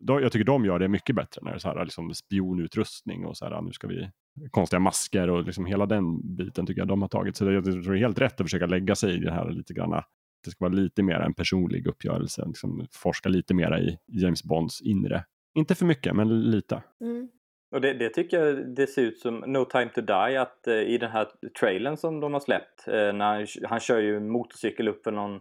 [0.01, 3.27] Då, jag tycker de gör det mycket bättre när det är så här, liksom spionutrustning
[3.27, 4.11] och så här, nu ska vi
[4.51, 7.37] konstiga masker och liksom hela den biten tycker jag de har tagit.
[7.37, 9.75] Så jag tror det är helt rätt att försöka lägga sig i det här lite
[9.75, 10.05] granna
[10.45, 14.83] det ska vara lite mer en personlig uppgörelse, liksom forska lite mer i James Bonds
[14.83, 15.25] inre.
[15.55, 16.83] Inte för mycket, men lite.
[17.01, 17.29] Mm.
[17.75, 20.75] Och det, det tycker jag det ser ut som No time to die att eh,
[20.75, 21.29] i den här
[21.61, 25.41] trailern som de har släppt eh, när han, han kör ju motorcykel upp för någon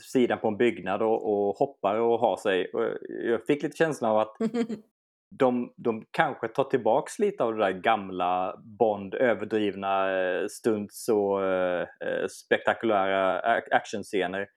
[0.00, 2.66] sidan på en byggnad och, och hoppar och har sig.
[2.66, 2.84] Och
[3.24, 4.36] jag fick lite känslan av att
[5.38, 11.44] de, de kanske tar tillbaks lite av det där gamla Bond, överdrivna eh, stunts och
[11.44, 13.40] eh, eh spektakulära
[13.70, 14.48] actionscener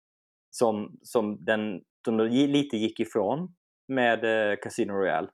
[0.49, 3.55] som, som den, de lite gick ifrån
[3.87, 5.27] med eh, Casino Royale.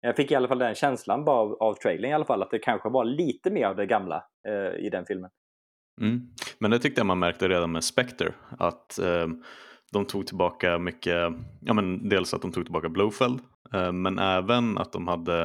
[0.00, 2.50] Jag fick i alla fall den känslan bara av, av trailern i alla fall att
[2.50, 5.30] det kanske var lite mer av det gamla eh, i den filmen.
[6.00, 6.20] Mm.
[6.58, 9.26] Men det tyckte jag man märkte redan med Spectre att eh,
[9.92, 13.40] de tog tillbaka mycket, ja men dels att de tog tillbaka Blowfeld
[13.76, 15.42] Eh, men även att de hade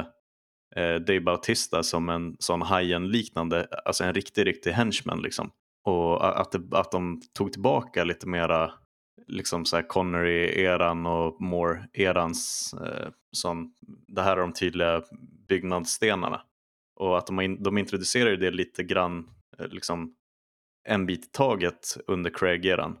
[0.76, 5.50] eh, Dave Bautista som en sån Hajen-liknande, alltså en riktig, riktig henchman liksom.
[5.84, 8.72] Och att, det, att de tog tillbaka lite mera
[9.26, 13.74] liksom så Connery-eran och Moore-erans eh, som
[14.08, 15.02] det här är de tydliga
[15.48, 16.42] byggnadsstenarna.
[17.00, 20.14] Och att de, de introducerar det lite grann eh, liksom
[20.88, 22.96] en bit i taget under Craig-eran.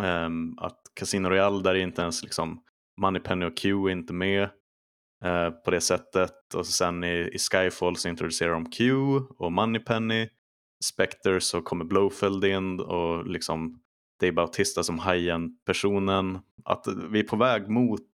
[0.00, 2.62] Eh, att Casino Royale där är inte ens liksom
[3.00, 4.48] Moneypenny och Q är inte med
[5.24, 8.94] Eh, på det sättet och sen i, i Skyfall så introducerar de Q
[9.38, 10.28] och Moneypenny.
[10.84, 13.80] Spectre så kommer Blowfield in och liksom
[14.20, 16.38] Dave Bautista som Hajen-personen.
[16.64, 18.08] Att vi är på väg mot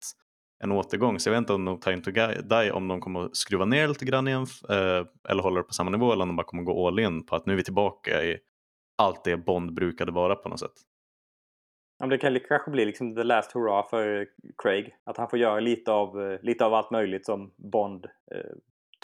[0.63, 1.19] en återgång.
[1.19, 2.11] Så jag vet inte om No Time To
[2.41, 5.89] Die om de kommer att skruva ner lite grann igen eh, eller håller på samma
[5.89, 8.23] nivå eller om de bara kommer gå all in på att nu är vi tillbaka
[8.23, 8.37] i
[8.97, 10.86] allt det Bond brukade vara på något sätt.
[11.99, 14.95] Ja, det kan kanske bli liksom the last hurra för Craig.
[15.03, 18.41] Att han får göra lite av, eh, lite av allt möjligt som Bond eh,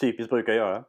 [0.01, 0.83] typiskt brukar göra.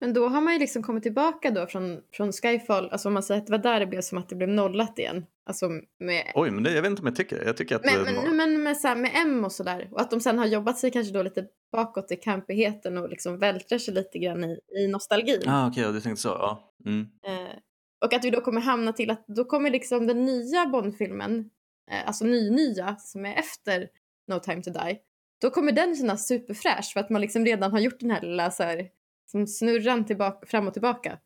[0.00, 3.22] Men då har man ju liksom kommit tillbaka då från, från Skyfall, alltså om man
[3.22, 5.26] säger att det var där det blev som att det blev nollat igen.
[5.46, 5.68] Alltså
[5.98, 6.32] med...
[6.34, 8.62] Oj, men det, jag vet inte om jag tycker Jag tycker att men, men, men
[8.62, 9.88] med, så här, med M och sådär.
[9.92, 13.38] Och att de sen har jobbat sig kanske då lite bakåt i campigheten och liksom
[13.38, 15.40] vältrar sig lite grann i, i nostalgin.
[15.46, 16.28] Ah, okej, okay, du tänkte så.
[16.28, 16.72] Ja.
[16.86, 17.00] Mm.
[17.26, 17.56] Eh,
[18.04, 21.50] och att vi då kommer hamna till att då kommer liksom den nya Bondfilmen,
[21.90, 23.88] eh, alltså ny-nya som är efter
[24.28, 24.98] No time to die,
[25.40, 28.50] då kommer den kännas superfräsch för att man liksom redan har gjort den här lilla
[28.50, 28.88] så här,
[29.30, 31.18] som snurran tillbaka, fram och tillbaka.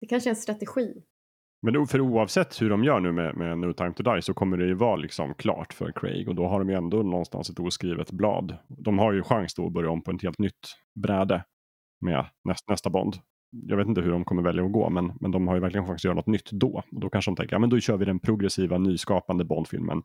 [0.00, 1.02] Det kanske är en strategi.
[1.62, 4.56] Men för oavsett hur de gör nu med, med No time to die så kommer
[4.56, 7.60] det ju vara liksom klart för Craig och då har de ju ändå någonstans ett
[7.60, 8.56] oskrivet blad.
[8.68, 11.44] De har ju chans då att börja om på ett helt nytt bräde
[12.00, 13.14] med näst, nästa Bond.
[13.52, 15.86] Jag vet inte hur de kommer välja att gå men, men de har ju verkligen
[15.86, 16.82] chans att göra något nytt då.
[16.92, 20.02] Och då kanske de tänker, ja men då kör vi den progressiva nyskapande Bondfilmen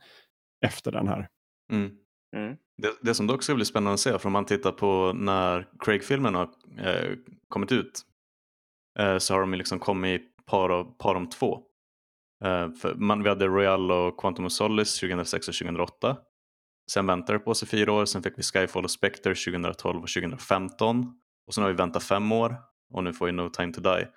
[0.66, 1.28] efter den här.
[1.72, 1.92] Mm.
[2.36, 2.56] Mm.
[2.78, 5.68] Det, det som dock ska bli spännande att se, för om man tittar på när
[5.80, 6.50] Craig-filmen har
[6.80, 7.16] eh,
[7.48, 8.02] kommit ut
[9.00, 11.62] eh, så har de liksom kommit par, av, par om två.
[12.46, 16.18] Eh, för man, vi hade Royal och Quantum of Solace 2006 och 2008.
[16.92, 20.10] Sen väntade det på sig fyra år, sen fick vi Skyfall och Spectre 2012 och
[20.10, 21.06] 2015.
[21.48, 22.56] Och sen har vi väntat fem år
[22.94, 24.08] och nu får vi No Time To Die.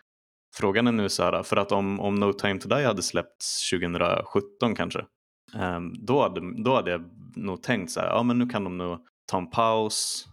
[0.57, 3.71] Frågan är nu så här, för att om, om No Time To Die hade släppts
[3.71, 5.05] 2017 kanske,
[5.55, 8.79] um, då, hade, då hade jag nog tänkt så här, ja men nu kan de
[8.79, 8.99] nog
[9.31, 10.29] ta en paus,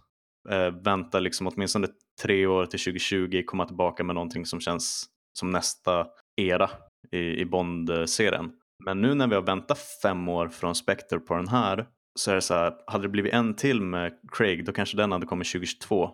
[0.50, 1.88] uh, vänta liksom åtminstone
[2.22, 5.06] tre år till 2020, komma tillbaka med någonting som känns
[5.38, 6.06] som nästa
[6.36, 6.70] era
[7.12, 8.52] i, i Bond-serien.
[8.84, 11.86] Men nu när vi har väntat fem år från Spectre på den här
[12.18, 15.12] så är det så här, hade det blivit en till med Craig då kanske den
[15.12, 16.10] hade kommit 2022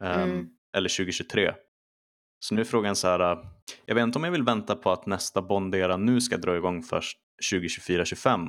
[0.00, 0.48] um, mm.
[0.76, 1.52] eller 2023.
[2.40, 3.38] Så nu är frågan så här,
[3.86, 6.82] jag vet inte om jag vill vänta på att nästa Bond-era nu ska dra igång
[6.82, 7.18] först
[7.52, 8.48] 2024-25.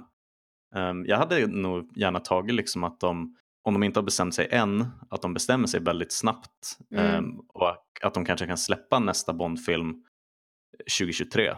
[0.75, 4.47] Um, jag hade nog gärna tagit liksom att de, om de inte har bestämt sig
[4.51, 7.25] än, att de bestämmer sig väldigt snabbt mm.
[7.25, 10.03] um, och att de kanske kan släppa nästa Bond-film
[10.99, 11.55] 2023.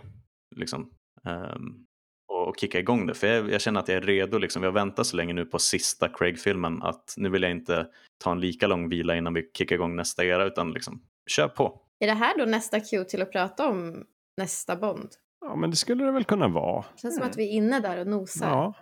[0.55, 0.91] Liksom.
[1.23, 1.85] Um,
[2.27, 3.13] och, kicka igång det.
[3.13, 4.37] För jag, jag, känner att jag är redo.
[4.37, 4.61] Liksom.
[4.61, 7.87] Vi har väntat så länge nu på sista Craig-filmen att nu vill jag inte
[8.23, 11.81] ta en lika lång vila innan vi kickar igång nästa era utan liksom, kör på.
[12.01, 14.03] Är det här då nästa cue till att prata om
[14.37, 15.09] nästa Bond?
[15.41, 16.81] Ja, men det skulle det väl kunna vara.
[16.81, 17.23] Det känns mm.
[17.23, 18.49] som att vi är inne där och nosar.
[18.49, 18.73] Ja,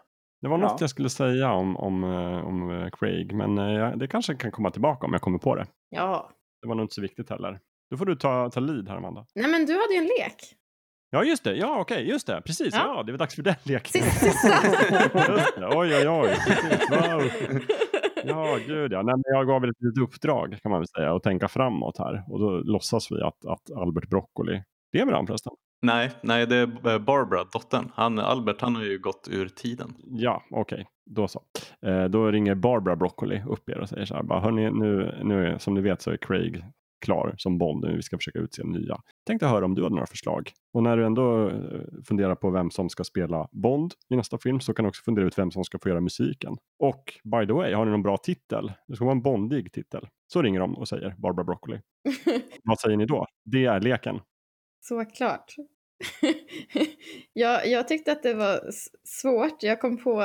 [0.41, 0.77] det var något ja.
[0.79, 4.71] jag skulle säga om, om, eh, om eh, Craig, men eh, det kanske kan komma
[4.71, 5.65] tillbaka om jag kommer på det.
[5.89, 6.31] Ja.
[6.61, 7.59] Det var nog inte så viktigt heller.
[7.91, 9.25] Då får du ta, ta lead här, Amanda.
[9.35, 10.55] Nej, men du hade ju en lek.
[11.09, 11.55] Ja, just det.
[11.55, 12.41] Ja, okej, just det.
[12.41, 12.73] Precis.
[12.73, 14.03] Ja, ja det var dags för den leken.
[14.03, 14.59] Sista.
[15.77, 16.37] oj, oj, oj.
[16.89, 17.31] Wow.
[18.25, 19.01] Ja, gud ja.
[19.01, 22.23] Nej, men jag gav ett litet uppdrag kan man väl säga och tänka framåt här.
[22.27, 24.63] Och då låtsas vi att, att Albert Broccoli,
[24.93, 25.53] lever han förresten?
[25.81, 27.91] Nej, nej, det är Barbara, dottern.
[27.95, 29.93] Han, Albert han har ju gått ur tiden.
[30.03, 30.75] Ja, okej.
[30.75, 30.85] Okay.
[31.05, 31.41] Då så.
[31.85, 34.23] Eh, då ringer Barbara Broccoli upp er och säger så här.
[34.23, 36.63] Bara, Hörrni, nu, nu som ni vet så är Craig
[36.99, 38.97] klar som Bond nu vi ska försöka utse nya.
[39.27, 40.51] Tänkte höra om du hade några förslag.
[40.73, 41.55] Och när du ändå eh,
[42.05, 45.25] funderar på vem som ska spela Bond i nästa film så kan du också fundera
[45.25, 46.57] ut vem som ska få göra musiken.
[46.79, 48.71] Och by the way, har ni någon bra titel?
[48.87, 50.07] Det ska vara en bondig titel.
[50.27, 51.81] Så ringer de och säger Barbara Broccoli.
[52.63, 53.25] Vad säger ni då?
[53.45, 54.19] Det är leken.
[54.81, 55.55] Såklart.
[57.33, 58.59] jag, jag tyckte att det var
[59.03, 59.63] svårt.
[59.63, 60.21] Jag kom på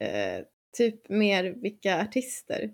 [0.00, 0.44] eh,
[0.76, 2.70] typ mer vilka artister.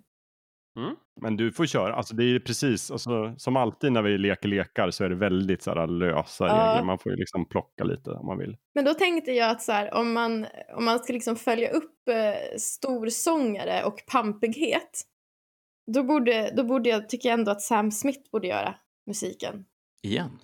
[0.77, 0.97] Mm.
[1.21, 4.91] Men du får köra, alltså det är precis, alltså, som alltid när vi leker lekar
[4.91, 6.53] så är det väldigt så här, lösa ja.
[6.53, 8.57] regler, man får ju liksom plocka lite om man vill.
[8.75, 10.47] Men då tänkte jag att så här, om, man,
[10.77, 15.03] om man ska liksom följa upp eh, storsångare och pampighet,
[15.93, 18.75] då borde, då borde jag, tycker jag ändå att Sam Smith borde göra
[19.07, 19.65] musiken.
[20.07, 20.39] Igen?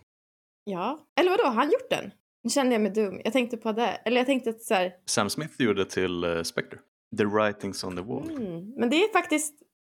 [0.64, 2.10] Ja, eller vadå, har han gjort den?
[2.42, 3.20] Nu kände jag mig dum.
[3.24, 3.88] Jag tänkte på det.
[4.04, 4.92] Eller jag tänkte att så här...
[5.06, 6.78] Sam Smith gjorde till uh, Spectre.
[7.18, 8.30] The writings on the wall.
[8.30, 8.70] Mm.
[8.76, 9.54] Men det är faktiskt,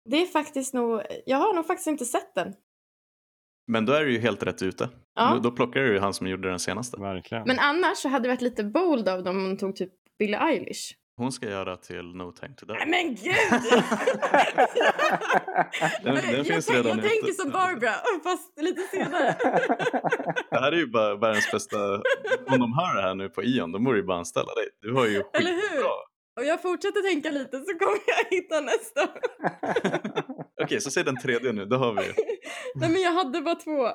[0.09, 2.53] det är faktiskt nog, jag har nog faktiskt inte sett den.
[3.67, 4.89] Men då är du ju helt rätt ute.
[5.15, 5.33] Ja.
[5.33, 7.01] Då, då plockar du ju han som gjorde den senaste.
[7.01, 7.43] Verkligen.
[7.47, 10.37] Men annars så hade det varit lite bold av dem om de tog typ Billie
[10.37, 10.93] Eilish.
[11.17, 12.73] Hon ska göra till No Time To Die.
[12.87, 13.15] Men gud!
[16.03, 19.35] den, den jag, finns jag, redan jag tänker som Barbara, fast lite senare.
[20.49, 21.77] det här är ju bara världens bästa...
[22.47, 24.65] Om de hör det här nu på Ion, då borde ju bara anställa dig.
[24.81, 25.79] Du har ju Eller hur?
[25.81, 26.08] Bra.
[26.39, 29.03] Om jag fortsätter tänka lite så kommer jag hitta nästa.
[30.23, 32.01] Okej, okay, så säg den tredje nu, då har vi
[32.75, 33.87] Nej men jag hade bara två.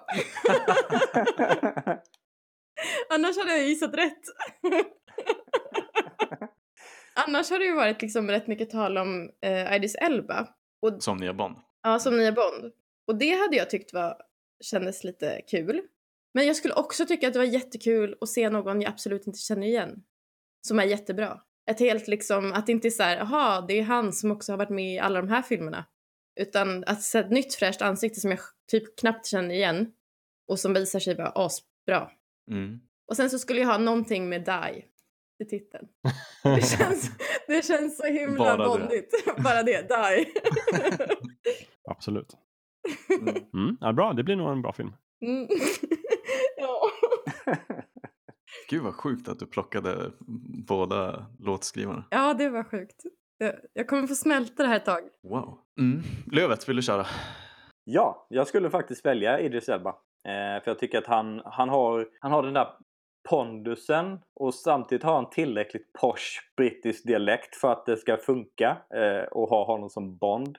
[3.10, 4.22] Annars hade jag gissat rätt.
[7.14, 10.48] Annars har det ju varit liksom rätt mycket tal om eh, Idris Elba.
[10.82, 11.56] Och, som nya Bond?
[11.82, 12.72] Ja, som nya Bond.
[13.06, 14.16] Och det hade jag tyckt var,
[14.64, 15.82] kändes lite kul.
[16.34, 19.38] Men jag skulle också tycka att det var jättekul att se någon jag absolut inte
[19.38, 20.02] känner igen.
[20.66, 21.40] Som är jättebra.
[21.70, 24.52] Ett helt liksom, att det inte är så här, jaha, det är han som också
[24.52, 25.84] har varit med i alla de här filmerna.
[26.40, 29.92] Utan att se ett nytt fräscht ansikte som jag typ knappt känner igen.
[30.48, 32.10] Och som visar sig vara asbra.
[32.50, 32.80] Mm.
[33.08, 34.84] Och sen så skulle jag ha någonting med Die
[35.38, 35.88] i titeln.
[36.42, 37.10] Det känns,
[37.46, 39.10] det känns så himla Bara bondigt.
[39.24, 39.42] Det.
[39.42, 40.26] Bara det, Die.
[41.90, 42.34] Absolut.
[43.20, 43.34] Mm.
[43.54, 44.92] Mm, ja, bra, det blir nog en bra film.
[48.68, 50.10] Gud vad sjukt att du plockade
[50.66, 52.04] båda låtskrivarna.
[52.10, 53.02] Ja, det var sjukt.
[53.38, 55.02] Jag, jag kommer få smälta det här ett tag.
[55.22, 55.58] Wow.
[55.80, 56.02] Mm.
[56.32, 57.06] Lövet, vill du köra?
[57.84, 59.90] Ja, jag skulle faktiskt välja Idris Elba.
[60.28, 62.68] Eh, för jag tycker att han, han, har, han har den där
[63.28, 69.28] pondusen och samtidigt har han tillräckligt posh brittisk dialekt för att det ska funka eh,
[69.32, 70.58] och ha honom som Bond.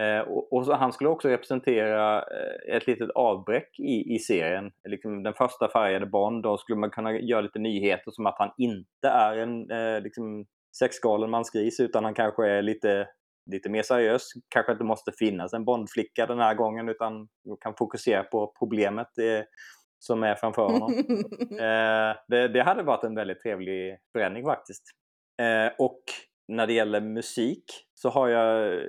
[0.00, 4.72] Eh, och, och han skulle också representera eh, ett litet avbräck i, i serien.
[4.88, 8.50] Liksom den första färgade Bond, då skulle man kunna göra lite nyheter som att han
[8.58, 10.46] inte är en eh, liksom
[10.78, 13.08] sexgalen mansgris utan han kanske är lite,
[13.50, 14.22] lite mer seriös.
[14.48, 17.28] Kanske inte måste finnas en Bondflicka den här gången utan
[17.60, 19.44] kan fokusera på problemet eh,
[19.98, 20.92] som är framför honom.
[21.50, 24.82] eh, det, det, hade varit en väldigt trevlig förändring faktiskt.
[25.42, 26.02] Eh, och
[26.48, 27.64] när det gäller musik
[27.94, 28.80] så har jag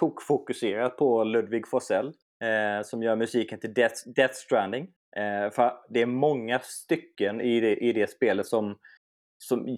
[0.00, 2.06] tokfokuserat på Ludvig Forsell
[2.42, 4.88] eh, som gör musiken till Death, Death Stranding.
[5.16, 8.78] Eh, för det är många stycken i det, i det spelet som,
[9.38, 9.76] som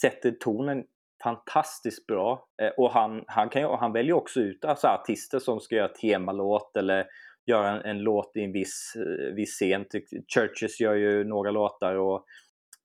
[0.00, 0.84] sätter tonen
[1.22, 2.48] fantastiskt bra.
[2.62, 6.76] Eh, och han, han, kan, han väljer också ut alltså, artister som ska göra temalåt
[6.76, 7.06] eller
[7.46, 9.84] göra en, en låt i en viss, eh, viss scen.
[10.34, 12.26] Churches gör ju några låtar och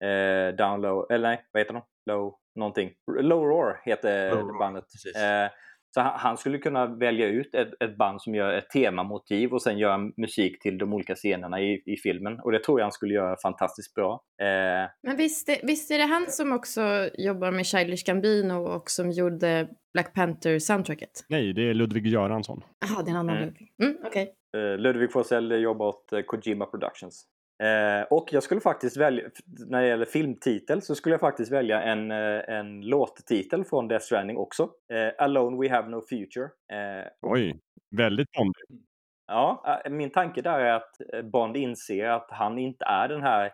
[0.07, 1.83] eh, Down Low, eller nej, vad heter de?
[2.05, 2.93] Low någonting.
[3.21, 4.85] Low Roar heter Low bandet.
[5.15, 5.51] Eh,
[5.93, 9.77] så han, skulle kunna välja ut ett, ett, band som gör ett temamotiv och sen
[9.77, 12.39] göra musik till de olika scenerna i, i filmen.
[12.39, 14.23] Och det tror jag han skulle göra fantastiskt bra.
[14.41, 14.89] Eh...
[15.03, 19.67] Men visst, visst är det han som också jobbar med Childish Gambino och som gjorde
[19.93, 21.25] Black Panther-soundtracket?
[21.29, 22.63] Nej, det är Ludvig Göransson.
[22.79, 23.47] Jaha, det är en annan mm.
[23.47, 23.73] Ludvig.
[23.83, 24.27] Mm, okay.
[24.57, 27.25] eh, Ludvig Forsell jobbar åt eh, Kojima Productions.
[27.63, 29.23] Eh, och jag skulle faktiskt välja,
[29.67, 34.05] när det gäller filmtitel, så skulle jag faktiskt välja en, eh, en låttitel från Death
[34.05, 34.69] Stranding också.
[34.93, 36.45] Eh, Alone We Have No Future.
[36.73, 37.59] Eh, Oj,
[37.97, 38.87] väldigt Bondigt.
[39.27, 43.21] Ja, eh, min tanke där är att eh, Bond inser att han inte är den
[43.21, 43.51] här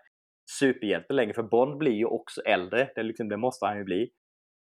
[0.59, 2.89] superhjälten längre, för Bond blir ju också äldre.
[2.95, 4.09] Det, liksom, det måste han ju bli.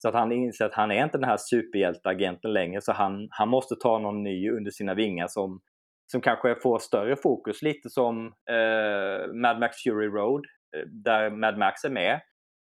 [0.03, 3.49] Så att han inser att han är inte den här superhjälteagenten längre, så han, han
[3.49, 5.61] måste ta någon ny under sina vingar som
[6.07, 10.47] som kanske får större fokus, lite som eh, Mad Max Fury Road,
[10.77, 12.21] eh, där Mad Max är med.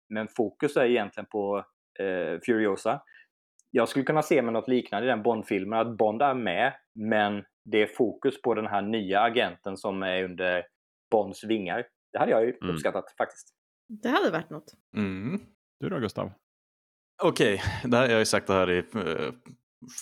[0.08, 1.64] Men fokus är egentligen på
[1.98, 3.02] eh, Furiosa.
[3.70, 7.44] Jag skulle kunna se mig något liknande i den Bond-filmen, att Bond är med, men
[7.64, 10.66] det är fokus på den här nya agenten som är under
[11.10, 11.86] Bonds vingar.
[12.12, 12.74] Det hade jag ju mm.
[12.74, 13.48] uppskattat faktiskt.
[14.02, 14.74] Det hade varit något.
[14.96, 15.40] Mm.
[15.80, 16.32] Du då Gustav?
[17.22, 17.54] Okej,
[17.84, 18.00] okay.
[18.00, 19.32] jag har ju sagt det här i eh,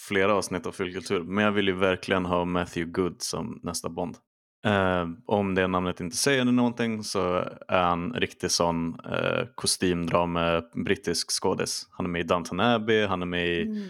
[0.09, 1.23] flera avsnitt av Fyllkultur.
[1.23, 4.17] Men jag vill ju verkligen ha Matthew Good som nästa Bond.
[4.65, 7.35] Eh, om det namnet inte säger någonting så
[7.69, 11.89] är han riktig sån eh, kostymdrama brittisk skådis.
[11.91, 13.83] Han är med i Downton Abbey, han är med i Mm.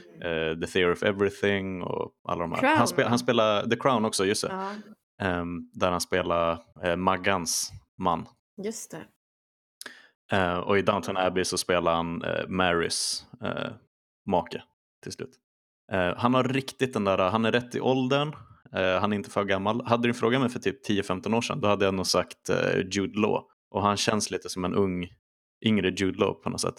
[0.52, 2.60] eh, The Theory of Everything och alla de här.
[2.60, 4.48] Crown, han, spel, han spelar The Crown också, just det.
[4.52, 4.70] Ja,
[5.26, 8.26] Ehm, där han spelar eh, Maggans man.
[8.64, 9.02] just det.
[10.36, 13.72] Eh, och i Downton Abbey så spelar han eh, Marys eh,
[14.26, 14.62] make
[15.02, 15.30] till slut.
[15.92, 18.28] Eh, han har riktigt den där, han är rätt i åldern,
[18.72, 19.86] eh, han är inte för gammal.
[19.86, 22.78] Hade du frågat mig för typ 10-15 år sedan då hade jag nog sagt eh,
[22.90, 23.42] Jude Law.
[23.70, 25.08] Och han känns lite som en ung,
[25.64, 26.74] yngre Jude Law på något sätt.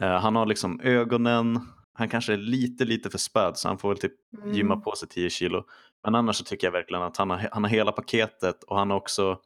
[0.00, 1.60] Eh, han har liksom ögonen,
[1.92, 4.12] han kanske är lite, lite för späd så han får väl typ
[4.42, 4.54] Mm.
[4.54, 5.64] gymma på sig 10 kilo.
[6.04, 8.90] Men annars så tycker jag verkligen att han har, han har hela paketet och han
[8.90, 9.38] har också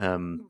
[0.00, 0.40] ehm,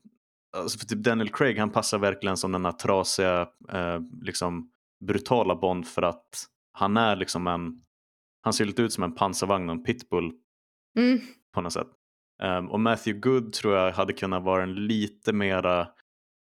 [0.57, 4.71] alltså för typ Daniel Craig han passar verkligen som den här trasiga eh, liksom
[5.07, 7.83] brutala Bond för att han är liksom en
[8.45, 10.33] han ser lite ut som en pansarvagn och en pitbull
[10.99, 11.21] Mm.
[11.55, 11.87] på något sätt.
[12.43, 15.89] Ehm, och Matthew Good tror jag hade kunnat vara en lite mera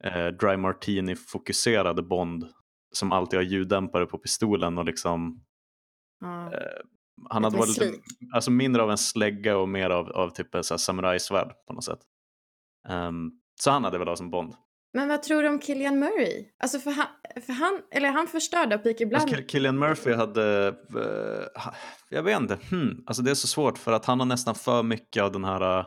[0.03, 2.47] eh, dry martini fokuserade Bond
[2.91, 5.43] som alltid har ljuddämpare på pistolen och liksom
[6.19, 6.53] Ja.
[6.53, 6.81] Eh,
[7.29, 7.97] han hade varit lite,
[8.33, 11.99] alltså mindre av en slägga och mer av, av typ en samurajsvärd på något sätt.
[12.87, 13.31] Ehm,
[13.61, 14.53] så han hade väl som Bond.
[14.93, 16.45] Men vad tror du om Killian Murray?
[16.63, 17.07] Alltså för han,
[17.45, 19.39] för han eller han förstörde Peaky Fast Blinders.
[19.39, 20.75] Kill- Killian Murphy hade,
[21.55, 21.73] ha-
[22.09, 24.83] jag vet inte, hmm, alltså det är så svårt för att han har nästan för
[24.83, 25.85] mycket av den här,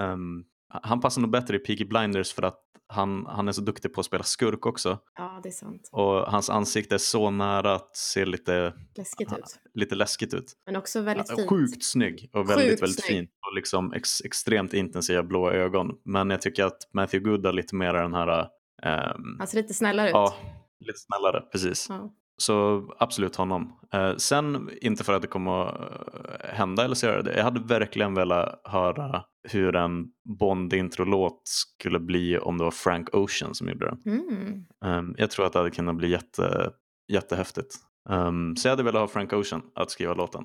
[0.00, 0.42] ehm,
[0.82, 4.00] han passar nog bättre i Peaky Blinders för att han, han är så duktig på
[4.00, 4.98] att spela skurk också.
[5.18, 5.88] Ja, det är sant.
[5.92, 9.58] Och hans ansikte är så nära att se lite, Läskigt ut.
[9.74, 10.52] lite läskigt ut.
[10.66, 11.48] Men också väldigt fint.
[11.48, 13.18] Sjukt snygg och väldigt, Sjukt väldigt snygg.
[13.18, 13.28] fin.
[13.54, 15.90] Och liksom ex, extremt intensiva blåa ögon.
[16.04, 18.48] Men jag tycker att Matthew Good har lite mer den här,
[18.82, 20.12] ehm, Han ser lite snällare ut.
[20.14, 20.34] ja,
[20.80, 21.86] lite snällare, precis.
[21.88, 22.10] Ja.
[22.36, 23.72] Så absolut honom.
[23.92, 27.36] Eh, sen, inte för att det kommer att eh, hända eller så göra det.
[27.36, 30.06] Jag hade verkligen velat höra hur en
[30.38, 34.14] Bond-introlåt skulle bli om det var Frank Ocean som gjorde den.
[34.14, 34.64] Mm.
[34.84, 36.70] Um, jag tror att det hade kunnat bli jätte,
[37.12, 37.74] jättehäftigt.
[38.08, 40.44] Um, så jag hade velat ha Frank Ocean att skriva låten.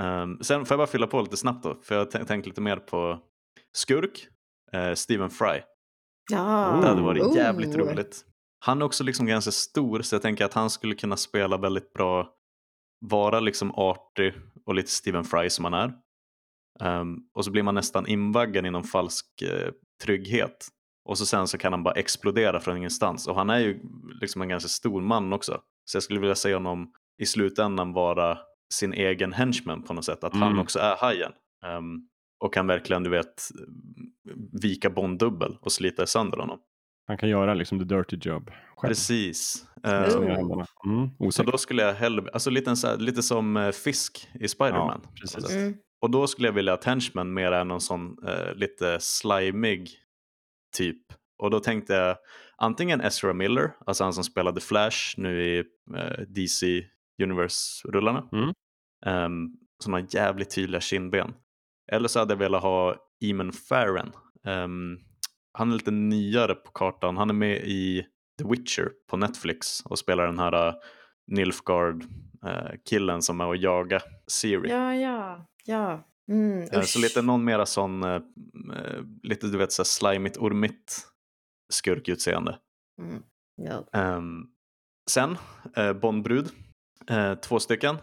[0.00, 2.60] Um, sen får jag bara fylla på lite snabbt då, för jag har tänkt lite
[2.60, 3.18] mer på
[3.72, 4.28] Skurk,
[4.72, 5.60] eh, Stephen Fry.
[6.30, 6.78] Ja.
[6.82, 7.78] Det hade varit jävligt Oh.
[7.78, 8.24] roligt.
[8.64, 11.92] Han är också liksom ganska stor så jag tänker att han skulle kunna spela väldigt
[11.92, 12.28] bra,
[13.00, 14.34] vara liksom artig
[14.66, 15.92] och lite Stephen Fry som han är.
[17.00, 19.72] Um, och så blir man nästan invaggad i någon falsk eh,
[20.04, 20.68] trygghet.
[21.04, 23.28] Och så sen så kan han bara explodera från ingenstans.
[23.28, 23.80] Och han är ju
[24.20, 25.60] liksom en ganska stor man också.
[25.84, 26.92] Så jag skulle vilja se honom
[27.22, 28.38] i slutändan vara
[28.72, 30.24] sin egen henchman på något sätt.
[30.24, 30.58] Att han Mm.
[30.58, 31.32] också är hajen.
[31.78, 32.08] Um,
[32.44, 33.42] och kan verkligen, du vet,
[34.62, 36.58] vika Bond-dubbel och slita sönder honom.
[37.06, 38.90] Han kan göra liksom the dirty job själv.
[38.90, 39.66] Precis.
[39.84, 40.26] Mm.
[40.28, 40.66] Händerna.
[40.86, 44.48] Mm, så då skulle jag hellre, alltså lite, så här, lite som eh, Fisk i
[44.48, 45.00] Spider-Man.
[45.38, 45.50] Ja.
[45.56, 45.74] Mm.
[46.00, 49.90] Och då skulle jag vilja att Henchman mer är någon sån eh, lite slimig
[50.76, 51.02] typ.
[51.42, 52.16] Och då tänkte jag
[52.56, 55.58] antingen Ezra Miller, alltså han som spelade Flash nu i
[55.96, 56.84] eh, DC
[57.22, 58.28] Universe-rullarna.
[58.32, 58.52] Mm.
[59.06, 59.52] Um,
[59.84, 61.34] som har jävligt tydliga kindben.
[61.92, 64.12] Eller så hade jag velat ha Eamon Farren.
[64.44, 64.96] Ehm,
[65.52, 67.16] han är lite nyare på kartan.
[67.16, 68.06] Han är med i
[68.38, 70.74] The Witcher på Netflix och spelar den här uh,
[71.30, 74.70] Nilfgaard-killen som är och jaga Siri.
[74.70, 76.04] Ja, ja, ja.
[76.30, 78.04] Mm, Eh, Så lite någon mera sån,
[79.22, 81.06] lite du vet så slimigt, ormigt
[81.72, 82.58] skurkutseende.
[83.02, 83.22] Mm.
[83.56, 83.84] Ja.
[84.00, 84.46] Ehm,
[85.10, 85.36] sen,
[86.02, 86.48] Bondbrud,
[87.10, 87.96] eh, två stycken.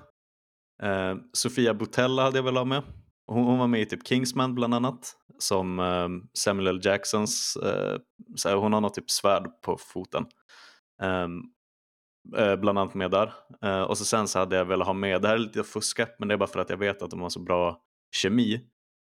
[0.84, 2.84] Eh, Sofia Botella hade jag väl ha med.
[3.28, 5.16] Hon, hon var med i typ Kingsman bland annat.
[5.38, 6.80] Som eh, Samuel L.
[6.84, 7.58] Jacksons,
[8.46, 10.26] eh, hon har något typ svärd på foten.
[11.02, 11.42] Ehm,
[12.38, 13.34] eh, bland annat med där.
[13.64, 15.68] Eh, och så sen så hade jag velat ha med, det här är lite att
[15.68, 17.82] fuska, men det är bara för att jag vet att de har så bra
[18.16, 18.62] kemi.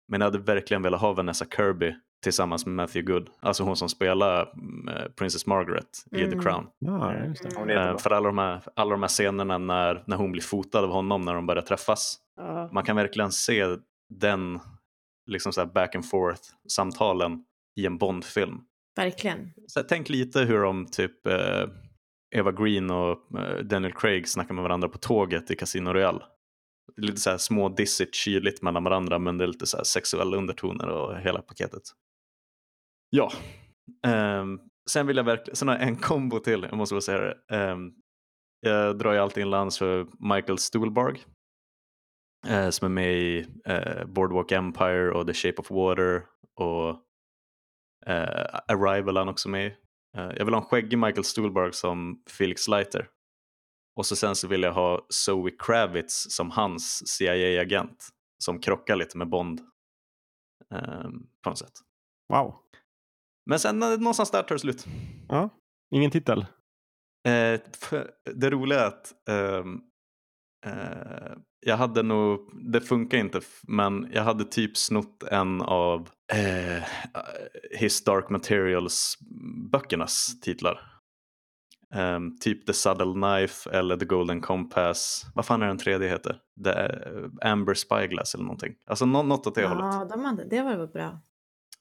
[0.08, 3.30] Men jag hade verkligen velat ha Vanessa Kirby tillsammans med Matthew Good.
[3.40, 6.42] Alltså hon som spelar mm, eh, Princess Margaret i The Mm.
[6.42, 6.68] Crown.
[6.80, 7.56] Ja, just det.
[7.56, 10.42] Hon är Eh, för alla de, här, alla de här scenerna när, när hon blir
[10.42, 12.18] fotad av honom när de börjar träffas.
[12.38, 12.70] Ja.
[12.74, 13.66] Man kan verkligen se
[14.10, 14.60] den
[15.26, 17.44] liksom så här back and forth samtalen
[17.76, 18.62] i en Bond-film.
[18.96, 19.54] Verkligen.
[19.68, 21.68] Så här, tänk lite hur de typ eh,
[22.36, 26.20] Eva Green och eh, Daniel Craig snackar med varandra på tåget i Casino Royale.
[26.96, 29.78] Det är Lite så här små dissigt, kyligt mellan varandra men det är lite så
[29.78, 31.82] här sexuella undertoner och hela paketet.
[33.12, 33.32] Ja.
[34.08, 34.60] Um,
[34.90, 37.72] sen vill jag verkligen, sen har jag en kombo till, jag måste bara säga det.
[37.72, 37.94] Um,
[38.60, 41.26] jag drar ju alltid en lans för Michael Stuhlbarg.
[42.50, 46.26] uh, som är med i uh, Boardwalk Empire och The Shape of Water
[46.56, 46.90] och
[48.08, 49.76] uh, Arrival är han också med i.
[50.14, 53.10] Jag vill ha en skäggig Michael Stuhlbarg som Felix Leiter.
[53.96, 58.10] Och så sen så vill jag ha Zoe Kravitz som hans CIA-agent
[58.44, 59.60] som krockar lite med Bond.
[60.70, 61.74] um, på något sätt.
[62.34, 62.61] Wow.
[63.50, 64.86] Men sen eh, någonstans där tar det slut.
[65.30, 65.50] Ja.
[65.96, 66.46] Ingen titel?
[67.28, 67.60] Eh,
[68.36, 69.80] det roliga är att ehm,
[70.66, 71.34] eh,
[71.66, 72.40] jag hade nog,
[72.72, 76.84] det funkar inte, men jag hade typ snott en av eh,
[77.80, 79.18] His Dark Materials
[79.72, 80.88] böckernas titlar.
[81.94, 85.26] Ehm, typ The Subtle Knife eller The Golden Compass.
[85.36, 86.40] Vad fan är den tredje heter?
[86.64, 88.76] The eh, Amber Spyglass eller någonting.
[88.86, 89.86] Alltså nå- något åt det hållet.
[89.86, 91.20] Ja, de hade, det var väl bra.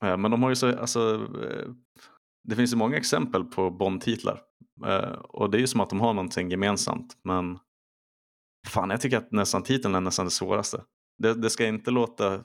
[0.04, 1.68] Eh, Men de har ju så, alltså, eh,
[2.48, 4.40] det finns ju många exempel på Bond-titlar.
[4.86, 7.16] Eh, Och det är ju som att de har någonting gemensamt.
[7.24, 7.58] Men
[8.68, 10.84] fan, jag tycker att nästan titeln är nästan det svåraste.
[11.18, 12.44] Det, det ska inte låta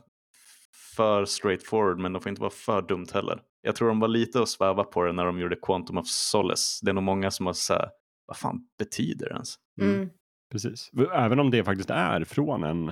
[0.96, 3.42] för straightforward, men de får inte vara för dumt heller.
[3.62, 6.86] Jag tror de var lite att sväva på det när de gjorde Quantum of Solace.
[6.86, 7.92] Det är nog många som har sagt,
[8.26, 9.56] vad fan betyder det ens?
[9.82, 9.96] Mm.
[9.96, 10.10] Mm.
[10.52, 10.92] Precis.
[11.14, 12.92] Även om det faktiskt är från en,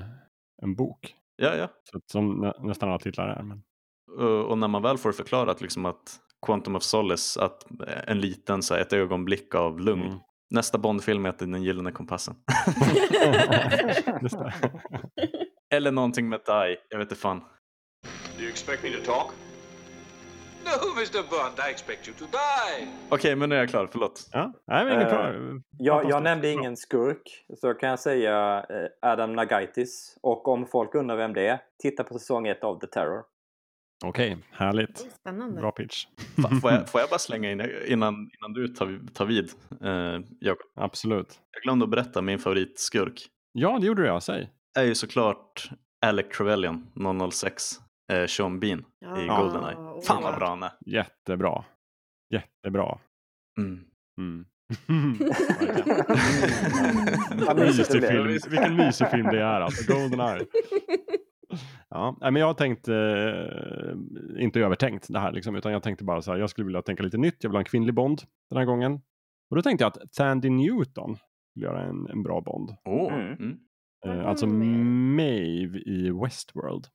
[0.61, 1.15] en bok.
[1.35, 1.67] Ja, ja.
[1.91, 3.43] Så som nä, nästan alla titlar är.
[3.43, 3.63] Men...
[4.17, 7.65] Och och när man väl får förklarat liksom att Quantum of Solace, att
[8.07, 10.07] en liten, så här, ett ögonblick av lugn.
[10.07, 10.19] Mm.
[10.49, 12.35] Nästa Bondfilm heter Den gyllene kompassen.
[15.73, 17.39] Eller någonting med Die, jag vet inte fan.
[18.37, 19.31] Do you expect me to talk?
[20.63, 21.29] No, Mr.
[21.29, 22.87] Bond, I expect you to die.
[23.09, 24.29] Okej, men nu är jag klar, förlåt.
[24.31, 25.61] Ja, nej, men ingen Eh, klar.
[25.77, 30.17] Jag, jag nämnde ingen skurk, så kan jag säga eh, Adam Nagaitis.
[30.21, 33.23] Och om folk undrar vem det är, titta på säsong ett av The Terror.
[34.03, 34.97] Okej, härligt.
[34.97, 35.61] Spännande.
[35.61, 36.05] Bra pitch.
[36.61, 39.49] Får jag, får jag bara slänga in innan, innan du tar, tar vid?
[39.81, 40.67] Eh, Jakob?
[40.75, 41.39] Absolut.
[41.51, 43.27] Jag glömde att berätta min favoritskurk.
[43.51, 44.23] Ja, det gjorde jag.
[44.23, 44.49] Säg.
[44.79, 45.69] är ju såklart
[46.05, 46.87] Alec Trevelyan,
[47.31, 47.71] 006,
[48.11, 49.37] eh, Sean Bean i Ja.
[49.41, 49.75] Goldeneye.
[49.75, 50.71] Oh, Fan vad bra han är.
[50.85, 51.63] Jättebra.
[52.33, 52.99] Jättebra.
[53.57, 53.79] Mm.
[54.19, 54.45] Mm.
[58.49, 59.93] Vilken mysig film det är alltså.
[59.93, 60.45] Goldeneye.
[61.89, 66.21] Ja, men jag har tänkt, eh, inte övertänkt det här liksom, utan jag tänkte bara
[66.21, 68.57] så här, jag skulle vilja tänka lite nytt, jag vill ha en kvinnlig Bond den
[68.57, 68.93] här gången.
[69.49, 71.17] Och då tänkte jag att Tandy Newton
[71.51, 72.69] skulle göra en, en bra Bond.
[72.85, 73.27] Åh, Mm.
[73.33, 73.57] mm.
[74.05, 74.25] Eh, Mm.
[74.25, 76.85] alltså Maeve i Westworld.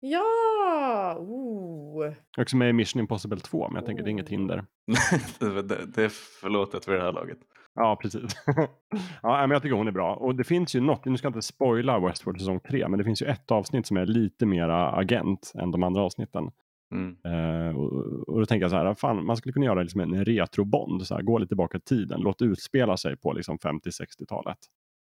[0.00, 1.16] Ja!
[1.18, 2.12] Oh.
[2.38, 4.30] Också med i Mission Impossible 2, men jag tänker det är inget Oh.
[4.30, 4.64] hinder.
[5.40, 6.08] det, det, det är
[6.40, 7.38] förlåtet vid det här laget.
[7.74, 8.36] Ja, precis.
[9.22, 10.14] ja, men jag tycker hon är bra.
[10.14, 13.04] Och det finns ju något, nu ska jag inte spoila Westworld säsong 3, men det
[13.04, 16.50] finns ju ett avsnitt som är lite mera agent än de andra avsnitten.
[16.94, 17.16] Mm.
[17.24, 17.92] Eh, och,
[18.28, 21.14] och då tänker jag så här, fan, man skulle kunna göra liksom en retro-Bond, så
[21.14, 24.58] här, gå lite tillbaka i tiden, låt utspela sig på liksom 50-60-talet.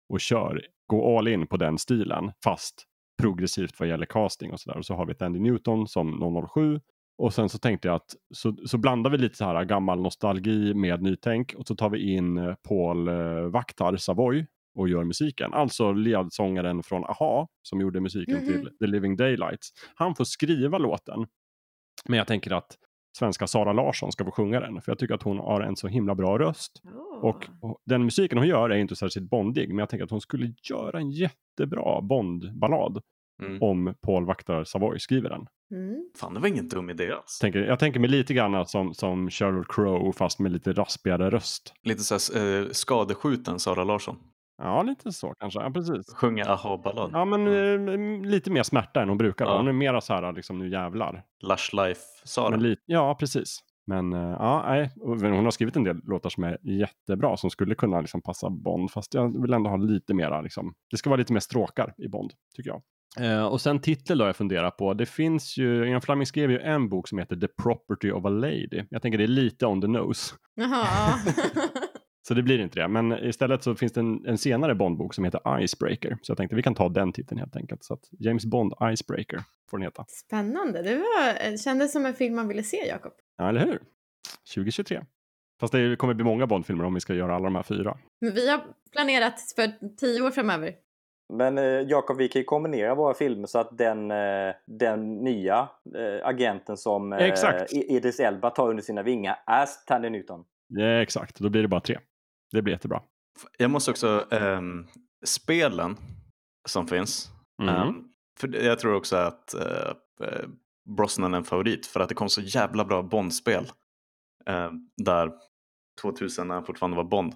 [0.09, 2.83] Och kör, gå all in på den stilen, fast
[3.21, 4.77] progressivt vad gäller casting och sådär.
[4.77, 6.79] Och så har vi ett Andy Newton som 007.
[7.21, 10.73] Och sen så tänkte jag att så, så blandar vi lite så här gammal nostalgi
[10.73, 14.45] med nytänk och så tar vi in eh, Paul eh, Vaktar Savoy
[14.75, 15.53] och gör musiken.
[15.53, 18.45] Alltså ledsångaren från AHA som gjorde musiken Mhm.
[18.45, 19.69] till The Living Daylights.
[19.95, 21.25] Han får skriva låten.
[22.05, 22.77] Men jag tänker att
[23.17, 24.81] svenska Sara Larsson ska få sjunga den.
[24.81, 26.81] För jag tycker att hon har en så himla bra röst.
[26.83, 27.25] Oh.
[27.25, 29.69] Och, och den musiken hon gör är inte särskilt bondig.
[29.69, 33.01] Men jag tänker att hon skulle göra en jättebra Bond-ballad.
[33.41, 33.61] Mm.
[33.61, 35.47] Om Paul Vaktar Savoy skriver den.
[35.71, 36.05] Mm.
[36.17, 37.39] Fan, det var ingen dum idé alls.
[37.41, 41.73] Tänker, jag tänker mig lite grann som, som Sheryl Crow fast med lite raspigare röst.
[41.83, 44.15] Lite så här, eh, skadeskjuten Sara Larsson.
[44.57, 45.59] Ja, lite så kanske.
[45.59, 46.13] Ja, precis.
[46.15, 47.09] Sjunger aha-ballad.
[47.13, 49.45] Ja, men eh, lite mer smärta än hon brukar.
[49.45, 49.57] Ja.
[49.57, 51.23] Hon är mera så här, liksom, nu jävlar.
[51.43, 52.75] Lush Life-Sara.
[52.85, 53.59] Ja, precis.
[53.87, 54.91] Men eh, ja, nej.
[55.01, 58.91] Hon har skrivit en del låtar som är jättebra som skulle kunna liksom, passa Bond.
[58.91, 62.07] Fast jag vill ändå ha lite mera, liksom, det ska vara lite mer stråkar i
[62.07, 62.81] Bond, tycker jag.
[63.19, 64.93] Eh, och sen titel då jag funderar på.
[64.93, 68.29] Det finns ju, Ian Fleming skrev ju en bok som heter The Property of a
[68.29, 68.83] Lady.
[68.89, 70.35] Jag tänker det är lite on the nose.
[70.55, 70.85] Jaha.
[72.27, 72.87] Så det blir inte det.
[72.87, 76.17] Men istället så finns det en, en senare Bond-bok som heter Icebreaker.
[76.21, 77.83] Så jag tänkte vi kan ta den titeln helt enkelt.
[77.83, 80.05] Så James Bond Icebreaker får den heta.
[80.07, 80.81] Spännande.
[80.81, 83.13] Det var, kändes som en film man ville se, Jakob.
[83.37, 83.79] Ja, eller hur?
[84.55, 85.01] 2023.
[85.59, 87.97] Fast det kommer bli många Bond-filmer om vi ska göra alla de här fyra.
[88.21, 88.61] Men vi har
[88.91, 90.73] planerat för tio år framöver.
[91.31, 95.69] Men eh, Jakob, vi kan ju kombinera våra filmer så att den, eh, den nya
[95.97, 97.73] eh, agenten som eh, Exakt.
[97.73, 100.43] Idris Elba tar under sina vingar är Tandy Newton.
[100.67, 101.99] Ja, exakt, då blir det bara tre.
[102.51, 103.01] Det blir jättebra.
[103.57, 104.87] Jag måste också, ehm,
[105.25, 105.97] spelen
[106.69, 107.29] som finns.
[107.61, 108.03] Mm.
[108.39, 109.93] för jag tror också att eh,
[110.27, 110.47] eh,
[110.97, 113.65] Brosnan är en favorit för att det kom så jävla bra Bond-spel.
[114.45, 115.31] ehm, där
[116.01, 117.33] 2000 när han fortfarande var Bond.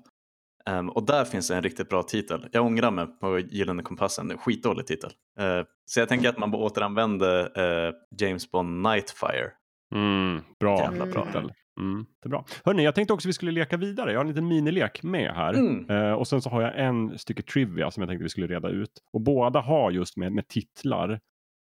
[0.69, 2.47] Ehm, och där finns det en riktigt bra titel.
[2.51, 5.11] Jag ångrar mig på Gyllene kompassen, en skitdålig titel.
[5.39, 9.51] Eh, så jag tänker att man bara återanvänder eh, James Bond Nightfire.
[9.95, 11.25] Mm, bra Jävla bra.
[11.25, 11.51] titel.
[11.79, 12.45] Mm, det är bra.
[12.65, 14.11] Hörni, jag tänkte också vi skulle leka vidare.
[14.11, 15.53] Jag har en liten minilek med här.
[15.53, 15.89] Mm.
[15.89, 18.69] Eh, och sen så har jag en stycke trivia som jag tänkte vi skulle reda
[18.69, 18.91] ut.
[19.13, 21.19] Och båda har just med, med titlar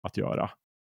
[0.08, 0.50] att göra.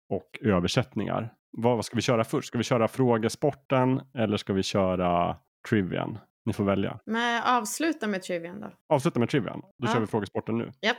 [0.10, 1.34] och översättningar.
[1.57, 2.48] Vad, vad ska vi köra först?
[2.48, 5.36] Ska vi köra frågesporten eller ska vi köra
[5.69, 6.18] trivian?
[6.45, 6.99] Ni får välja.
[7.05, 8.72] Men avsluta med trivian då.
[8.89, 9.61] Avsluta med trivian.
[9.61, 9.93] Då Ja.
[9.93, 10.72] kör vi frågesporten nu.
[10.81, 10.97] Japp.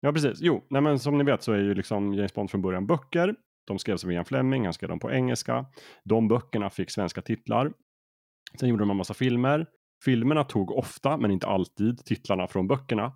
[0.00, 0.38] Ja, precis.
[0.40, 3.34] Jo, nej, men som ni vet så är ju liksom James Bond från början böcker.
[3.66, 5.66] De skrevs av Ian Fleming, han skrev dem på engelska.
[6.04, 7.72] De böckerna fick svenska titlar.
[8.60, 9.66] Sen gjorde de en massa filmer.
[10.04, 13.12] Filmerna tog ofta, men inte alltid, titlarna från böckerna.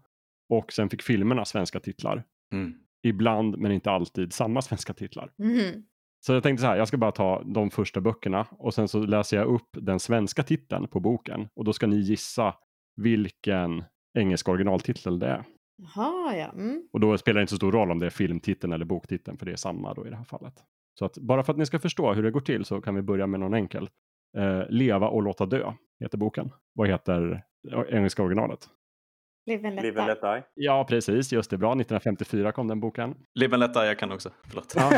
[0.48, 2.24] Och sen fick filmerna svenska titlar.
[2.52, 2.74] Mm.
[3.02, 5.32] Ibland, men inte alltid, samma svenska titlar.
[5.38, 5.84] Mhm.
[6.20, 8.98] Så jag tänkte så här, jag ska bara ta de första böckerna och sen så
[8.98, 11.48] läser jag upp den svenska titeln på boken.
[11.54, 12.54] Och då ska ni gissa
[12.96, 13.84] vilken
[14.18, 15.44] engelsk originaltitel det är.
[15.76, 16.52] Jaha, ja.
[16.52, 16.82] Mm.
[16.92, 19.46] Och då spelar det inte så stor roll om det är filmtiteln eller boktiteln, för
[19.46, 20.54] det är samma då i det här fallet.
[20.98, 23.02] Så att bara för att ni ska förstå hur det går till så kan vi
[23.02, 23.88] börja med någon enkel.
[24.36, 26.50] Eh, Leva och låta dö heter boken.
[26.74, 27.42] Vad heter
[27.88, 28.68] engelska originalet?
[29.46, 30.42] Live and Live and let die.
[30.54, 31.32] Ja, precis.
[31.32, 31.58] Just det.
[31.58, 31.68] Bra.
[31.72, 33.14] 1954 kom den boken.
[33.34, 34.30] Live and let die, jag kan också.
[34.48, 34.74] Förlåt.
[34.76, 34.92] Ja,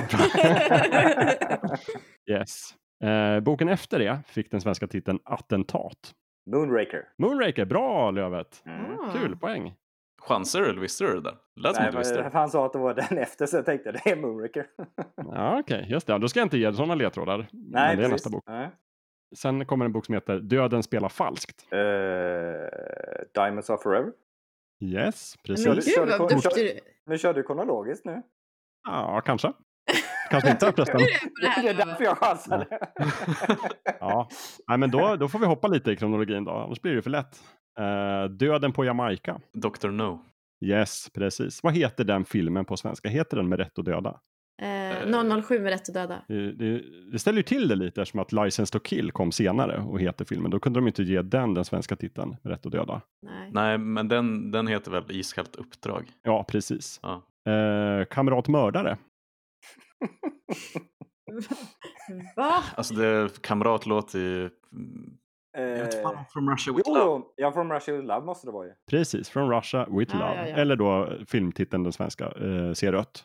[2.36, 2.74] yes.
[3.04, 6.12] Eh, boken efter det fick den svenska titeln Attentat.
[6.50, 7.04] Moonraker.
[7.18, 8.62] Moonraker, bra Lövet!
[8.66, 8.98] Mm.
[9.00, 9.12] Ah.
[9.12, 9.74] Kul, poäng.
[10.22, 11.34] Chanser eller visste du det där?
[11.60, 13.92] Lät som Nej, du visste han sa att det var den efter så jag tänkte
[13.92, 14.66] det är Moonraker.
[15.16, 16.18] Ja, Okej, just det.
[16.18, 17.38] Då ska jag inte ge sådana ledtrådar.
[17.38, 18.12] Nej, men det är precis.
[18.12, 18.44] nästa bok.
[18.46, 18.70] Nej.
[19.36, 21.66] Sen kommer en bok som heter Döden spelar falskt.
[21.72, 21.78] Eh,
[23.34, 24.12] Diamonds are forever.
[24.80, 25.94] Yes, Men precis.
[25.94, 26.80] Kör gud du- vad kör- duktig du
[27.12, 28.22] Nu kör du kronologiskt nu.
[28.88, 29.52] Ja, kanske.
[30.30, 31.00] Kanske inte förresten.
[31.62, 32.66] Det är därför jag chansade.
[34.00, 34.28] Ja,
[34.68, 37.10] Nej, men då, då får vi hoppa lite i kronologin då, annars blir det för
[37.10, 37.42] lätt.
[37.78, 39.40] Eh, Döden på Jamaica.
[39.52, 39.88] Dr.
[39.88, 40.24] No.
[40.64, 41.62] Yes, precis.
[41.62, 43.08] Vad heter den filmen på svenska?
[43.08, 44.20] Heter den Med rätt att döda?
[44.62, 46.22] Eh, 007 med rätt att döda.
[46.28, 46.82] Det, det,
[47.12, 50.24] det ställer ju till det lite eftersom att License to Kill kom senare och heter
[50.24, 50.50] filmen.
[50.50, 53.00] Då kunde de inte ge den den svenska titeln, Med rätt att döda.
[53.22, 53.50] Nej.
[53.52, 56.04] Nej, men den, den heter väl Iskallt uppdrag?
[56.22, 57.00] Ja, precis.
[57.02, 57.22] Ja.
[57.52, 58.98] Eh, Kamrat mördare.
[62.36, 62.62] Va?
[62.76, 64.50] Alltså det, kamrat låter ju...
[65.52, 67.24] Jag vet inte Eh, fan, From Russia with jo, Love.
[67.36, 68.72] ja, From Russia with Love måste det vara ju.
[68.90, 70.34] Precis, From Russia with Ja, Love.
[70.40, 70.56] ja, ja.
[70.56, 73.24] Eller då filmtiteln den svenska, eh, Se rött.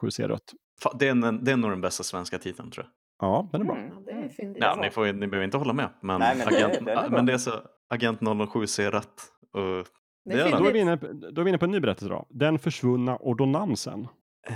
[0.00, 0.52] 007 Se rött.
[0.82, 2.92] Fan, det, är en, det är nog den bästa svenska titeln tror jag.
[3.28, 3.76] Ja, den är bra.
[3.76, 4.04] Mm.
[4.04, 4.54] Det är.
[4.60, 5.88] Ja, ni, får, ni behöver inte hålla med.
[6.02, 7.50] Men, Nej, men det- agent, det är men det är så,
[7.88, 8.20] Agent
[8.52, 9.22] 007 ser rätt.
[9.52, 9.86] Och Det
[10.24, 12.08] det är Då är, vi inne, på- då är vi inne på en ny berättelse
[12.14, 12.26] då.
[12.30, 14.08] Den försvunna ordonnansen.
[14.48, 14.54] Eh,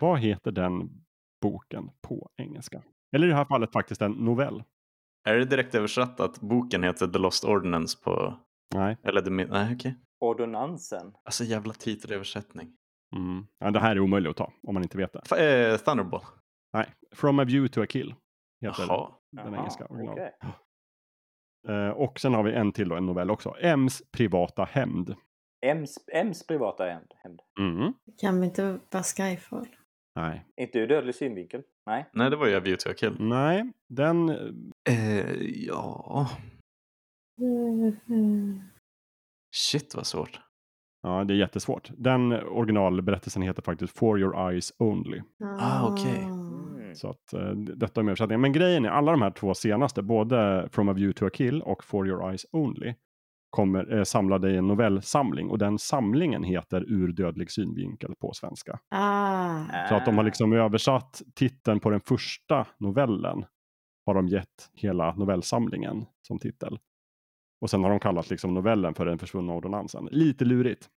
[0.00, 0.90] Vad heter den
[1.42, 2.82] boken på engelska?
[3.16, 4.62] Eller i det här fallet faktiskt en novell.
[5.28, 8.34] Är det direkt översatt att boken heter The Lost Ordinance på...
[8.74, 8.96] Nej.
[9.02, 9.94] Eller The, nej, okej.
[10.20, 11.12] Ordonnansen.
[11.24, 12.68] Alltså jävla titelöversättning.
[13.16, 13.46] Mm.
[13.58, 15.18] Ja, det här är omöjligt att ta om man inte vet det.
[15.20, 16.22] Fa- eh, Thunderball.
[16.72, 16.86] Nej.
[17.14, 18.14] From a view to a kill.
[18.60, 19.12] Heter Jaha.
[19.32, 20.32] den Jaha, engelska okej.
[21.68, 23.54] Eh, och sen har vi en till då, en novell också.
[23.62, 25.14] M's privata hämnd.
[25.66, 27.40] M's, M's privata hämnd.
[27.60, 27.92] Mm.
[28.20, 29.66] Kan vi inte vara Skyfall?
[30.16, 30.44] Nej.
[30.56, 31.62] Inte ur dödlig synvinkel.
[31.86, 32.06] Nej.
[32.12, 33.16] Nej, det var ju A View to a Kill.
[33.20, 34.28] Nej, den...
[34.88, 35.32] Eh,
[35.66, 36.28] ja,
[37.40, 38.62] Mm.
[39.56, 40.40] shit vad svårt.
[41.02, 41.90] Ja, det är jättesvårt.
[41.96, 45.22] Den originalberättelsen heter faktiskt For your eyes only.
[45.60, 46.18] Ah, okej.
[46.18, 46.94] Mm.
[46.94, 48.40] Så att eh, detta är med översättningen.
[48.40, 51.62] Men grejen är, alla de här två senaste, både From a view to a kill
[51.62, 52.94] och For your eyes only,
[53.50, 55.50] kommer eh, samlade i en novellsamling.
[55.50, 58.78] Och den samlingen heter Ur dödlig synvinkel på svenska.
[58.90, 59.88] Ah.
[59.88, 63.44] Så att de har liksom översatt titeln på den första novellen.
[64.06, 66.78] Har de gett hela novellsamlingen som titel.
[67.60, 70.08] Och sen har de kallat liksom novellen för Den försvunna ordonnansen.
[70.10, 70.88] Lite lurigt.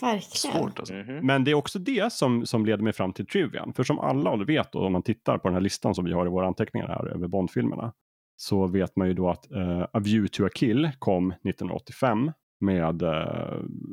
[0.00, 0.56] Verkligen.
[0.56, 0.94] Svårt alltså.
[0.94, 1.26] Mhm.
[1.26, 3.72] Men det är också det som, som leder mig fram till trivian.
[3.72, 6.26] För som alla vet då, om man tittar på den här listan som vi har
[6.26, 7.92] i våra anteckningar här över Bondfilmerna.
[8.36, 13.02] Så vet man ju då att eh, A View to a Kill kom 1985 med
[13.02, 13.08] eh,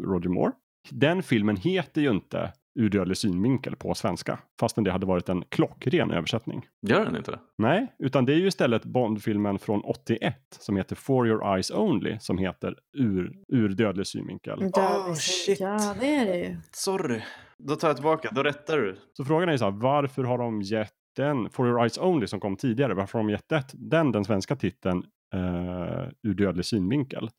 [0.06, 0.52] Roger Moore.
[0.90, 4.40] Den filmen heter ju inte Ur dödlig synvinkel på svenska.
[4.60, 6.66] Fastän det hade varit en klockren översättning.
[6.88, 7.40] Gör den inte det?
[7.58, 12.18] Nej, utan det är ju istället Bondfilmen från 81 som heter For your eyes only
[12.20, 14.64] som heter Ur, ur dödlig synvinkel.
[14.64, 15.60] Oh, shit.
[15.60, 16.58] Ja, det är det ju.
[16.72, 17.22] Sorry.
[17.58, 18.98] Då tar jag tillbaka, då rättar du.
[19.14, 22.40] Så frågan är så här, varför har de gett den, For Your Eyes Only som
[22.40, 27.30] kom tidigare, varför har de gett det, den den svenska titeln eh, ur dödlig synvinkel?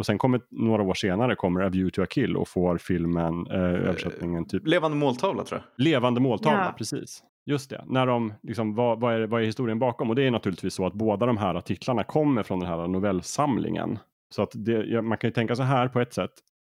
[0.00, 3.46] Och sen kommer några år senare kommer A View to a Kill och får filmen,
[3.46, 5.84] eh, översättningen typ Levande måltavla tror jag.
[5.84, 6.74] Levande måltavla, Ja.
[6.78, 7.22] precis.
[7.46, 10.10] Just det, när de, liksom, vad, vad, är, vad är historien bakom?
[10.10, 13.98] Och det är naturligtvis så att båda de här titlarna kommer från den här novellsamlingen.
[14.30, 16.32] Så att det, man kan ju tänka så här på ett sätt.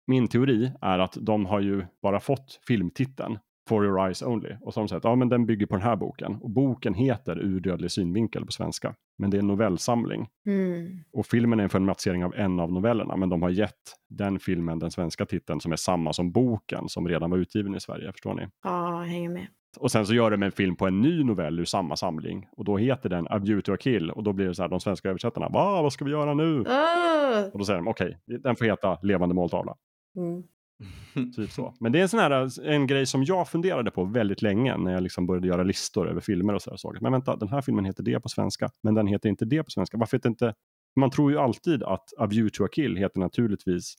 [0.07, 3.39] Min teori är att de har ju bara fått filmtiteln
[3.69, 4.55] For your eyes only.
[4.61, 6.35] Och så har de sagt, ja men den bygger på den här boken.
[6.41, 8.95] Och boken heter Ur dödlig synvinkel på svenska.
[9.17, 10.27] Men det är en novellsamling.
[10.45, 10.99] Mm.
[11.13, 13.15] Och filmen är en filmatisering av en av novellerna.
[13.15, 17.07] Men de har gett den filmen den svenska titeln som är samma som boken som
[17.07, 18.11] redan var utgiven i Sverige.
[18.11, 18.47] Förstår ni?
[18.63, 19.47] Ja, hänger med.
[19.77, 22.47] Och sen så gör de en film på en ny novell ur samma samling.
[22.51, 24.11] Och då heter den A to a Kill.
[24.11, 26.63] Och då blir det så här, de svenska översättarna, Va, vad ska vi göra nu?
[26.67, 27.45] Ah!
[27.53, 29.75] Och då säger de, okej, den får heta Levande måltavla.
[30.15, 30.43] Mm.
[31.35, 31.73] Typ så.
[31.79, 34.91] Men det är en sån här, en grej som jag funderade på väldigt länge när
[34.93, 36.77] jag liksom började göra listor över filmer och så.
[36.77, 37.01] Såg.
[37.01, 39.69] Men vänta, den här filmen heter det på svenska, men den heter inte det på
[39.69, 39.97] svenska.
[39.97, 40.53] Varför heter inte...
[40.95, 43.95] Man tror ju alltid att A View to a Kill heter naturligtvis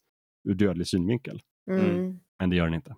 [0.48, 1.40] ur dödlig synvinkel.
[1.70, 2.20] Mm.
[2.38, 2.94] Men det gör den inte.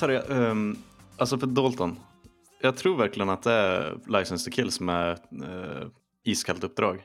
[0.00, 0.78] Kan vi ta det, um,
[1.16, 1.98] alltså för Dalton.
[2.62, 5.88] Jag tror verkligen att det är License to Kill som är uh,
[6.24, 7.02] iskallt uppdrag.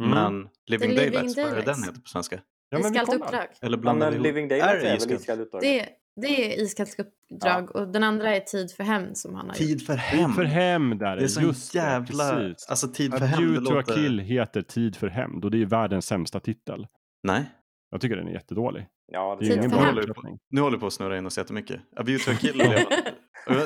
[0.00, 0.10] Mm.
[0.10, 1.76] Men Living, The Living Daylights, vad är Daylights.
[1.80, 2.40] den heter på svenska?
[2.70, 3.46] Ja, Iskallt uppdrag.
[3.60, 4.22] Eller Ja, blandar ihop?
[4.26, 5.20] Living Daylights är, det väl iskallt?
[5.20, 5.62] iskallt utdrag?
[5.62, 5.88] Det,
[6.20, 9.56] det är iskallt uppdrag och den andra är Tid för hämnd som han har gjort.
[9.56, 10.32] Tid för Tid hem.
[10.34, 12.34] för hämnd där Det är så just jävla...
[12.36, 12.66] precis.
[12.68, 13.94] alltså Tid för A hem, View to a låter...
[13.94, 16.86] Kill heter Tid för hämnd och det är ju världens sämsta titel.
[17.22, 17.44] Nej,
[17.90, 18.86] Jag tycker den är jättedålig.
[19.12, 19.98] Ja, Det är Tid ingen bra hämnd.
[19.98, 20.38] översättning.
[20.50, 21.80] nu håller vi på att snurra in oss jättemycket.
[21.96, 22.84] A View to a Kill är.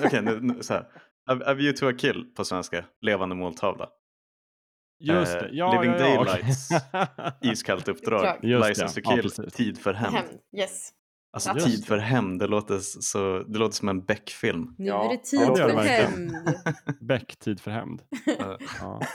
[0.07, 0.83] Okej, nu, nu, så här.
[1.31, 3.89] A, A View to a Kill på svenska, levande måltavla.
[5.03, 6.25] Just Eh, det, ja, Living ja, ja.
[6.25, 6.69] Daylights.
[7.43, 8.39] Iskallt uppdrag.
[8.45, 9.55] Just License det, to ja, Kill, precis.
[9.55, 10.19] Tid för hämnd.
[10.57, 10.91] Yes.
[11.33, 11.87] Alltså Just Tid det.
[11.87, 14.75] för hämnd, det låter, så, det låter som en Beck-film.
[14.79, 16.33] Nu Ja, är det tid ja, det är för det hämnd.
[17.01, 18.03] Beck, Tid för hämnd.
[18.41, 19.01] Uh, Ja.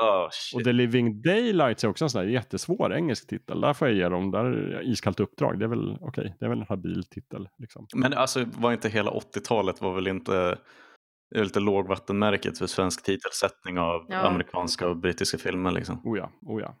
[0.00, 0.64] oh, Och.
[0.64, 3.60] The Living Daylights är också en sån där jättesvår engelsk titel.
[3.60, 5.58] Där får jag ge dem, där är iskallt uppdrag.
[5.58, 7.48] Det är väl okej, det är väl en habil titel.
[7.58, 7.86] Liksom.
[7.94, 10.58] Men alltså var inte hela 80-talet var väl inte
[11.30, 14.16] det är lite lågvattenmärket för svensk titelsättning av Ja.
[14.26, 16.00] amerikanska och brittiska filmer liksom.
[16.04, 16.76] Oh ja, oh ja.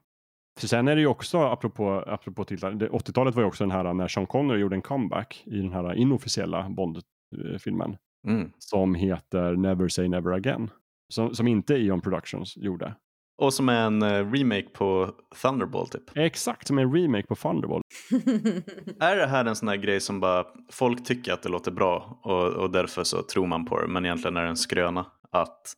[0.60, 3.70] För sen är det ju också, apropå, apropå titlar, det- 80-talet var ju också den
[3.70, 7.96] här när Sean Connery gjorde en comeback i den här inofficiella Bond-filmen.
[8.28, 8.50] Mm.
[8.58, 10.70] Som heter Never Say Never Again.
[11.08, 12.94] Som, som inte Eon Productions gjorde.
[13.36, 16.02] Och som är en eh, remake på Thunderball typ.
[16.14, 17.84] Exakt som en remake på Thunderbolt.
[19.00, 22.20] Är det här en sån här grej som bara folk tycker att det låter bra
[22.22, 25.74] och, och därför så tror man på det men egentligen är det en skröna att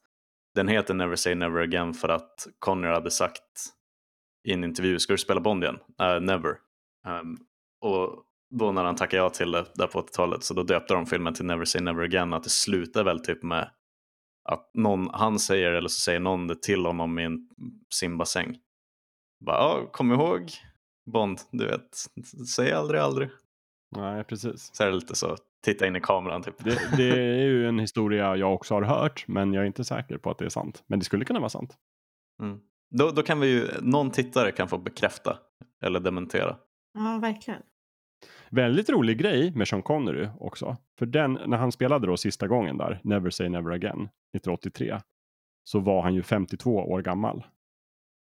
[0.55, 3.43] den heter Never Say Never Again för att Connery hade sagt
[4.49, 5.79] i en intervju, ska du spela Bond igen?
[6.03, 6.51] Uh, never.
[7.07, 7.39] Um,
[7.81, 11.07] och då när han tackade ja till det där på 80-talet så då döpte de
[11.07, 13.71] filmen till Never Say Never Again att det slutar väl typ med
[14.49, 17.49] att någon, han säger eller så säger någon det till honom i en
[17.95, 18.59] simbassäng.
[19.45, 20.51] Bara, ja, kom ihåg
[21.11, 21.97] Bond, du vet,
[22.55, 23.29] säg aldrig aldrig.
[23.97, 24.71] Nej, precis.
[24.73, 26.65] Så är det lite så, titta in i kameran typ.
[26.65, 30.19] Det, det är ju en historia jag också har hört, men jag är inte säker
[30.19, 30.85] på att det är sant.
[30.87, 31.77] Men det skulle kunna vara sant.
[32.43, 32.61] Mm.
[32.91, 35.39] Då, då kan vi ju, någon tittare kan få bekräfta
[35.83, 36.57] eller dementera.
[36.95, 37.63] ja, verkligen.
[38.51, 40.77] Väldigt rolig grej med Sean Connery också.
[40.99, 45.01] För den, när han spelade då sista gången där, Never Say Never Again, 1983,
[45.65, 47.47] så var han ju 52 år gammal.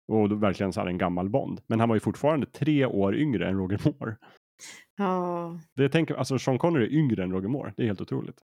[0.08, 1.62] Och då verkligen så här en gammal Bond.
[1.68, 4.18] Men han var ju fortfarande tre år yngre än Roger Moore.
[4.98, 7.74] Ja, Det tänker, alltså Sean Connery är yngre än Roger Moore.
[7.78, 8.42] Det är helt otroligt.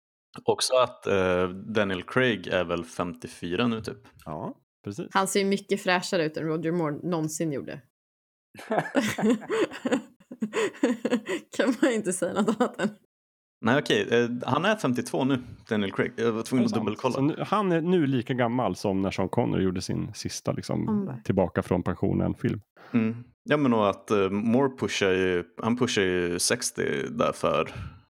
[0.45, 3.99] Också att eh, Daniel Craig är väl 54 nu typ.
[4.25, 4.55] Ja,
[4.85, 5.07] precis.
[5.11, 7.81] han ser ju mycket fräschare ut än Roger Moore någonsin gjorde.
[11.57, 12.89] kan man inte säga något annat än.
[13.63, 15.39] Nej okej, eh, han är 52 nu,
[15.69, 16.13] Daniel Craig.
[16.17, 17.21] Jag var tvungen att Så dubbelkolla.
[17.21, 21.25] nu, han är nu lika gammal som när Sean Connery gjorde sin sista liksom, Comeback.
[21.25, 22.61] tillbaka från pensionen-film.
[22.93, 23.25] Mm.
[23.45, 27.69] Ja men och att uh, Moore pushar ju, han pushar ju 60 där för,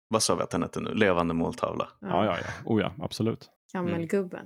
[0.07, 1.88] vad sa vi att den hette nu, levande måltavla.
[1.99, 2.47] Ja, ja, ja.
[2.65, 3.49] Oh ja, absolut.
[3.73, 4.45] Gammelgubben.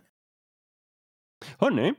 [1.60, 1.94] Hörni,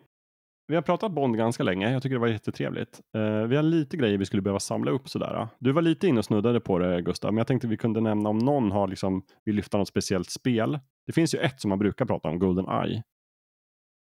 [0.68, 1.92] vi har pratat Bond ganska länge.
[1.92, 3.00] Jag tycker det var jättetrevligt.
[3.16, 5.48] Eh, vi har lite grejer vi skulle behöva samla upp sådär.
[5.58, 8.28] Du var lite inne och snuddade på det Gustav, men jag tänkte vi kunde nämna
[8.28, 10.78] om någon har liksom, vill lyfta något speciellt spel.
[11.06, 13.02] Det finns ju ett som man brukar prata om, Golden Eye,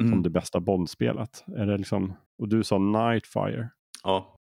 [0.03, 0.23] som Mm.
[0.23, 1.43] det bästa Bond-spelet.
[1.47, 3.69] Är det liksom, och du sa Nightfire.
[4.03, 4.35] Ja,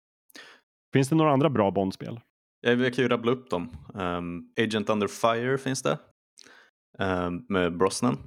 [0.93, 2.19] Finns det några andra bra Bond-spel?
[2.61, 3.69] Ja, vi kan ju rabbla upp dem.
[3.93, 5.97] Um, Agent Under Fire finns det.
[6.99, 8.17] Um, med Brosnan.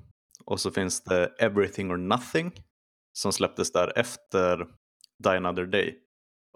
[0.45, 2.53] Och så finns det Everything or Nothing.
[3.19, 4.67] Som släpptes där efter
[5.25, 6.01] Die Another Day.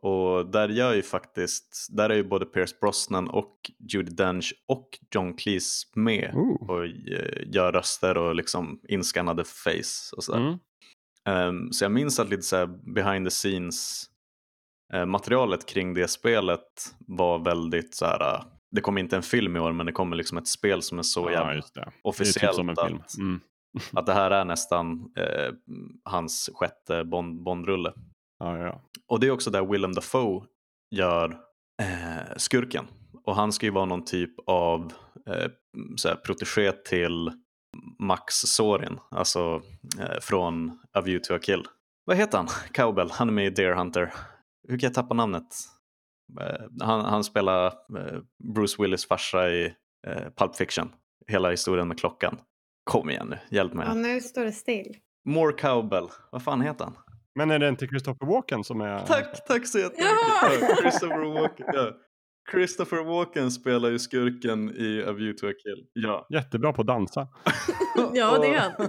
[0.03, 4.89] Och där gör ju faktiskt, där är ju både Pierce Brosnan och Judi Dench och
[5.15, 6.33] John Cleese med.
[6.35, 6.71] Ooh.
[6.71, 10.39] Och eh, gör röster och liksom inskannade face och sådär.
[10.39, 10.59] Mm.
[11.29, 14.05] Um, så jag minns att lite så behind the scenes
[14.95, 19.57] eh, materialet kring det spelet var väldigt så här, eh, det kommer inte en film
[19.57, 21.51] i år men det kommer liksom ett spel som är så Ja, jävla.
[22.79, 23.13] Det är typ
[23.93, 25.53] att, det här är nästan eh,
[26.05, 27.93] hans sjätte Bond- Bondrulle.
[28.39, 28.83] Ja, ja.
[29.09, 30.45] Och det är också där Willem Dafoe
[30.95, 31.31] gör
[31.83, 32.85] eh, skurken.
[33.25, 34.93] Och han ska ju vara någon typ av
[35.27, 35.51] eh,
[35.97, 37.33] så här, protegé till
[37.99, 39.63] Max Sorin, alltså
[40.01, 41.65] eh, från A View to a Kill.
[42.05, 42.47] Vad heter han?
[42.73, 44.15] Cowbell, han är med i Deer Hunter.
[44.69, 45.55] Hur kan jag tappa namnet?
[46.41, 48.21] Eh, han, han spelar eh,
[48.55, 49.75] Bruce Willis farsa i
[50.07, 50.93] eh, Pulp Fiction.
[51.27, 52.39] Hela historien med klockan.
[52.89, 53.87] Kom igen nu, hjälp mig.
[53.87, 54.97] Ja, nu står det still.
[55.29, 56.95] More Cowbell, vad fan heter han?
[57.35, 59.07] Men är det inte Christopher Walken som är...
[59.07, 60.07] Tack, tack så jättemycket.
[60.43, 60.77] Ja!
[60.81, 61.67] Christopher Walken.
[61.73, 61.93] Ja.
[62.51, 65.87] Christopher Walken spelar ju skurken i A View to a Kill.
[65.93, 66.27] Ja.
[66.31, 67.29] Jättebra på att dansa.
[68.15, 68.89] Ja, det är han.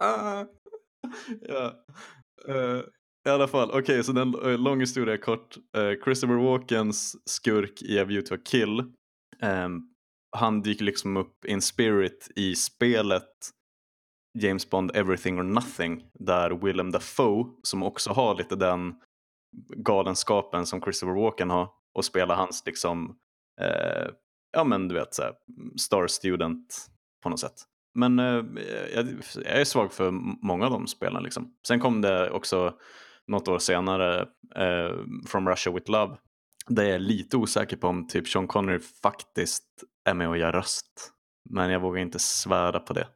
[1.40, 1.72] ja.
[2.48, 2.80] Eh,
[3.26, 5.56] I alla fall, okej, så den uh, lång historia kort.
[5.76, 8.82] Eh, Christopher Walkens skurk i A View to a Kill.
[9.42, 9.80] ehm,
[10.36, 13.50] han dyker liksom upp in spirit i spelet
[14.38, 18.94] James Bond Everything or Nothing där Willem Dafoe som också har lite den
[19.76, 23.16] galenskapen som Christopher Walken har och spelar hans liksom
[23.60, 24.10] eh,
[24.52, 25.34] ja men du vet så här,
[25.76, 26.86] star student
[27.22, 27.64] på något sätt.
[27.94, 28.44] Men eh,
[28.94, 30.10] jag, jag är svag för
[30.46, 31.54] många av de spelen liksom.
[31.66, 32.74] Sen kom det också
[33.26, 34.20] något år senare
[34.56, 34.96] eh,
[35.26, 36.16] From Russia With Love
[36.68, 40.52] där jag är lite osäker på om typ Sean Connery faktiskt är med och gör
[40.52, 41.12] röst.
[41.50, 43.06] Men jag vågar inte svära på det.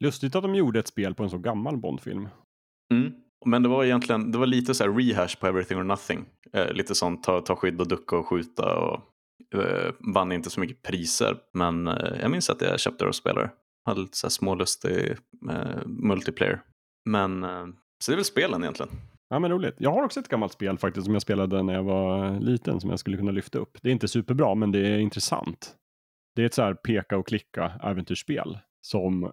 [0.00, 2.28] Lustigt att de gjorde ett spel på en så gammal Bondfilm.
[2.92, 3.12] Mm.
[3.46, 6.24] Men det var egentligen, det var lite så här rehash på Everything or Nothing.
[6.52, 9.00] Eh, lite sånt, ta, ta skydd och ducka och skjuta och
[9.54, 11.36] eh, vann inte så mycket priser.
[11.52, 13.50] Men eh, jag minns att jag köpte det och spelade.
[13.84, 15.16] Hade lite så här smålustig
[15.50, 16.62] eh, multiplayer.
[17.04, 17.66] Men, eh,
[18.04, 18.92] så det är väl spelen egentligen.
[19.28, 19.74] Ja men roligt.
[19.78, 22.90] Jag har också ett gammalt spel faktiskt som jag spelade när jag var liten som
[22.90, 23.78] jag skulle kunna lyfta upp.
[23.82, 25.76] Det är inte superbra men det är intressant.
[26.34, 29.30] Det är ett så här peka och klicka äventyrsspel som eh,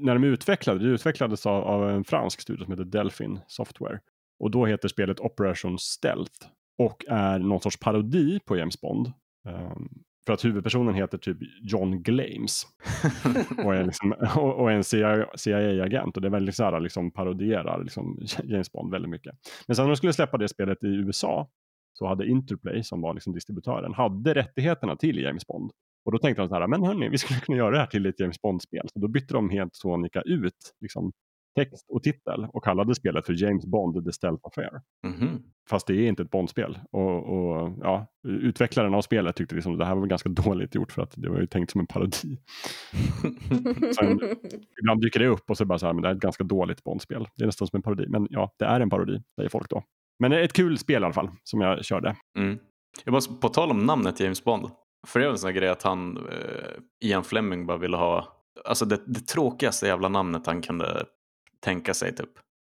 [0.00, 4.00] när de utvecklade, det utvecklades av, av en fransk studio som heter Delphin Software.
[4.38, 6.46] Och då heter spelet Operation Stealth
[6.78, 9.12] och är någon sorts parodi på James Bond.
[9.48, 9.88] Ehm,
[10.26, 12.66] för att huvudpersonen heter typ John Glames
[13.64, 14.84] och är, liksom, och, och är en
[15.38, 19.34] CIA-agent och det är väldigt så här, liksom parodierar liksom James Bond väldigt mycket.
[19.66, 21.50] Men sen när de skulle släppa det spelet i USA
[21.92, 25.70] så hade Interplay som var liksom distributören hade rättigheterna till James Bond.
[26.10, 28.06] Och då tänkte de så här, men hörni, vi skulle kunna göra det här till
[28.06, 28.88] ett James Bond-spel.
[28.92, 31.12] Så då bytte de helt sonika ut liksom,
[31.54, 34.80] text och titel och kallade spelet för James Bond The Stealth Affair.
[35.06, 35.42] Mhm.
[35.68, 36.78] Fast det är inte ett Bond-spel.
[36.92, 41.02] Och, och ja, utvecklaren av spelet tyckte liksom det här var ganska dåligt gjort för
[41.02, 42.12] att det var ju tänkt som en parodi.
[43.98, 44.20] Sen,
[44.80, 46.84] ibland dyker det upp och så bara så här, men det är ett ganska dåligt
[46.84, 47.28] Bond-spel.
[47.36, 48.06] Det är nästan som en parodi.
[48.08, 49.82] Men ja, det är en parodi, säger folk då.
[50.18, 52.16] Men ett kul spel i alla fall, som jag körde.
[52.38, 52.58] Mm.
[53.04, 54.70] Jag bara, på tal om namnet James Bond.
[55.06, 58.36] För det är en sån här grej att han, eh, Ian Fleming bara ville ha,
[58.64, 61.06] alltså det, det tråkigaste jävla namnet han kunde
[61.60, 62.30] tänka sig typ.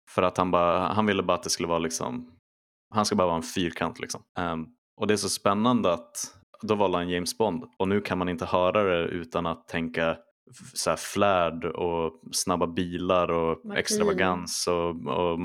[0.10, 2.32] För att han bara, han ville bara att det skulle vara liksom,
[2.96, 4.22] han ska bara vara en fyrkant liksom.
[4.40, 4.66] Ehm,
[4.98, 8.30] och det är så spännande att då valde han James Bond och nu kan man
[8.30, 10.18] inte höra det utan att tänka
[10.74, 13.80] så här flärd och snabba bilar och Martini.
[13.80, 15.40] extravagans och, och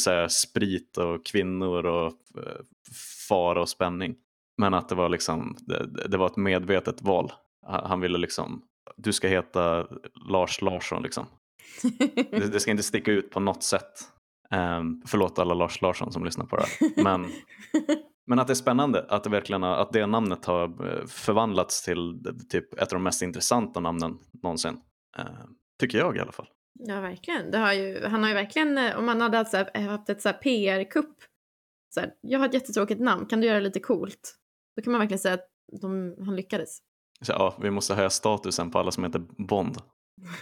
[0.00, 2.60] så här sprit och kvinnor och eh,
[3.28, 4.14] fara och spänning.
[4.58, 7.32] Men att det var liksom, det, det var ett medvetet val.
[7.66, 8.62] Han han ville liksom,
[8.96, 9.86] du ska heta
[10.30, 11.26] Lars Larsson liksom.
[12.30, 13.92] Det, det ska inte sticka ut på något sätt.
[14.50, 17.04] Um, förlåt alla Lars Larsson som lyssnar på det här.
[17.04, 17.30] Men,
[18.26, 21.84] men att det är spännande att det verkligen har, att det namnet har eh, förvandlats
[21.84, 24.80] till typ ett av de mest intressanta namnen någonsin.
[25.18, 25.24] Eh,
[25.80, 26.46] tycker jag i alla fall.
[26.78, 27.50] Ja, verkligen.
[27.50, 30.08] Det har ju, han har ju verkligen, eh, om man hade haft, så här, haft
[30.08, 31.16] ett PR-kupp,
[32.20, 34.34] jag har ett jättetråkigt namn, kan du göra det lite coolt?
[34.76, 35.48] Då kan man verkligen säga att
[35.80, 36.78] de, han lyckades.
[37.20, 39.76] Så, ja, vi måste höja statusen på alla som heter Bond.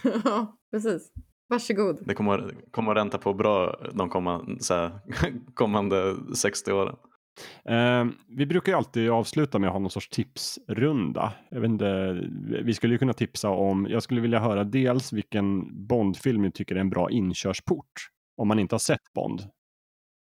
[0.24, 1.12] ja, precis.
[1.48, 1.98] Varsågod.
[2.06, 5.00] Det kommer, kommer att ränta på bra de kommande, så här,
[5.54, 6.96] kommande 60 åren.
[7.64, 11.32] Eh, vi brukar ju alltid avsluta med att ha någon sorts tipsrunda.
[11.50, 12.20] Jag vet inte,
[12.64, 16.76] vi skulle ju kunna tipsa om, jag skulle vilja höra dels vilken Bondfilm ni tycker
[16.76, 17.92] är en bra inkörsport.
[18.36, 19.42] Om man inte har sett Bond.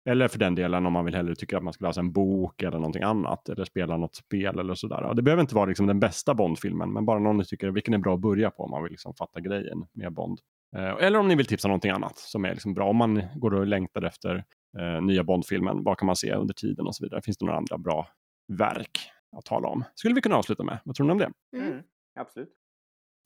[0.04, 2.62] Eller för den delen om man vill hellre tycka att man ska läsa en bok
[2.62, 3.48] eller någonting annat.
[3.48, 4.98] Eller spela något spel eller sådär.
[5.02, 6.92] Ja, det behöver inte vara liksom den bästa Bond-filmen.
[6.92, 9.14] Men bara någon ni tycker vilken är bra att börja på om man vill liksom
[9.14, 10.38] fatta grejen med Bond.
[10.76, 12.88] Eh, eller om ni vill tipsa någonting annat som är liksom bra.
[12.88, 14.44] Om man går och längtar efter
[14.78, 15.84] eh, nya Bond-filmen.
[15.84, 17.22] Vad kan man se under tiden och så vidare.
[17.22, 18.08] Finns det några andra bra
[18.52, 19.84] verk att tala om?
[19.94, 20.78] Skulle vi kunna avsluta med.
[20.84, 21.30] Vad tror ni om det?
[21.56, 21.72] Mm.
[21.72, 21.82] Mm,
[22.20, 22.52] absolut.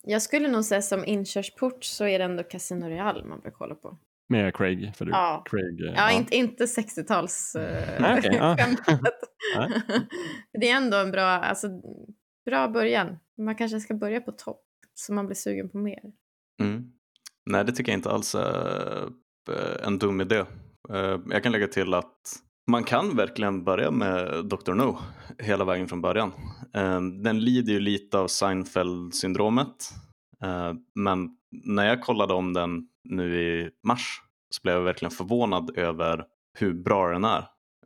[0.03, 3.75] Jag skulle nog säga som inkörsport så är det ändå Casino Real man bör kolla
[3.75, 3.97] på.
[4.29, 4.95] Med Craig.
[4.95, 5.43] För du, Ja.
[5.49, 7.55] Craig eh, Ja, Inte, inte 60-tals
[7.99, 8.35] Nej, okej,
[9.55, 9.69] ja.
[10.59, 11.67] Det är ändå en bra, alltså,
[12.45, 13.17] bra början.
[13.41, 14.61] Man kanske ska börja på topp
[14.93, 15.99] så man blir sugen på mer.
[16.61, 16.83] Mm.
[17.49, 19.03] Nej, det tycker jag inte alls är
[19.51, 20.37] eh, en dum idé.
[20.89, 22.15] Eh, Jag kan lägga till att
[22.71, 24.73] man kan verkligen börja med Dr.
[24.73, 24.97] No
[25.37, 26.31] hela vägen från början.
[26.75, 29.91] Eh, Den lider ju lite av Seinfeld-syndromet.
[30.95, 31.29] Men
[31.65, 36.25] när jag kollade om den nu i mars så blev jag verkligen förvånad över
[36.59, 37.45] hur bra den är.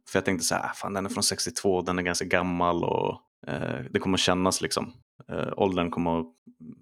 [0.10, 2.84] För jag tänkte så här, "Ah, fan den är från 62, den är ganska gammal
[2.84, 4.94] och eh, det kommer kännas liksom.
[5.30, 6.26] Eh, åldern kommer att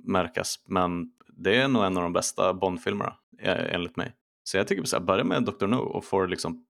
[0.03, 0.55] märkas.
[0.65, 4.15] Men det är nog en av de bästa Bond-filmerna eh, enligt mig.
[4.43, 5.67] Så jag tycker så här, börja med Dr.
[5.67, 6.65] No och får liksom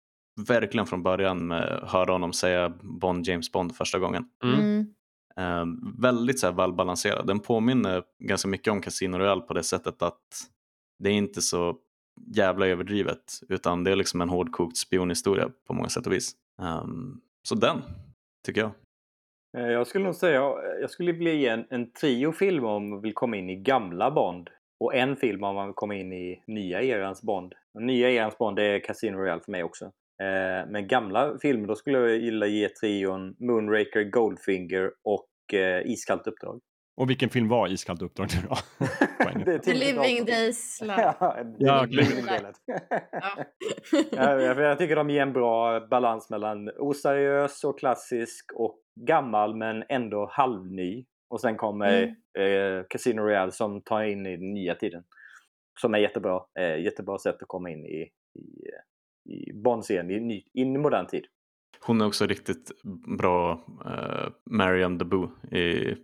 [0.47, 4.24] verkligen från början med, höra honom säga Bond, James Bond första gången.
[4.44, 4.60] Mm.
[4.60, 4.86] Mm.
[5.36, 5.66] Eh,
[6.01, 7.26] väldigt så här välbalanserad.
[7.26, 10.18] Den påminner ganska mycket om Casino Royale på det sättet att
[11.01, 11.77] det är inte så
[12.36, 16.32] jävla överdrivet utan det är liksom en hårdkokt spionhistoria på många sätt och vis.
[16.62, 17.82] Um, så den,
[18.47, 18.70] tycker jag.
[19.59, 22.90] Eh, jag skulle nog säga, eh, jag skulle vilja ge en, en trio filmer om
[22.90, 24.51] man vill komma in i gamla Bond.
[24.81, 27.55] Och en film om man vill komma in i nya erans Bond.
[27.74, 29.85] Och nya erans Bond är Casino Royale för mig också.
[30.22, 36.27] Eh, men gamla filmer då skulle jag gilla ge trion Moonraker, Goldfinger och eh, Iskallt
[36.27, 36.60] uppdrag.
[36.97, 38.57] Och vilken film var Iskallt uppdrag nu då?
[39.45, 40.25] Det är The Living.
[40.25, 41.15] Days Love.
[41.59, 42.25] Ja, living
[43.12, 43.45] Ja.
[44.12, 49.85] Ja, jag, tycker de ger en bra balans mellan oseriös och klassisk och gammal men
[49.89, 51.05] ändå halvny.
[51.31, 52.03] Och sen kommer
[52.39, 55.03] eh, Casino Royale som tar in i den nya tiden.
[55.81, 56.41] Som är jättebra.
[56.59, 58.71] Eh, jättebra sätt att komma in i, i,
[59.35, 61.25] i Bond-serien i, ny- in i modern tid.
[61.81, 62.71] Hon är också riktigt
[63.19, 63.53] bra
[63.85, 65.97] uh, Marianne DeBoo i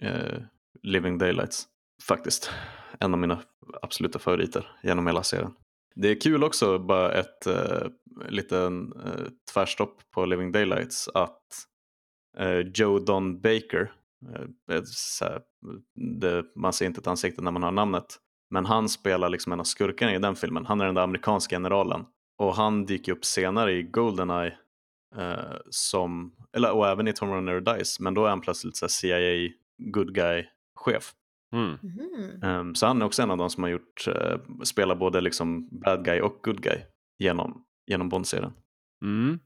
[0.00, 0.42] eh,
[0.82, 1.66] Living Daylights.
[2.02, 2.50] Faktiskt.
[2.98, 3.42] En av mina
[3.82, 5.52] absoluta favoriter genom hela serien.
[5.94, 7.88] Det är kul också, bara ett uh,
[8.28, 11.42] liten uh, tvärstopp på Living Daylights, att
[12.40, 13.92] uh, Joe Don Baker,
[14.70, 15.40] uh, så här,
[16.20, 18.18] det, man ser inte ett ansikte när man har namnet,
[18.50, 20.66] men han spelar liksom en av skurkarna i den filmen.
[20.66, 22.04] Han är den där amerikanska generalen.
[22.38, 24.58] Och han dyker upp senare i Goldeneye
[25.16, 29.50] eh, som, eller, och även i Tom Runner Dice, men då är han plötsligt CIA
[29.80, 31.14] good guy-chef.
[31.52, 31.78] Mm.
[32.42, 35.68] Um, så han är också en av de som har gjort, uh, spelar både liksom
[35.80, 36.78] bad guy och good guy
[37.18, 38.52] genom, genom Bond-serien.
[39.04, 39.38] Mm.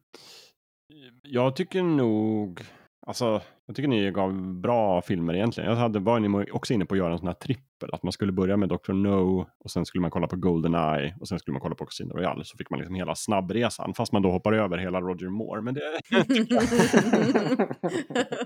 [1.22, 2.60] Jag tycker nog,
[3.06, 5.70] alltså, jag tycker ni gav bra filmer egentligen.
[5.70, 8.12] Jag hade, var ni också inne på att göra en sån här trippel, att man
[8.12, 8.92] skulle börja med Dr.
[8.92, 12.12] No och sen skulle man kolla på Goldeneye och sen skulle man kolla på Casino
[12.12, 12.44] Royale.
[12.44, 15.62] Så fick man liksom hela snabbresan, fast man då hoppar över hela Roger Moore.
[15.62, 15.80] Men det,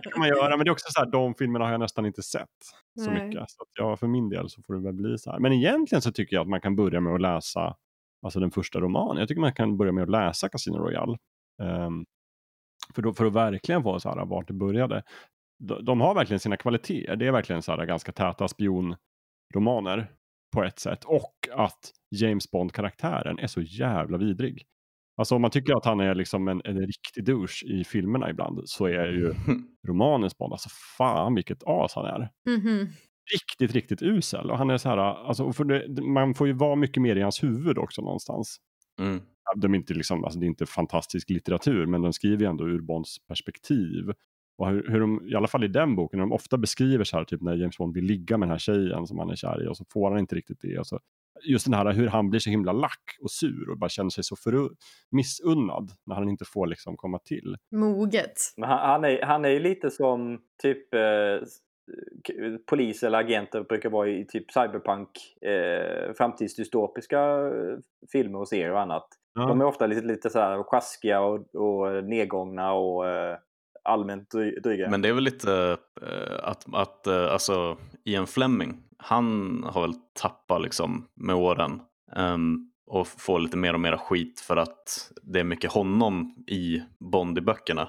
[0.02, 2.06] det kan man göra, men det är också så här, de filmerna har jag nästan
[2.06, 2.48] inte sett
[3.04, 3.26] så Nej.
[3.26, 3.50] mycket.
[3.50, 5.38] Så att ja, för min del så får det väl bli så här.
[5.38, 7.76] Men egentligen så tycker jag att man kan börja med att läsa
[8.22, 9.18] alltså den första romanen.
[9.18, 11.16] Jag tycker man kan börja med att läsa Casino Royale.
[11.62, 12.04] Ehm,
[12.94, 15.02] för, då, för att verkligen få så här, vart det började.
[15.58, 17.16] De, de har verkligen sina kvaliteter.
[17.16, 20.10] Det är verkligen så här, ganska täta spionromaner
[20.54, 21.04] på ett sätt.
[21.04, 24.66] Och att James Bond-karaktären är så jävla vidrig.
[25.18, 28.60] Alltså om man tycker att han är liksom en, en riktig douche i filmerna ibland
[28.64, 29.34] så är ju
[29.88, 32.30] romanens Bond, alltså fan vilket as han är.
[32.46, 32.88] Mhm.
[33.32, 34.50] Riktigt, riktigt usel.
[34.50, 37.20] Och han är så här, alltså, för det, man får ju vara mycket mer i
[37.20, 38.56] hans huvud också någonstans.
[39.00, 39.22] Mm.
[39.56, 42.68] De är inte liksom, alltså det är inte fantastisk litteratur, men de skriver ju ändå
[42.68, 44.12] ur Bonds perspektiv.
[44.58, 47.24] Och hur, hur de, i alla fall i den boken, de ofta beskriver så här,
[47.24, 49.68] typ när James Bond vill ligga med den här tjejen som han är kär i
[49.68, 50.78] och så får han inte riktigt det.
[50.78, 51.00] Och så,
[51.44, 54.24] just den här hur han blir så himla lack och sur och bara känner sig
[54.24, 54.70] så för,
[55.10, 57.56] missunnad när han inte får liksom komma till.
[57.72, 58.32] Moget.
[58.56, 61.00] Men han, han, är, han är ju lite som typ eh,
[62.66, 65.08] polis eller agenter brukar vara i typ cyberpunk,
[65.42, 67.78] eh, framtidsdystopiska eh,
[68.12, 69.08] filmer och serier och annat.
[69.34, 69.46] Ja.
[69.46, 73.38] De är ofta lite, lite så här sjaskiga och, och nedgångna och eh,
[73.84, 74.90] allmänt dry- dryga.
[74.90, 79.94] Men det är väl lite eh, att, att eh, alltså Ian Fleming, han har väl
[80.22, 81.80] tappat liksom med åren
[82.16, 82.56] ehm,
[82.86, 87.38] och får lite mer och mer skit för att det är mycket honom i Bond
[87.38, 87.88] i böckerna.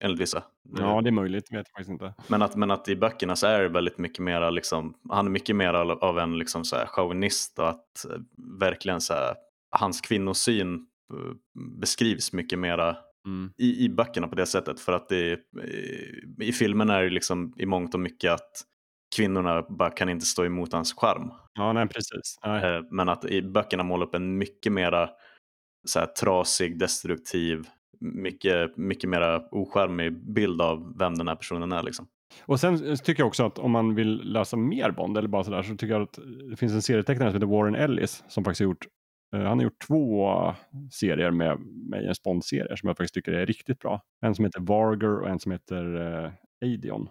[0.00, 0.42] Eh, enligt vissa.
[0.78, 2.14] Ja, det är möjligt, vet jag faktiskt inte.
[2.28, 5.30] Men att, men att i böckerna så är det väldigt mycket mera, liksom, han är
[5.30, 8.20] mycket mer av en liksom så här chauvinist och att eh,
[8.60, 9.34] verkligen så här,
[9.70, 11.32] hans kvinnosyn eh,
[11.80, 12.96] beskrivs mycket mera
[13.26, 13.52] Mm.
[13.56, 14.80] i, i böckerna på det sättet.
[14.80, 15.32] För att det,
[15.64, 16.06] i,
[16.40, 18.50] i filmen är det liksom i mångt och mycket att
[19.16, 21.30] kvinnorna bara kan inte stå emot hans charm.
[21.54, 22.38] Ja, nej precis.
[22.44, 22.76] Nej.
[22.76, 25.10] Eh, Men att i böckerna målar upp en mycket mera
[25.86, 27.66] så här, trasig, destruktiv,
[28.00, 31.82] mycket, mycket mera ocharmig bild av vem den här personen är.
[31.82, 32.08] Liksom.
[32.46, 35.44] Och sen eh, tycker jag också att om man vill läsa mer Bond eller bara
[35.44, 36.18] sådär så tycker jag att
[36.50, 38.86] det finns en serietecknare som heter Warren Ellis som faktiskt har gjort
[39.36, 40.32] eh, han har gjort två
[40.92, 41.58] serier med,
[41.90, 44.00] med en Bond-serie som jag faktiskt tycker är riktigt bra.
[44.26, 46.30] En som heter Varger och en som heter eh,
[46.64, 47.08] Adion.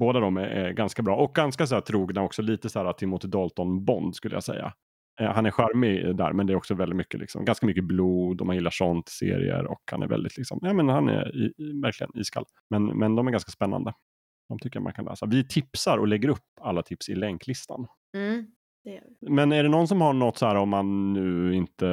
[0.00, 2.92] Båda de är, är, ganska bra och ganska så här, trogna också, lite så här
[2.92, 4.72] Timothy Dalton Bond skulle jag säga.
[5.20, 8.40] Eh, han är charmig där, men det är också väldigt mycket, liksom, ganska mycket blod
[8.40, 11.52] och man gillar sånt serier och han är väldigt, liksom, ja men han är i,
[11.62, 12.44] i, verkligen iskall.
[12.70, 13.92] Men, men de är ganska spännande.
[14.48, 15.26] De tycker jag man kan läsa.
[15.26, 17.86] Vi tipsar och lägger upp alla tips i länklistan.
[18.16, 18.46] Mm.
[19.20, 21.86] Men är det någon som har något så här om man nu inte,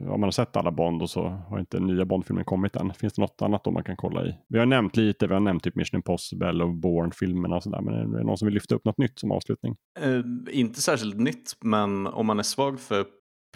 [0.00, 2.94] om man har sett alla Bond och så har inte nya Bond-filmer kommit än.
[2.94, 4.34] Finns det något annat då man kan kolla i?
[4.48, 7.80] Vi har nämnt lite, vi har nämnt typ Mission Impossible och Bourne-filmerna och sådär.
[7.80, 9.76] Men är det någon som vill lyfta upp något nytt som avslutning?
[10.04, 13.04] Uh, inte särskilt nytt, men om man är svag för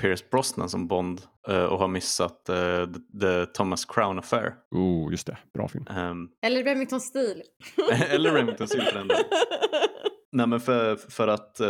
[0.00, 4.54] Pierce Brosnan som Bond uh, och har missat uh, the, the, Thomas Crown Affair.
[4.70, 5.38] Oh, just det.
[5.54, 5.84] Bra film.
[5.90, 7.42] Um, eller Remington Steel.
[8.10, 9.08] eller Remington Steel för den
[10.32, 11.60] Nej men för, för att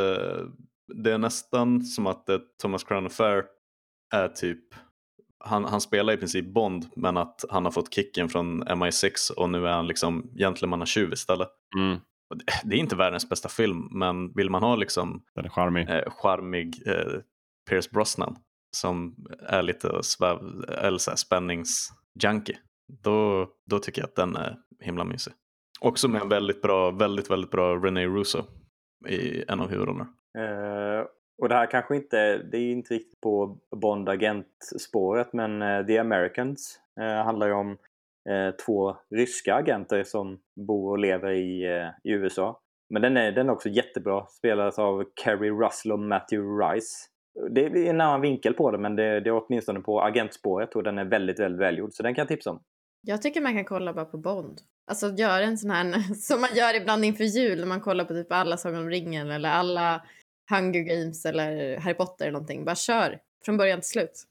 [0.95, 2.29] det är nästan som att
[2.63, 3.45] Thomas Crown Affair
[4.15, 4.75] är typ
[5.45, 9.51] han, han spelar i princip Bond men att han har fått kicken från MI6 och
[9.51, 11.49] nu är han liksom gentlemannatjuv istället.
[11.77, 11.99] Mm.
[12.65, 16.11] Det, är inte världens bästa film men vill man ha liksom Den är charmig, eh,
[16.11, 17.21] charmig eh,
[17.71, 18.37] Pierce Brosnan
[18.77, 19.17] som
[19.49, 20.39] är lite sväv,
[20.69, 22.59] eller så här, spänningsjunkie
[23.03, 25.33] då, då tycker jag att den är himla mysig.
[25.81, 28.45] Också med en väldigt bra, väldigt, väldigt bra René Russo
[29.09, 30.09] i en av huvudrollerna.
[30.39, 31.07] Eh,
[31.43, 36.81] och det här kanske inte, det är inte riktigt på Bond-agentspåret men uh, The Americans
[37.01, 37.79] uh, handlar ju om
[38.67, 41.65] två ryska agenter som bor och lever i,
[42.05, 42.61] i USA.
[42.91, 46.97] Men den är, den är också jättebra, spelas av Kerry Russell och Matthew Rice.
[47.51, 50.83] Det är en annan vinkel på det men det, det är åtminstone på agentspåret och
[50.83, 52.63] den är väldigt, väldigt välgjord så den kan jag tipsa om.
[53.01, 54.61] Jag tycker man kan kolla bara på Bond.
[54.87, 58.15] Alltså göra en sån här som man gör ibland inför jul när man kollar på
[58.15, 60.03] typ alla Sagan om ringen eller alla
[60.51, 62.65] Hunger Games eller Harry Potter eller någonting.
[62.65, 64.25] Bara kör från början till slut.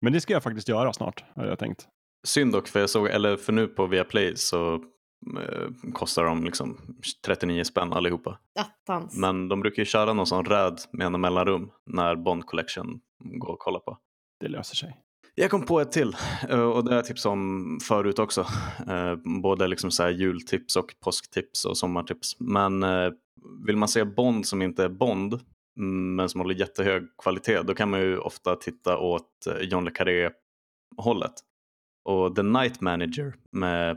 [0.00, 1.88] Men det ska jag faktiskt göra snart, har jag tänkt.
[2.26, 6.96] Synd dock, för jag såg, eller för nu på Viaplay så eh, kostar de liksom
[7.26, 8.38] 39 spänn allihopa.
[8.58, 9.16] Attans.
[9.16, 13.52] Men de brukar ju köra någon sån röd med en mellanrum när Bond Collection går
[13.52, 13.98] att kolla på.
[14.40, 14.96] Det löser sig.
[15.34, 16.16] Jag kom på ett till
[16.48, 18.40] eh, och det har jag tipsat om förut också.
[18.88, 22.36] Eh, både liksom så jultips och påsktips och sommartips.
[22.40, 23.10] Men eh,
[23.66, 25.40] vill man se Bond som inte är Bond
[25.78, 29.84] mm, men som håller jättehög kvalitet då kan man ju ofta titta åt eh, John
[29.84, 30.30] le Carré
[30.96, 31.32] hållet.
[32.04, 33.90] Och The Night Manager med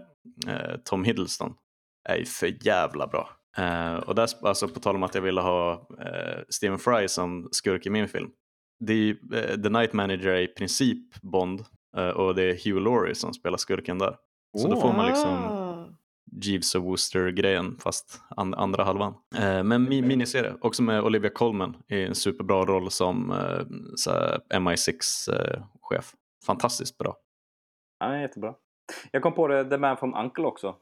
[0.47, 1.53] eh, Tom Hiddleston
[2.09, 3.29] är ju för jävla bra.
[3.57, 5.87] Eh, och där, alltså på tal om att jag ville ha
[6.49, 8.29] Stephen Fry som skurk i min film
[8.79, 11.65] det är, The Night Manager är i princip Bond
[12.15, 14.15] och det är Hugh Laurie som spelar skurken där.
[14.57, 14.73] Så oh.
[14.75, 15.29] då får man liksom.
[15.29, 15.72] Ah.
[16.41, 19.13] Jeeves och Wooster-grejen fast an andra halvan.
[19.39, 23.33] Uh, men mi miniserie, också med Olivia Colman i en superbra roll som
[24.53, 26.13] MI6-chef.
[26.45, 27.15] Fantastiskt bra.
[27.99, 28.53] Ja, jättebra.
[29.11, 30.75] Jag kom på det, The Man from Uncle också.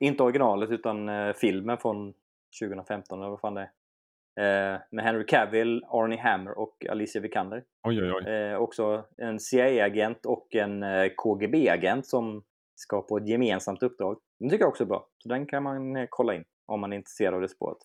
[0.00, 2.14] inte originalet utan filmen från
[2.60, 3.70] 2015 eller vad fan det är.
[4.40, 7.64] Eh, med Henry Cavill, Arnie Hammer och Alicia Vikander.
[7.82, 8.32] Oj, oj, oj.
[8.32, 14.16] Eh, också en CIA-agent och en eh, KGB-agent som ska på ett gemensamt uppdrag.
[14.40, 15.08] Den tycker jag också är bra.
[15.22, 17.78] Så den kan man eh, kolla in om man är intresserad av det spåret.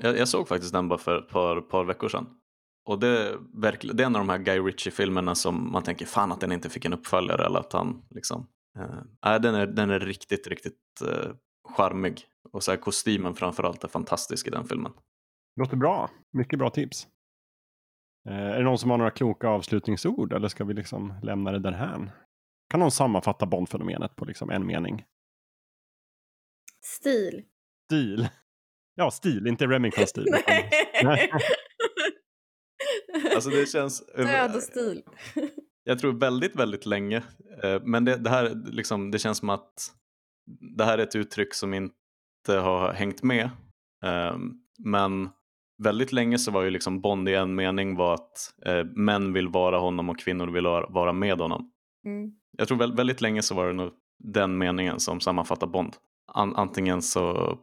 [0.00, 2.26] Jag, jag såg faktiskt den bara för ett par, par veckor sedan.
[2.88, 3.38] Och det,
[3.92, 6.68] det är en av de här Guy Ritchie-filmerna som man tänker fan att den inte
[6.68, 8.46] fick en uppföljare eller att han liksom...
[8.78, 11.30] Eh, den, är, den är riktigt, riktigt eh,
[11.68, 12.24] charmig.
[12.52, 14.92] Och så här, kostymen framförallt är fantastisk i den filmen.
[15.60, 16.10] Låter bra.
[16.32, 17.06] Mycket bra tips.
[18.28, 21.58] Eh, är det någon som har några kloka avslutningsord eller ska vi liksom lämna det
[21.58, 22.10] därhän?
[22.70, 25.04] Kan någon sammanfatta Bondfenomenet på liksom en mening?
[26.84, 27.42] Stil.
[27.84, 28.28] Stil.
[28.94, 30.26] Ja, stil, inte Remington-stil.
[31.02, 31.30] Nej.
[33.34, 34.06] alltså det känns...
[34.06, 35.02] Död och stil.
[35.84, 37.22] Jag tror väldigt, väldigt länge.
[37.62, 39.74] Eh, men det, det här liksom, det känns som att
[40.76, 43.50] det här är ett uttryck som inte har hängt med.
[44.04, 45.28] Ehm, men
[45.82, 49.48] väldigt länge så var ju liksom Bond i en mening var att eh, män vill
[49.48, 51.72] vara honom och kvinnor vill vara med honom.
[52.06, 52.32] Mm.
[52.58, 55.96] Jag tror väldigt, väldigt länge så var det nog den meningen som sammanfattar Bond.
[56.32, 57.56] An antingen så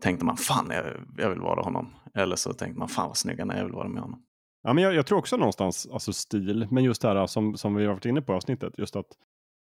[0.00, 0.84] tänkte man fan jag,
[1.16, 1.94] jag, vill vara honom.
[2.14, 4.22] Eller så tänkte man fan vad snygg han är, jag vill vara med honom.
[4.62, 7.74] Ja, men jag, jag, tror också någonstans alltså stil, men just det här som, som
[7.74, 9.06] vi har varit inne på i avsnittet, just att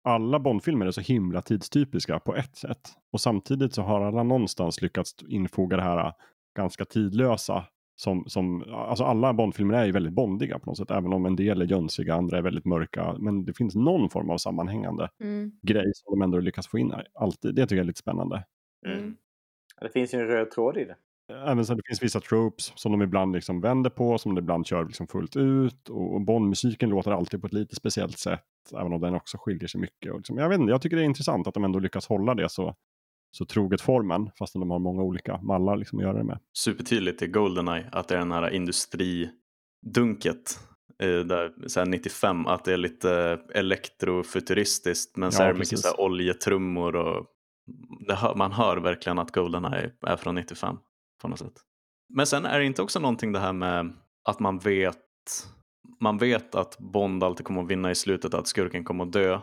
[0.03, 2.89] alla Bondfilmer är så himla tidstypiska på ett sätt.
[3.11, 6.13] Och samtidigt så har alla någonstans lyckats infoga det här
[6.57, 7.65] ganska tidlösa
[7.95, 11.35] som, som, alltså alla Bondfilmer är ju väldigt bondiga på något sätt, även om en
[11.35, 13.15] del är jönsiga, andra är väldigt mörka.
[13.19, 15.51] Men det finns någon form av sammanhängande mm.
[15.61, 16.93] grej som de ändå lyckas få in.
[17.13, 17.55] Alltid.
[17.55, 18.43] Det tycker jag är lite spännande.
[18.87, 19.15] Mm.
[19.81, 20.95] Det finns ju en röd tråd i det.
[21.33, 24.67] även så det finns vissa tropes som de ibland liksom vänder på, som de ibland
[24.67, 25.89] kör liksom fullt ut.
[25.89, 28.43] Och, och Bond-musiken låter alltid på ett lite speciellt sätt,
[28.73, 30.11] även om den också skiljer sig mycket.
[30.11, 32.35] Och liksom, jag, vet inte, jag tycker det är intressant att de ändå lyckas hålla
[32.35, 32.75] det så,
[33.31, 36.39] så troget formen, fastän de har många olika mallar liksom att göra det med.
[36.57, 40.59] Supertydligt i Goldeneye att det är den här industridunket
[41.03, 45.59] eh, där, så här 95, att det är lite elektrofuturistiskt men så Ja, är det
[45.59, 47.25] mycket så här oljetrummor och
[48.07, 50.77] det hör, man hör verkligen att Goldeneye är från 95
[51.21, 51.53] på något sätt.
[52.13, 53.93] Men sen är det inte också någonting det här med
[54.29, 54.97] att man vet
[55.99, 59.39] man vet att Bond alltid kommer att vinna i slutet, att skurken kommer att dö.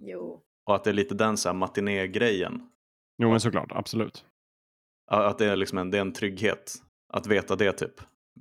[0.00, 0.42] Jo.
[0.66, 2.68] och att det är lite den så här matiné-grejen.
[3.22, 4.24] Jo, men såklart, absolut.
[5.10, 6.74] Att det är, liksom en, det är en trygghet
[7.12, 7.94] att veta det typ.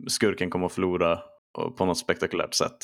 [0.07, 1.19] Skurken kommer att förlora
[1.77, 2.77] på något spektakulärt sätt.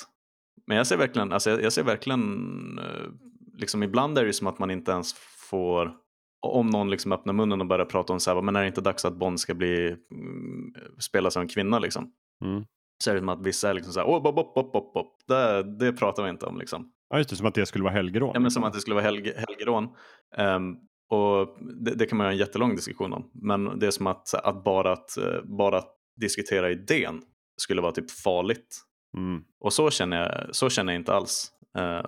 [0.67, 3.09] Men jag ser verkligen, alltså jag, jag ser verkligen, eh,
[3.53, 5.13] liksom ibland är det som att man inte ens
[5.49, 5.95] får,
[6.41, 8.81] om någon liksom öppnar munnen och börjar prata om så här, men är det inte
[8.81, 12.11] dags att Bond ska bli, mm, spela som en kvinna liksom?
[12.45, 12.65] Mm.
[13.03, 15.17] Så är det som att vissa är liksom så här, oh, bop, bop, bop, bop.
[15.27, 16.91] Det, det pratar vi inte om liksom.
[17.09, 18.31] Ja, just det, som att det skulle vara helgerån.
[18.33, 19.89] Ja, men som att det skulle vara helge, helgerån.
[20.35, 20.75] Ehm,
[21.09, 23.31] och det, det kan man ha en jättelång diskussion om.
[23.33, 27.21] Men det är som att, att, bara, att eh, bara att diskutera idén
[27.57, 28.81] skulle vara typ farligt.
[29.17, 29.43] Mm.
[29.59, 31.51] Och så känner jag, så känner jag inte alls.
[31.77, 32.05] Eh,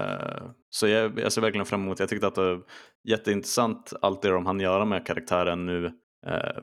[0.00, 2.62] eh, så jag, jag ser verkligen fram emot, jag tyckte att det var
[3.08, 5.92] jätteintressant allt det de hann göra med karaktären nu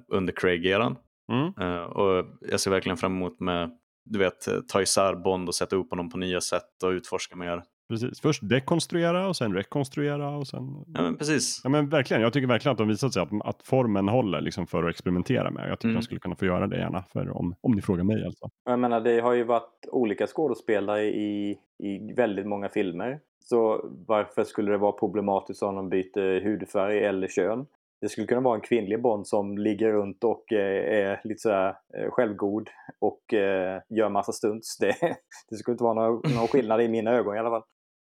[0.07, 0.95] under Craig-eran.
[1.31, 1.53] Mm.
[1.85, 3.71] Och jag ser verkligen fram emot med,
[4.05, 7.63] du vet, ta isär Bond och sätta upp honom på nya sätt och utforska mer.
[7.89, 10.85] Precis, först dekonstruera och sen rekonstruera och sen...
[10.93, 11.61] Ja men precis.
[11.63, 14.67] Ja men verkligen, jag tycker verkligen att de visat sig att, att formen håller liksom
[14.67, 15.69] för att experimentera med.
[15.69, 15.99] Jag tycker Mm.
[15.99, 18.49] de skulle kunna få göra det gärna, för om, om ni frågar mig alltså.
[18.65, 23.19] Jag menar, det har ju varit olika skådespelare i, i väldigt många filmer.
[23.43, 27.65] Så varför skulle det vara problematiskt om de byter hudfärg eller kön?
[28.01, 31.75] Det skulle kunna vara en kvinnlig Bond som ligger runt och eh, är lite sådär
[31.97, 34.77] eh, självgod och eh, gör massa stunts.
[34.77, 34.95] Det,
[35.49, 37.63] det skulle inte vara någon, någon skillnad i mina ögon i alla fall.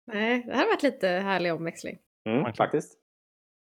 [0.07, 1.97] Nej, det här har varit lite härlig omväxling.
[2.29, 2.97] Mm, faktiskt.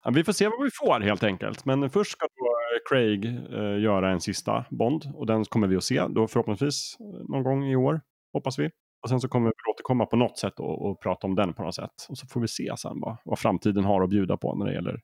[0.04, 1.64] Ja, vi får se vad vi får helt enkelt.
[1.64, 5.76] Men först ska då eh, Craig eh, göra en sista Bond och den kommer vi
[5.76, 8.00] att se då förhoppningsvis eh, någon gång i år,
[8.32, 8.70] hoppas vi.
[9.02, 11.62] Och sen så kommer vi återkomma på något sätt och, och prata om den på
[11.62, 12.06] något sätt.
[12.08, 14.72] Och så får vi se sen vad, vad framtiden har att bjuda på när det
[14.72, 15.00] gäller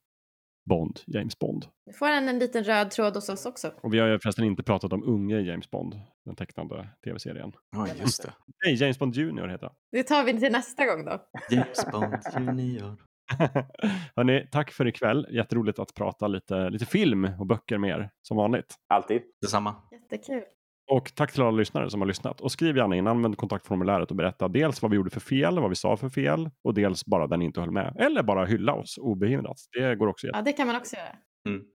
[0.69, 1.66] Bond, James Bond.
[1.86, 3.73] Nu får han en liten röd tråd hos oss också.
[3.81, 7.53] Och vi har ju förresten inte pratat om unge James Bond, den tecknade tv-serien.
[7.77, 8.32] Ja just det.
[8.65, 9.77] Nej, James Bond Junior heter han.
[9.93, 11.23] Det tar vi till nästa gång då.
[11.51, 12.97] James Bond junior.
[14.16, 15.27] Hörrni, tack för ikväll.
[15.31, 18.74] Jätteroligt att prata lite, lite film och böcker med er, som vanligt.
[18.89, 19.23] Alltid.
[19.40, 19.74] Detsamma.
[19.93, 20.43] Jättekul.
[20.90, 22.40] Och tack till alla lyssnare som har lyssnat.
[22.40, 25.69] Och skriv gärna in, använd kontaktformuläret och berätta dels vad vi gjorde för fel, vad
[25.69, 27.97] vi sa för fel och dels bara ni inte höll med.
[27.98, 29.56] Eller bara hylla oss obehindrat.
[29.73, 30.39] Det går också jätte.
[30.39, 31.09] Ja, det kan man också göra.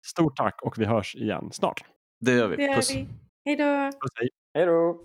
[0.07, 1.85] Stort tack och vi hörs igen snart.
[2.21, 2.57] Det gör vi.
[2.57, 2.95] Det gör Puss.
[2.95, 3.09] vi.
[3.45, 3.91] Hej då!
[4.55, 5.05] Hej då!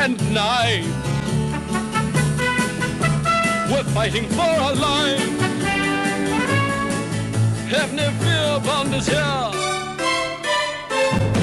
[0.00, 0.86] And knife.
[3.70, 5.40] We're fighting for our life.
[7.68, 9.50] Have fear, Bond is here.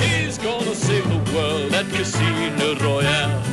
[0.01, 3.46] He's gonna save the world at Casino Royale.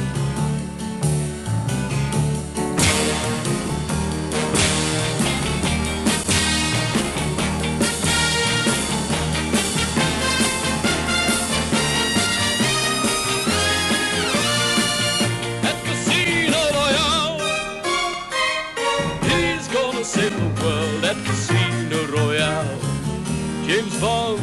[23.98, 24.40] vote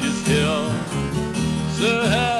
[0.00, 0.70] is here.
[1.76, 2.37] So